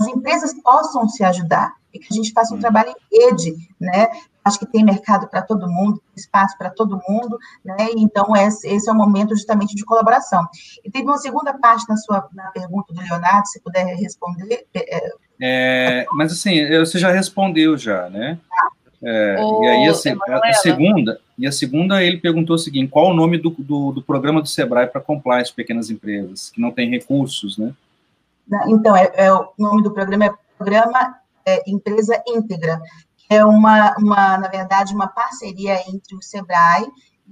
as 0.00 0.06
empresas 0.08 0.54
possam 0.62 1.08
se 1.08 1.24
ajudar 1.24 1.72
e 1.92 1.98
que 1.98 2.08
a 2.10 2.14
gente 2.14 2.32
faça 2.32 2.52
um 2.52 2.56
hum. 2.56 2.60
trabalho 2.60 2.90
em 2.90 3.26
rede, 3.26 3.54
né, 3.80 4.08
acho 4.44 4.58
que 4.58 4.66
tem 4.66 4.84
mercado 4.84 5.28
para 5.28 5.42
todo 5.42 5.68
mundo, 5.68 6.02
espaço 6.16 6.56
para 6.56 6.70
todo 6.70 7.00
mundo, 7.06 7.38
né? 7.64 7.88
Então, 7.96 8.34
esse, 8.34 8.66
esse, 8.66 8.88
é 8.88 8.92
o 8.92 8.96
momento 8.96 9.36
justamente 9.36 9.74
de 9.74 9.84
colaboração. 9.84 10.46
E 10.82 10.90
teve 10.90 11.04
uma 11.04 11.18
segunda 11.18 11.52
parte 11.52 11.86
na 11.88 11.96
sua 11.96 12.26
na 12.32 12.50
pergunta 12.50 12.92
do 12.92 13.00
Leonardo, 13.00 13.46
se 13.46 13.60
puder 13.60 13.84
responder. 13.96 14.66
É, 15.40 16.06
mas 16.12 16.32
assim, 16.32 16.66
você 16.78 16.98
já 16.98 17.10
respondeu 17.10 17.76
já, 17.76 18.08
né? 18.08 18.38
É, 19.00 19.36
e 19.62 19.66
aí 19.66 19.88
a, 19.88 19.92
a, 19.92 20.52
segunda, 20.54 21.20
e 21.38 21.46
a 21.46 21.52
segunda 21.52 22.02
ele 22.02 22.18
perguntou 22.18 22.56
o 22.56 22.58
seguinte: 22.58 22.90
qual 22.90 23.10
o 23.10 23.14
nome 23.14 23.38
do, 23.38 23.50
do, 23.50 23.92
do 23.92 24.02
programa 24.02 24.42
do 24.42 24.48
Sebrae 24.48 24.88
para 24.88 25.00
compliance 25.00 25.52
pequenas 25.52 25.88
empresas 25.88 26.50
que 26.50 26.60
não 26.60 26.72
têm 26.72 26.90
recursos, 26.90 27.56
né? 27.56 27.72
Então, 28.66 28.96
é, 28.96 29.12
é 29.14 29.32
o 29.32 29.52
nome 29.58 29.82
do 29.82 29.92
programa 29.92 30.24
é 30.26 30.34
Programa 30.56 31.16
é, 31.46 31.62
Empresa 31.70 32.20
Íntegra, 32.26 32.80
é 33.30 33.44
uma, 33.44 33.94
uma, 33.96 34.38
na 34.38 34.48
verdade, 34.48 34.92
uma 34.92 35.06
parceria 35.06 35.78
entre 35.88 36.16
o 36.16 36.22
SEBRAE 36.22 36.86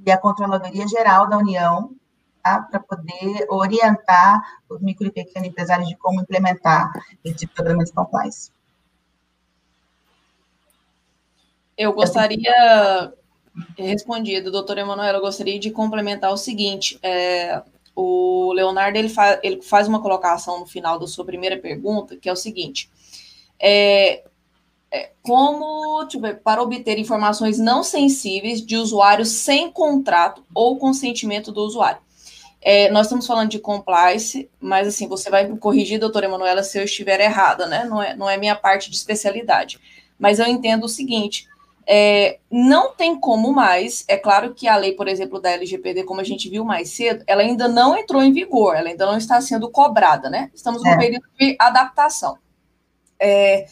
e 0.07 0.13
a 0.13 0.19
Controladoria 0.19 0.87
Geral 0.87 1.29
da 1.29 1.39
União, 1.39 1.91
tá? 2.47 2.63
para 2.63 2.81
poder 2.81 3.47
orientar 3.49 4.41
os 4.69 4.81
micro 4.81 5.07
e 5.07 5.11
pequenos 5.11 5.49
empresários 5.49 5.89
de 5.89 5.97
como 5.97 6.21
implementar 6.21 6.93
esse 7.25 7.47
programa 7.47 7.85
de 7.85 7.93
compliance. 7.93 8.51
Eu 11.77 11.93
gostaria, 11.93 13.13
respondido, 13.77 14.51
doutor 14.51 14.79
Emanuel, 14.79 15.17
eu 15.17 15.21
gostaria 15.21 15.59
de 15.59 15.71
complementar 15.71 16.33
o 16.33 16.37
seguinte, 16.37 16.99
é, 17.03 17.63
o 17.95 18.53
Leonardo, 18.55 18.97
ele, 18.97 19.09
fa, 19.09 19.39
ele 19.43 19.61
faz 19.61 19.87
uma 19.89 20.01
colocação 20.01 20.61
no 20.61 20.67
final 20.67 20.99
da 20.99 21.07
sua 21.07 21.25
primeira 21.25 21.59
pergunta, 21.59 22.17
que 22.17 22.29
é 22.29 22.33
o 22.33 22.37
seguinte, 22.37 22.89
é, 23.59 24.25
é, 24.91 25.11
como 25.23 26.07
ver, 26.21 26.41
para 26.43 26.63
obter 26.63 26.99
informações 26.99 27.59
não 27.59 27.83
sensíveis 27.83 28.65
de 28.65 28.77
usuários 28.77 29.29
sem 29.29 29.71
contrato 29.71 30.43
ou 30.55 30.79
consentimento 30.79 31.53
do 31.53 31.61
usuário. 31.63 32.06
É, 32.69 32.91
nós 32.91 33.07
estamos 33.07 33.29
falando 33.29 33.49
de 33.49 33.61
compliance, 33.61 34.51
mas 34.59 34.89
assim, 34.89 35.07
você 35.07 35.31
vai 35.31 35.47
me 35.47 35.57
corrigir, 35.57 36.01
doutora 36.01 36.27
Emanuela, 36.27 36.65
se 36.65 36.77
eu 36.77 36.83
estiver 36.83 37.21
errada, 37.21 37.65
né? 37.69 37.85
Não 37.85 38.03
é, 38.03 38.17
não 38.17 38.29
é 38.29 38.37
minha 38.37 38.57
parte 38.57 38.91
de 38.91 38.97
especialidade. 38.97 39.79
Mas 40.19 40.41
eu 40.41 40.47
entendo 40.47 40.83
o 40.83 40.89
seguinte: 40.89 41.47
é, 41.87 42.41
não 42.51 42.93
tem 42.93 43.21
como 43.21 43.53
mais, 43.53 44.05
é 44.09 44.17
claro 44.17 44.53
que 44.53 44.67
a 44.67 44.75
lei, 44.75 44.95
por 44.95 45.07
exemplo, 45.07 45.41
da 45.41 45.53
LGPD, 45.53 46.03
como 46.03 46.21
a 46.21 46.25
gente 46.25 46.49
viu 46.49 46.65
mais 46.65 46.91
cedo, 46.91 47.23
ela 47.29 47.43
ainda 47.43 47.69
não 47.69 47.97
entrou 47.97 48.21
em 48.21 48.33
vigor, 48.33 48.75
ela 48.75 48.89
ainda 48.89 49.07
não 49.07 49.17
está 49.17 49.41
sendo 49.41 49.71
cobrada, 49.71 50.29
né? 50.29 50.51
Estamos 50.53 50.83
no 50.83 50.89
é. 50.89 50.99
período 50.99 51.27
de 51.39 51.55
adaptação. 51.61 52.37
É, 53.17 53.67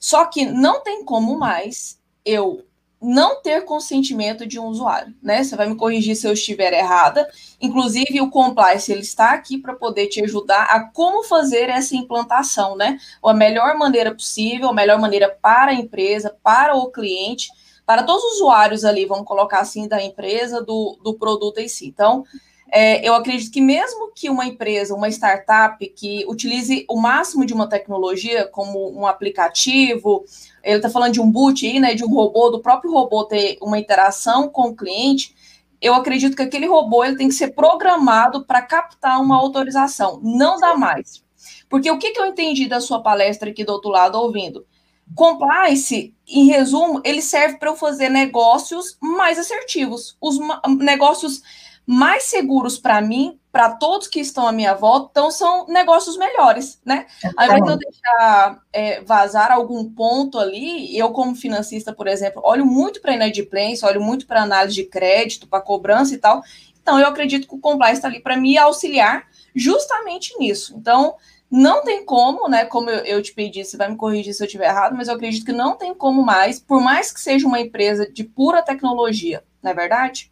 só 0.00 0.24
que 0.24 0.44
não 0.46 0.82
tem 0.82 1.04
como 1.04 1.38
mais 1.38 1.96
eu 2.24 2.64
não 3.02 3.42
ter 3.42 3.64
consentimento 3.64 4.46
de 4.46 4.58
um 4.60 4.66
usuário, 4.66 5.12
né? 5.20 5.42
Você 5.42 5.56
vai 5.56 5.68
me 5.68 5.74
corrigir 5.74 6.14
se 6.14 6.26
eu 6.26 6.32
estiver 6.32 6.72
errada. 6.72 7.28
Inclusive, 7.60 8.20
o 8.20 8.30
compliance 8.30 8.90
ele 8.92 9.00
está 9.00 9.32
aqui 9.32 9.58
para 9.58 9.74
poder 9.74 10.06
te 10.06 10.22
ajudar 10.22 10.62
a 10.64 10.84
como 10.84 11.24
fazer 11.24 11.68
essa 11.68 11.96
implantação, 11.96 12.76
né? 12.76 12.98
A 13.24 13.34
melhor 13.34 13.76
maneira 13.76 14.14
possível, 14.14 14.68
a 14.68 14.74
melhor 14.74 15.00
maneira 15.00 15.28
para 15.42 15.72
a 15.72 15.74
empresa, 15.74 16.36
para 16.42 16.76
o 16.76 16.92
cliente, 16.92 17.50
para 17.84 18.04
todos 18.04 18.22
os 18.22 18.34
usuários 18.34 18.84
ali, 18.84 19.04
vamos 19.04 19.26
colocar 19.26 19.58
assim, 19.58 19.88
da 19.88 20.02
empresa, 20.02 20.62
do, 20.62 20.96
do 21.02 21.14
produto 21.14 21.58
em 21.58 21.68
si. 21.68 21.88
Então, 21.88 22.24
é, 22.74 23.06
eu 23.06 23.14
acredito 23.14 23.52
que 23.52 23.60
mesmo 23.60 24.12
que 24.14 24.30
uma 24.30 24.46
empresa, 24.46 24.94
uma 24.94 25.08
startup 25.10 25.86
que 25.90 26.24
utilize 26.26 26.86
o 26.88 26.98
máximo 26.98 27.44
de 27.44 27.52
uma 27.52 27.68
tecnologia, 27.68 28.46
como 28.46 28.98
um 28.98 29.06
aplicativo, 29.06 30.24
ele 30.62 30.76
está 30.76 30.88
falando 30.88 31.12
de 31.12 31.20
um 31.20 31.30
boot 31.30 31.66
aí, 31.66 31.80
né, 31.80 31.94
de 31.94 32.04
um 32.04 32.08
robô, 32.08 32.50
do 32.50 32.60
próprio 32.60 32.92
robô 32.92 33.24
ter 33.24 33.58
uma 33.60 33.78
interação 33.78 34.48
com 34.48 34.68
o 34.68 34.76
cliente, 34.76 35.34
eu 35.80 35.94
acredito 35.94 36.36
que 36.36 36.42
aquele 36.42 36.66
robô 36.66 37.04
ele 37.04 37.16
tem 37.16 37.28
que 37.28 37.34
ser 37.34 37.48
programado 37.48 38.44
para 38.44 38.62
captar 38.62 39.20
uma 39.20 39.36
autorização, 39.36 40.20
não 40.22 40.58
dá 40.60 40.76
mais. 40.76 41.22
Porque 41.68 41.90
o 41.90 41.98
que, 41.98 42.12
que 42.12 42.20
eu 42.20 42.26
entendi 42.26 42.68
da 42.68 42.80
sua 42.80 43.02
palestra 43.02 43.50
aqui 43.50 43.64
do 43.64 43.72
outro 43.72 43.90
lado, 43.90 44.16
ouvindo? 44.16 44.64
Compliance, 45.14 46.14
em 46.28 46.46
resumo, 46.46 47.00
ele 47.04 47.20
serve 47.20 47.58
para 47.58 47.70
eu 47.70 47.76
fazer 47.76 48.08
negócios 48.08 48.96
mais 49.00 49.38
assertivos, 49.38 50.16
os 50.20 50.38
negócios 50.78 51.42
mais 51.86 52.24
seguros 52.24 52.78
para 52.78 53.00
mim, 53.00 53.38
para 53.50 53.70
todos 53.70 54.06
que 54.06 54.20
estão 54.20 54.46
à 54.46 54.52
minha 54.52 54.74
volta, 54.74 55.08
então 55.10 55.30
são 55.30 55.66
negócios 55.66 56.16
melhores, 56.16 56.80
né? 56.84 57.06
Ao 57.36 57.44
invés 57.44 57.62
de 57.62 57.70
eu 57.70 57.76
deixar 57.76 58.62
é, 58.72 59.00
vazar 59.02 59.52
algum 59.52 59.84
ponto 59.90 60.38
ali, 60.38 60.96
eu, 60.96 61.10
como 61.10 61.34
financista, 61.34 61.92
por 61.92 62.06
exemplo, 62.06 62.40
olho 62.44 62.64
muito 62.64 63.02
para 63.02 63.14
inadimplência, 63.14 63.86
olho 63.86 64.00
muito 64.00 64.26
para 64.26 64.42
análise 64.42 64.74
de 64.74 64.84
crédito, 64.84 65.46
para 65.46 65.60
cobrança 65.60 66.14
e 66.14 66.18
tal. 66.18 66.42
Então, 66.80 66.98
eu 66.98 67.06
acredito 67.06 67.46
que 67.46 67.54
o 67.54 67.60
compliance 67.60 67.98
está 67.98 68.08
ali 68.08 68.20
para 68.20 68.36
me 68.36 68.56
auxiliar 68.56 69.26
justamente 69.54 70.36
nisso. 70.38 70.74
Então, 70.76 71.16
não 71.50 71.84
tem 71.84 72.06
como, 72.06 72.48
né? 72.48 72.64
Como 72.64 72.88
eu, 72.88 73.04
eu 73.04 73.22
te 73.22 73.34
pedi, 73.34 73.62
você 73.62 73.76
vai 73.76 73.90
me 73.90 73.96
corrigir 73.96 74.32
se 74.32 74.42
eu 74.42 74.46
estiver 74.46 74.70
errado, 74.70 74.96
mas 74.96 75.08
eu 75.08 75.14
acredito 75.14 75.44
que 75.44 75.52
não 75.52 75.76
tem 75.76 75.94
como 75.94 76.24
mais, 76.24 76.58
por 76.58 76.80
mais 76.80 77.12
que 77.12 77.20
seja 77.20 77.46
uma 77.46 77.60
empresa 77.60 78.10
de 78.10 78.24
pura 78.24 78.62
tecnologia, 78.62 79.44
não 79.62 79.70
é 79.70 79.74
verdade? 79.74 80.31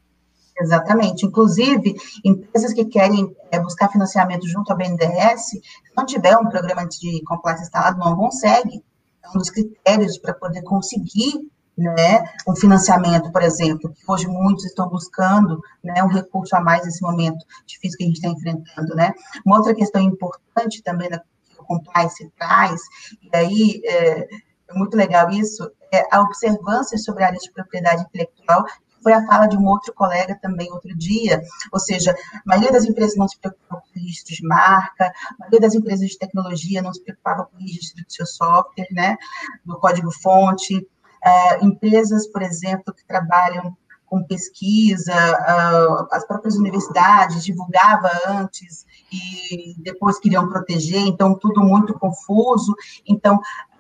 Exatamente. 0.61 1.25
Inclusive, 1.25 1.95
empresas 2.25 2.73
que 2.75 2.85
querem 2.85 3.35
é, 3.51 3.59
buscar 3.59 3.89
financiamento 3.89 4.47
junto 4.47 4.71
ao 4.71 4.77
BNDES, 4.77 5.41
se 5.47 5.61
não 5.97 6.05
tiver 6.05 6.37
um 6.37 6.49
programa 6.49 6.87
de 6.87 7.23
compliance 7.25 7.63
instalado, 7.63 7.99
não 7.99 8.15
consegue. 8.15 8.85
É 9.25 9.29
um 9.31 9.39
dos 9.39 9.51
critérios 9.51 10.19
para 10.19 10.35
poder 10.35 10.63
conseguir 10.63 11.51
né, 11.77 12.23
um 12.47 12.55
financiamento, 12.55 13.33
por 13.33 13.43
exemplo, 13.43 13.91
que 13.91 14.03
hoje 14.07 14.27
muitos 14.27 14.67
estão 14.67 14.87
buscando 14.89 15.61
né, 15.83 16.03
um 16.05 16.09
recurso 16.09 16.55
a 16.55 16.61
mais 16.61 16.85
nesse 16.85 17.01
momento 17.01 17.45
difícil 17.67 17.97
que 17.97 18.05
a 18.05 18.07
gente 18.07 18.17
está 18.17 18.29
enfrentando. 18.29 18.95
Né. 18.95 19.15
Uma 19.47 19.57
outra 19.57 19.75
questão 19.75 20.01
importante 20.03 20.83
também 20.83 21.09
da, 21.09 21.19
que 21.19 21.59
o 21.59 21.65
compliance 21.65 22.31
traz, 22.39 22.83
e 23.23 23.37
aí 23.37 23.81
é, 23.85 24.29
é 24.69 24.75
muito 24.75 24.95
legal 24.95 25.31
isso, 25.31 25.71
é 25.93 26.07
a 26.11 26.21
observância 26.21 26.99
sobre 26.99 27.25
a 27.25 27.29
área 27.29 27.39
de 27.39 27.51
propriedade 27.51 28.03
intelectual 28.03 28.65
foi 29.03 29.13
a 29.13 29.27
fala 29.27 29.47
de 29.47 29.57
um 29.57 29.67
outro 29.67 29.93
colega 29.95 30.39
também 30.41 30.71
outro 30.73 30.97
dia, 30.97 31.43
ou 31.73 31.79
seja, 31.79 32.13
a 32.13 32.43
maioria 32.45 32.73
das 32.73 32.85
empresas 32.85 33.17
não 33.17 33.29
se 33.29 33.39
preocupava 33.39 33.81
com 33.81 33.99
o 33.99 34.03
registro 34.03 34.35
de 34.35 34.47
marca, 34.47 35.05
a 35.07 35.39
maioria 35.39 35.61
das 35.61 35.75
empresas 35.75 36.09
de 36.09 36.19
tecnologia 36.19 36.83
não 36.83 36.93
se 36.93 37.03
preocupava 37.03 37.45
com 37.45 37.57
o 37.57 37.61
registro 37.61 38.05
do 38.05 38.13
seu 38.13 38.27
software, 38.27 38.89
né, 38.91 39.17
do 39.65 39.79
código-fonte, 39.79 40.77
uh, 40.77 41.65
empresas, 41.65 42.27
por 42.27 42.43
exemplo, 42.43 42.95
que 42.95 43.05
trabalham 43.05 43.77
com 44.07 44.25
pesquisa, 44.25 45.15
uh, 45.15 46.09
as 46.11 46.27
próprias 46.27 46.57
universidades 46.57 47.45
divulgava 47.45 48.11
antes 48.27 48.85
e 49.13 49.75
depois 49.79 50.19
queriam 50.19 50.49
proteger, 50.49 51.03
então 51.03 51.39
tudo 51.39 51.63
muito 51.63 51.97
confuso. 51.97 52.75
Então, 53.07 53.39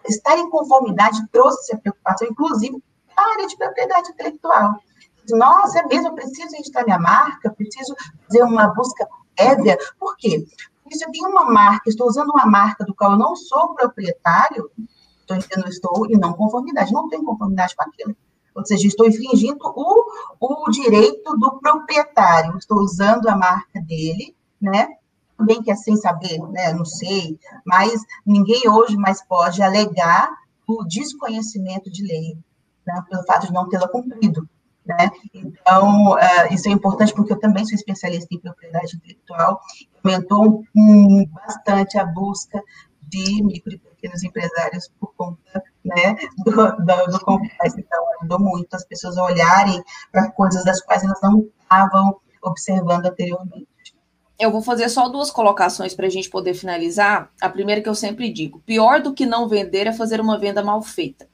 estar 0.08 0.38
em 0.38 0.48
conformidade 0.48 1.20
trouxe 1.32 1.72
essa 1.72 1.80
preocupação, 1.80 2.28
inclusive 2.28 2.80
para 3.12 3.24
a 3.24 3.32
área 3.32 3.46
de 3.48 3.56
propriedade 3.56 4.10
intelectual 4.10 4.80
nossa, 5.36 5.80
é 5.80 5.86
mesmo, 5.86 6.14
preciso 6.14 6.56
registrar 6.56 6.84
minha 6.84 6.98
marca, 6.98 7.50
preciso 7.50 7.94
fazer 8.26 8.42
uma 8.42 8.68
busca 8.68 9.06
prévia. 9.36 9.78
Por 9.98 10.16
quê? 10.16 10.46
Porque 10.82 10.96
se 10.96 11.04
eu 11.04 11.10
tenho 11.12 11.28
uma 11.28 11.44
marca, 11.44 11.88
estou 11.88 12.06
usando 12.06 12.30
uma 12.30 12.46
marca 12.46 12.84
do 12.84 12.94
qual 12.94 13.12
eu 13.12 13.18
não 13.18 13.36
sou 13.36 13.74
proprietário, 13.74 14.70
então 15.24 15.38
eu 15.50 15.62
não 15.62 15.68
estou 15.68 16.06
em 16.06 16.18
não 16.18 16.32
conformidade, 16.32 16.92
não 16.92 17.08
tenho 17.08 17.24
conformidade 17.24 17.74
com 17.76 17.84
aquilo. 17.84 18.16
Ou 18.54 18.66
seja, 18.66 18.86
estou 18.86 19.06
infringindo 19.06 19.58
o, 19.62 20.04
o 20.40 20.70
direito 20.70 21.36
do 21.38 21.58
proprietário, 21.60 22.56
estou 22.58 22.78
usando 22.78 23.28
a 23.28 23.36
marca 23.36 23.80
dele, 23.80 24.36
né? 24.60 24.88
Bem 25.40 25.62
que 25.62 25.70
é 25.70 25.76
sem 25.76 25.96
saber, 25.96 26.38
né? 26.50 26.72
Não 26.72 26.84
sei, 26.84 27.38
mas 27.64 28.02
ninguém 28.26 28.68
hoje 28.68 28.96
mais 28.96 29.24
pode 29.24 29.62
alegar 29.62 30.30
do 30.66 30.84
desconhecimento 30.86 31.90
de 31.90 32.04
lei, 32.04 32.38
né, 32.86 33.02
pelo 33.08 33.24
fato 33.24 33.46
de 33.46 33.52
não 33.52 33.68
tê-la 33.68 33.88
cumprido. 33.88 34.48
Né? 34.90 35.10
Então, 35.32 36.12
uh, 36.14 36.52
isso 36.52 36.68
é 36.68 36.72
importante 36.72 37.14
porque 37.14 37.32
eu 37.32 37.38
também 37.38 37.64
sou 37.64 37.76
especialista 37.76 38.34
em 38.34 38.40
propriedade 38.40 38.96
intelectual, 38.96 39.60
aumentou 40.02 40.64
um, 40.76 41.24
bastante 41.26 41.96
a 41.96 42.04
busca 42.04 42.60
de 43.02 43.42
micro 43.42 43.72
e 43.72 43.78
pequenos 43.78 44.22
empresários 44.22 44.90
por 44.98 45.12
conta 45.14 45.62
né, 45.84 46.16
do, 46.38 46.50
do, 46.50 47.18
do. 47.18 47.40
Então, 47.78 48.04
ajudou 48.18 48.40
muito 48.40 48.74
as 48.74 48.84
pessoas 48.84 49.16
a 49.16 49.24
olharem 49.24 49.82
para 50.10 50.30
coisas 50.32 50.64
das 50.64 50.80
quais 50.82 51.04
elas 51.04 51.20
não 51.22 51.46
estavam 51.62 52.20
observando 52.42 53.06
anteriormente. 53.06 53.68
Eu 54.38 54.50
vou 54.50 54.62
fazer 54.62 54.88
só 54.88 55.08
duas 55.08 55.30
colocações 55.30 55.94
para 55.94 56.06
a 56.06 56.10
gente 56.10 56.30
poder 56.30 56.54
finalizar. 56.54 57.30
A 57.40 57.48
primeira 57.48 57.82
que 57.82 57.88
eu 57.88 57.94
sempre 57.94 58.32
digo: 58.32 58.60
pior 58.60 59.02
do 59.02 59.12
que 59.12 59.26
não 59.26 59.48
vender 59.48 59.86
é 59.86 59.92
fazer 59.92 60.20
uma 60.20 60.38
venda 60.38 60.64
mal 60.64 60.80
feita. 60.82 61.29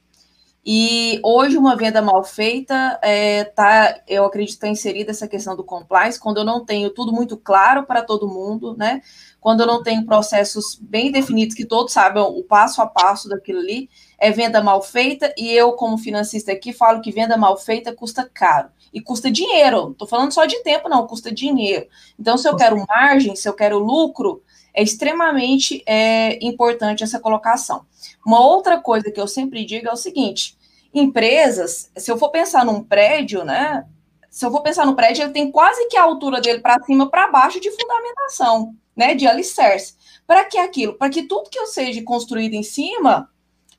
E 0.69 1.21
hoje 1.23 1.57
uma 1.57 1.77
venda 1.77 2.03
mal 2.03 2.25
feita 2.25 2.99
é, 3.01 3.45
tá, 3.45 4.01
eu 4.09 4.25
acredito 4.25 4.49
que 4.49 4.57
está 4.57 4.67
inserida 4.67 5.12
essa 5.12 5.29
questão 5.29 5.55
do 5.55 5.62
compliance, 5.62 6.19
quando 6.19 6.39
eu 6.39 6.45
não 6.45 6.64
tenho 6.64 6.91
tudo 6.91 7.12
muito 7.12 7.37
claro 7.37 7.87
para 7.87 8.03
todo 8.03 8.27
mundo, 8.27 8.77
né? 8.77 9.01
Quando 9.41 9.61
eu 9.61 9.67
não 9.69 9.81
tenho 9.81 10.05
processos 10.05 10.77
bem 10.83 11.12
definidos 11.12 11.55
que 11.55 11.64
todos 11.64 11.93
saibam 11.93 12.37
o 12.37 12.43
passo 12.43 12.83
a 12.83 12.87
passo 12.87 13.29
daquilo 13.29 13.61
ali, 13.61 13.89
é 14.19 14.33
venda 14.33 14.61
mal 14.61 14.83
feita, 14.83 15.33
e 15.39 15.53
eu, 15.53 15.73
como 15.75 15.97
financista 15.97 16.51
aqui, 16.51 16.73
falo 16.73 17.01
que 17.01 17.12
venda 17.12 17.37
mal 17.37 17.57
feita 17.57 17.95
custa 17.95 18.29
caro. 18.35 18.69
E 18.93 19.01
custa 19.01 19.31
dinheiro. 19.31 19.93
Estou 19.93 20.09
falando 20.09 20.33
só 20.33 20.47
de 20.47 20.61
tempo, 20.64 20.89
não, 20.89 21.07
custa 21.07 21.31
dinheiro. 21.31 21.87
Então, 22.19 22.37
se 22.37 22.49
eu 22.49 22.57
quero 22.57 22.85
margem, 22.89 23.37
se 23.37 23.49
eu 23.49 23.55
quero 23.55 23.79
lucro, 23.79 24.43
é 24.77 24.83
extremamente 24.83 25.83
é, 25.87 26.39
importante 26.45 27.03
essa 27.03 27.19
colocação. 27.19 27.87
Uma 28.25 28.41
outra 28.41 28.79
coisa 28.79 29.11
que 29.11 29.21
eu 29.21 29.27
sempre 29.27 29.64
digo 29.64 29.89
é 29.89 29.93
o 29.93 29.97
seguinte: 29.97 30.56
empresas, 30.97 31.91
se 31.97 32.11
eu 32.11 32.17
for 32.17 32.31
pensar 32.31 32.65
num 32.65 32.83
prédio, 32.83 33.45
né? 33.45 33.85
Se 34.31 34.45
eu 34.45 34.51
for 34.51 34.63
pensar 34.63 34.87
no 34.87 34.97
prédio, 34.97 35.25
ele 35.25 35.33
tem 35.33 35.51
quase 35.51 35.87
que 35.89 35.97
a 35.97 36.03
altura 36.03 36.41
dele 36.41 36.61
para 36.61 36.83
cima, 36.83 37.09
para 37.09 37.31
baixo 37.31 37.61
de 37.61 37.71
fundamentação, 37.71 38.75
né? 38.97 39.15
De 39.15 39.27
alicerce. 39.27 39.95
Para 40.27 40.45
que 40.45 40.59
aquilo? 40.59 40.95
Para 40.95 41.11
que 41.11 41.25
tudo 41.25 41.51
que 41.51 41.59
eu 41.59 41.67
seja 41.67 42.03
construído 42.03 42.55
em 42.55 42.63
cima 42.63 43.31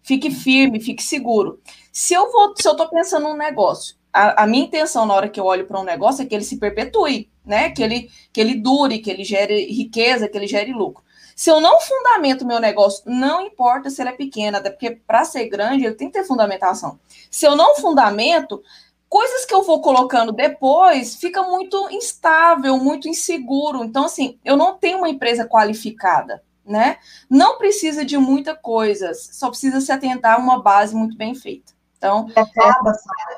fique 0.04 0.32
firme, 0.32 0.80
fique 0.80 1.04
seguro. 1.04 1.60
Se 1.92 2.14
eu 2.14 2.32
vou, 2.32 2.54
se 2.56 2.68
eu 2.68 2.72
estou 2.72 2.88
pensando 2.88 3.28
num 3.28 3.36
negócio, 3.36 3.96
a, 4.14 4.44
a 4.44 4.48
minha 4.48 4.66
intenção 4.66 5.06
na 5.06 5.14
hora 5.14 5.30
que 5.30 5.40
eu 5.40 5.46
olho 5.46 5.66
para 5.66 5.80
um 5.80 5.84
negócio 5.84 6.24
é 6.24 6.26
que 6.26 6.34
ele 6.34 6.44
se 6.44 6.58
perpetue, 6.58 7.30
né? 7.46 7.72
Que 7.72 7.84
ele, 7.84 8.10
que 8.32 8.40
ele 8.40 8.56
dure, 8.56 9.00
que 9.00 9.10
ele 9.10 9.24
gere 9.24 9.66
riqueza, 9.66 10.30
que 10.30 10.38
ele 10.38 10.48
gere 10.48 10.72
lucro. 10.72 11.04
Se 11.38 11.52
eu 11.52 11.62
não 11.62 11.80
fundamento 11.80 12.48
meu 12.48 12.60
negócio, 12.60 13.04
não 13.06 13.42
importa 13.42 13.92
se 13.92 14.02
ele 14.02 14.10
é 14.10 14.14
pequeno, 14.14 14.58
até 14.58 14.72
porque 14.72 14.90
para 14.90 15.24
ser 15.24 15.48
grande 15.48 15.86
ele 15.86 15.94
tem 15.94 16.08
que 16.08 16.18
ter 16.18 16.26
fundamentação. 16.26 17.00
Se 17.30 17.46
eu 17.46 17.56
não 17.56 17.76
fundamento, 17.76 18.64
coisas 19.08 19.46
que 19.46 19.54
eu 19.54 19.62
vou 19.62 19.80
colocando 19.80 20.32
depois 20.32 21.16
fica 21.16 21.44
muito 21.44 21.92
instável, 21.92 22.80
muito 22.80 23.08
inseguro. 23.08 23.84
Então, 23.84 24.06
assim, 24.06 24.40
eu 24.44 24.58
não 24.58 24.80
tenho 24.80 24.98
uma 24.98 25.10
empresa 25.10 25.46
qualificada, 25.46 26.44
né? 26.66 26.98
Não 27.30 27.60
precisa 27.60 28.04
de 28.04 28.18
muita 28.18 28.56
coisa, 28.56 29.14
só 29.14 29.50
precisa 29.50 29.80
se 29.80 29.92
atentar 29.92 30.38
a 30.38 30.42
uma 30.42 30.60
base 30.60 30.96
muito 30.96 31.16
bem 31.16 31.36
feita. 31.36 31.72
Então, 32.00 32.28
acaba, 32.36 32.94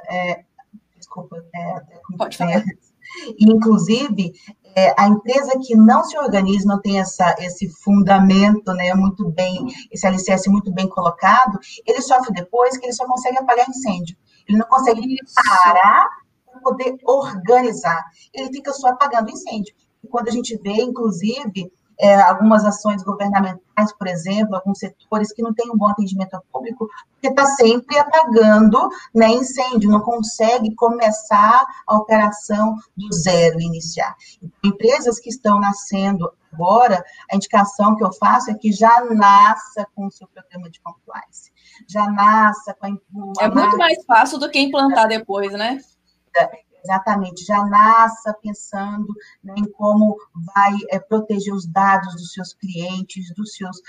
é, 0.10 0.32
é, 0.32 0.45
desculpa, 0.97 1.45
é, 1.54 1.82
pode 2.18 2.38
falar. 2.38 2.64
Inclusive, 3.39 4.34
é, 4.76 4.93
a 4.97 5.07
empresa 5.07 5.59
que 5.61 5.76
não 5.76 6.03
se 6.03 6.17
organiza, 6.17 6.65
não 6.65 6.80
tem 6.80 6.99
essa, 6.99 7.36
esse 7.39 7.70
fundamento 7.84 8.72
né, 8.74 8.93
muito 8.93 9.30
bem, 9.30 9.67
esse 9.91 10.05
alicerce 10.05 10.49
muito 10.49 10.72
bem 10.72 10.88
colocado, 10.88 11.59
ele 11.86 12.01
sofre 12.01 12.34
depois 12.34 12.78
que 12.78 12.86
ele 12.86 12.93
só 12.93 13.05
consegue 13.05 13.38
apagar 13.38 13.70
incêndio. 13.70 14.15
Ele 14.47 14.57
não 14.57 14.67
consegue 14.67 15.01
Isso. 15.01 15.36
parar 15.36 16.07
para 16.45 16.61
poder 16.61 16.97
organizar. 17.03 18.03
Ele 18.34 18.51
fica 18.51 18.74
só 18.74 18.89
apagando 18.89 19.30
incêndio. 19.30 19.76
E 20.03 20.07
quando 20.07 20.28
a 20.28 20.32
gente 20.32 20.57
vê, 20.57 20.82
inclusive, 20.82 21.72
é, 22.00 22.16
algumas 22.22 22.64
ações 22.64 23.04
governamentais, 23.04 23.91
por 23.97 24.08
exemplo, 24.08 24.56
alguns 24.56 24.80
setores 24.80 25.34
que 25.34 25.41
não 25.41 25.54
têm 25.54 25.70
um 25.70 25.78
bom 25.78 25.88
atendimento 25.88 26.34
ao 26.34 26.43
público, 26.52 26.89
porque 27.12 27.28
está 27.28 27.45
sempre 27.45 27.97
apagando 27.97 28.89
né, 29.14 29.28
incêndio, 29.28 29.91
não 29.91 30.00
consegue 30.00 30.74
começar 30.76 31.66
a 31.86 31.97
operação 31.97 32.76
do 32.95 33.14
zero, 33.14 33.60
iniciar. 33.60 34.16
Então, 34.41 34.72
empresas 34.72 35.20
que 35.20 35.30
estão 35.30 35.60
nascendo 35.60 36.32
agora, 36.54 37.04
a 37.32 37.36
indicação 37.36 37.95
que 37.95 38.04
eu 38.04 38.14
faço 38.14 38.50
é 38.50 38.54
que 38.54 38.72
já 38.72 39.04
nasça 39.06 39.86
com 39.93 40.08
o 40.08 40.12
seu 40.12 40.28
programa 40.28 40.70
de 40.70 40.80
compliance, 40.80 41.52
já 41.88 42.10
nasça 42.10 42.74
com 42.74 42.88
a... 42.88 43.43
É 43.43 43.50
muito 43.50 43.78
mais 43.78 44.04
fácil 44.06 44.39
do 44.39 44.50
que 44.50 44.60
implantar 44.60 45.08
depois, 45.08 45.52
né? 45.52 45.80
Exatamente, 46.84 47.46
já 47.46 47.64
nasça 47.66 48.34
pensando 48.42 49.14
né, 49.44 49.54
em 49.58 49.70
como 49.72 50.18
vai 50.56 50.76
é, 50.90 51.00
proteger 51.00 51.54
os 51.54 51.68
dados 51.68 52.14
dos 52.14 52.32
seus 52.34 52.54
clientes, 52.54 53.34
dos 53.36 53.54
seus 53.56 53.82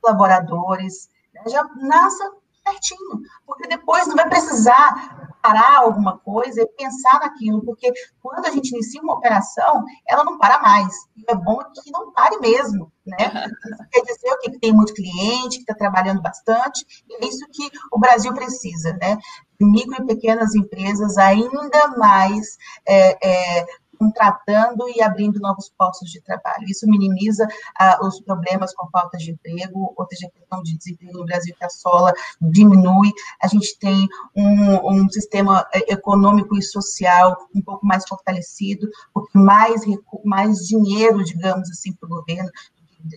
colaboradores, 0.00 1.08
né, 1.34 1.42
já 1.48 1.64
nasça 1.76 2.30
certinho, 2.66 3.22
porque 3.46 3.68
depois 3.68 4.06
não 4.06 4.16
vai 4.16 4.28
precisar 4.28 5.28
parar 5.40 5.78
alguma 5.78 6.18
coisa 6.18 6.60
e 6.60 6.66
pensar 6.66 7.20
naquilo, 7.20 7.64
porque 7.64 7.92
quando 8.20 8.46
a 8.46 8.50
gente 8.50 8.70
inicia 8.70 9.00
uma 9.00 9.14
operação, 9.14 9.84
ela 10.06 10.24
não 10.24 10.38
para 10.38 10.60
mais. 10.60 10.92
E 11.16 11.24
é 11.28 11.34
bom 11.36 11.58
que 11.72 11.90
não 11.92 12.10
pare 12.12 12.38
mesmo, 12.40 12.90
né? 13.06 13.16
Isso 13.16 13.88
quer 13.90 14.02
dizer 14.02 14.32
o? 14.32 14.38
Que 14.38 14.58
tem 14.58 14.72
muito 14.72 14.92
cliente, 14.92 15.58
que 15.58 15.62
está 15.62 15.74
trabalhando 15.74 16.20
bastante, 16.20 16.84
e 17.08 17.14
é 17.14 17.28
isso 17.28 17.46
que 17.52 17.70
o 17.92 17.98
Brasil 17.98 18.34
precisa, 18.34 18.92
né? 18.94 19.16
Micro 19.60 20.02
e 20.02 20.06
pequenas 20.06 20.54
empresas 20.54 21.16
ainda 21.16 21.88
mais 21.96 22.56
é, 22.86 23.58
é, 23.60 23.66
contratando 23.98 24.88
e 24.94 25.02
abrindo 25.02 25.40
novos 25.40 25.70
postos 25.76 26.10
de 26.10 26.20
trabalho. 26.20 26.64
Isso 26.68 26.86
minimiza 26.86 27.46
ah, 27.78 27.98
os 28.02 28.20
problemas 28.20 28.74
com 28.74 28.88
falta 28.90 29.16
de 29.18 29.32
emprego, 29.32 29.92
ou 29.96 30.06
seja, 30.08 30.26
a 30.26 30.30
questão 30.30 30.62
de 30.62 30.76
desemprego 30.76 31.18
no 31.18 31.24
Brasil 31.24 31.54
que 31.58 31.64
assola 31.64 32.12
diminui. 32.40 33.12
A 33.42 33.48
gente 33.48 33.78
tem 33.78 34.06
um, 34.34 35.02
um 35.02 35.08
sistema 35.08 35.66
eh, 35.74 35.92
econômico 35.92 36.56
e 36.56 36.62
social 36.62 37.36
um 37.54 37.62
pouco 37.62 37.86
mais 37.86 38.06
fortalecido, 38.06 38.88
porque 39.12 39.38
mais, 39.38 39.82
mais 40.24 40.58
dinheiro, 40.66 41.24
digamos 41.24 41.70
assim, 41.70 41.92
para 41.92 42.06
o 42.06 42.10
governo, 42.10 42.50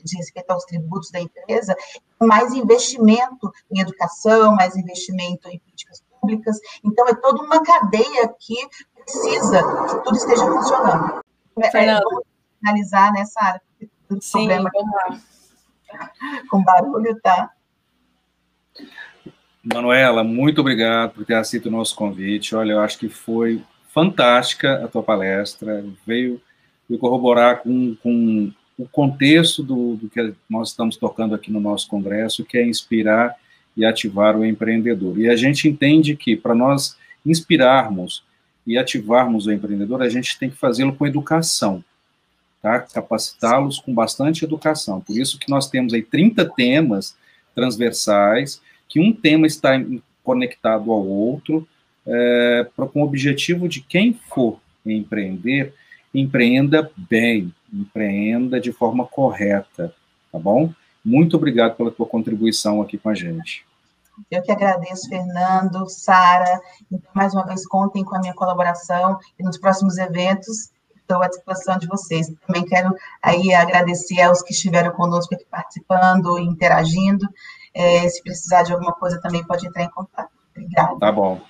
de 0.04 0.18
respeito 0.18 0.52
aos 0.52 0.66
tributos 0.66 1.10
da 1.10 1.20
empresa, 1.20 1.76
mais 2.22 2.54
investimento 2.54 3.52
em 3.72 3.80
educação, 3.80 4.54
mais 4.54 4.76
investimento 4.76 5.50
em 5.50 5.58
políticas 5.58 6.00
públicas. 6.20 6.58
Então, 6.84 7.08
é 7.08 7.16
toda 7.16 7.44
uma 7.44 7.64
cadeia 7.64 8.34
que 8.40 8.56
precisa 9.04 9.62
que 9.62 10.04
tudo 10.04 10.16
esteja 10.16 10.46
funcionando. 10.46 11.22
É, 11.62 11.72
Fernando. 11.72 12.04
É, 12.04 12.60
finalizar 12.60 13.14
nessa 13.14 13.42
área, 13.42 13.62
Sim, 14.20 14.48
problema 14.48 14.70
vamos 14.74 14.92
lá. 14.94 15.20
com 16.50 16.64
barulho, 16.64 17.20
tá? 17.22 17.52
Manuela, 19.64 20.24
muito 20.24 20.62
obrigado 20.62 21.14
por 21.14 21.26
ter 21.26 21.36
aceito 21.36 21.68
o 21.68 21.72
nosso 21.72 21.96
convite. 21.96 22.56
Olha, 22.56 22.74
eu 22.74 22.80
acho 22.80 22.98
que 22.98 23.10
foi 23.10 23.64
fantástica 23.90 24.84
a 24.84 24.88
tua 24.88 25.04
palestra, 25.04 25.86
veio 26.06 26.42
me 26.90 26.98
corroborar 26.98 27.62
com, 27.62 27.96
com 28.02 28.52
o 28.78 28.88
contexto 28.88 29.62
do, 29.62 29.96
do, 29.96 30.10
que 30.10 30.34
nós 30.50 30.70
estamos 30.70 30.96
tocando 30.96 31.36
aqui 31.36 31.52
no 31.52 31.60
nosso 31.60 31.88
congresso, 31.88 32.46
que 32.46 32.58
é 32.58 32.66
inspirar 32.66 33.36
e 33.80 33.86
ativar 33.86 34.38
o 34.38 34.46
empreendedor. 34.46 35.18
E 35.18 35.30
a 35.30 35.38
gente 35.38 35.70
entende 35.70 36.14
que 36.14 36.36
para 36.36 36.54
nós 36.54 36.98
inspirarmos 37.26 38.26
e 38.68 38.78
ativarmos 38.78 39.48
o 39.48 39.54
empreendedor, 39.54 40.02
a 40.02 40.10
gente 40.10 40.38
tem 40.38 40.50
que 40.50 40.58
fazê-lo 40.58 40.94
com 40.94 41.08
educação, 41.08 41.82
tá? 42.62 42.82
Capacitá-los 42.82 43.80
com 43.80 43.94
bastante 43.94 44.44
educação. 44.44 45.00
Por 45.00 45.18
isso 45.18 45.40
que 45.40 45.50
nós 45.50 45.70
temos 45.70 45.94
aí 45.94 46.02
30 46.02 46.44
temas 46.54 47.16
transversais, 47.56 48.62
que 48.90 49.00
um 49.00 49.14
tema 49.14 49.48
está 49.48 49.72
conectado 50.22 50.92
ao 50.92 51.08
outro, 51.08 51.66
é, 52.06 52.68
com 52.76 53.02
o 53.02 53.06
objetivo 53.06 53.70
de 53.70 53.80
quem 53.80 54.12
for 54.28 54.60
empreender, 54.86 55.74
empreenda 56.14 56.92
bem, 56.98 57.54
empreenda 57.74 58.60
de 58.60 58.74
forma 58.74 59.06
correta, 59.06 59.96
tá 60.30 60.38
bom? 60.38 60.74
Muito 61.04 61.38
obrigado 61.38 61.78
pela 61.78 61.92
tua 61.92 62.06
contribuição 62.06 62.82
aqui 62.82 62.98
com 62.98 63.08
a 63.08 63.16
gente. 63.16 63.69
Eu 64.30 64.42
que 64.42 64.52
agradeço, 64.52 65.10
Fernando, 65.10 65.90
Sara. 65.90 66.60
Então, 66.92 67.12
mais 67.14 67.34
uma 67.34 67.46
vez, 67.46 67.66
contem 67.68 68.04
com 68.04 68.16
a 68.16 68.20
minha 68.20 68.34
colaboração 68.34 69.18
e 69.40 69.44
nos 69.44 69.58
próximos 69.58 69.98
eventos 69.98 70.72
estou 71.10 71.24
à 71.24 71.28
disposição 71.28 71.78
de 71.78 71.88
vocês. 71.88 72.32
Também 72.46 72.64
quero 72.66 72.94
aí 73.22 73.54
agradecer 73.54 74.22
aos 74.22 74.44
que 74.44 74.54
estiveram 74.54 74.92
conosco 74.92 75.34
aqui 75.34 75.46
participando, 75.50 76.38
interagindo. 76.38 77.28
É, 77.74 78.08
se 78.08 78.22
precisar 78.22 78.64
de 78.64 78.74
alguma 78.74 78.94
coisa, 78.94 79.20
também 79.20 79.44
pode 79.44 79.68
entrar 79.68 79.84
em 79.84 79.90
contato. 79.90 80.30
Obrigada. 80.52 81.00
Tá 81.00 81.12
bom. 81.12 81.42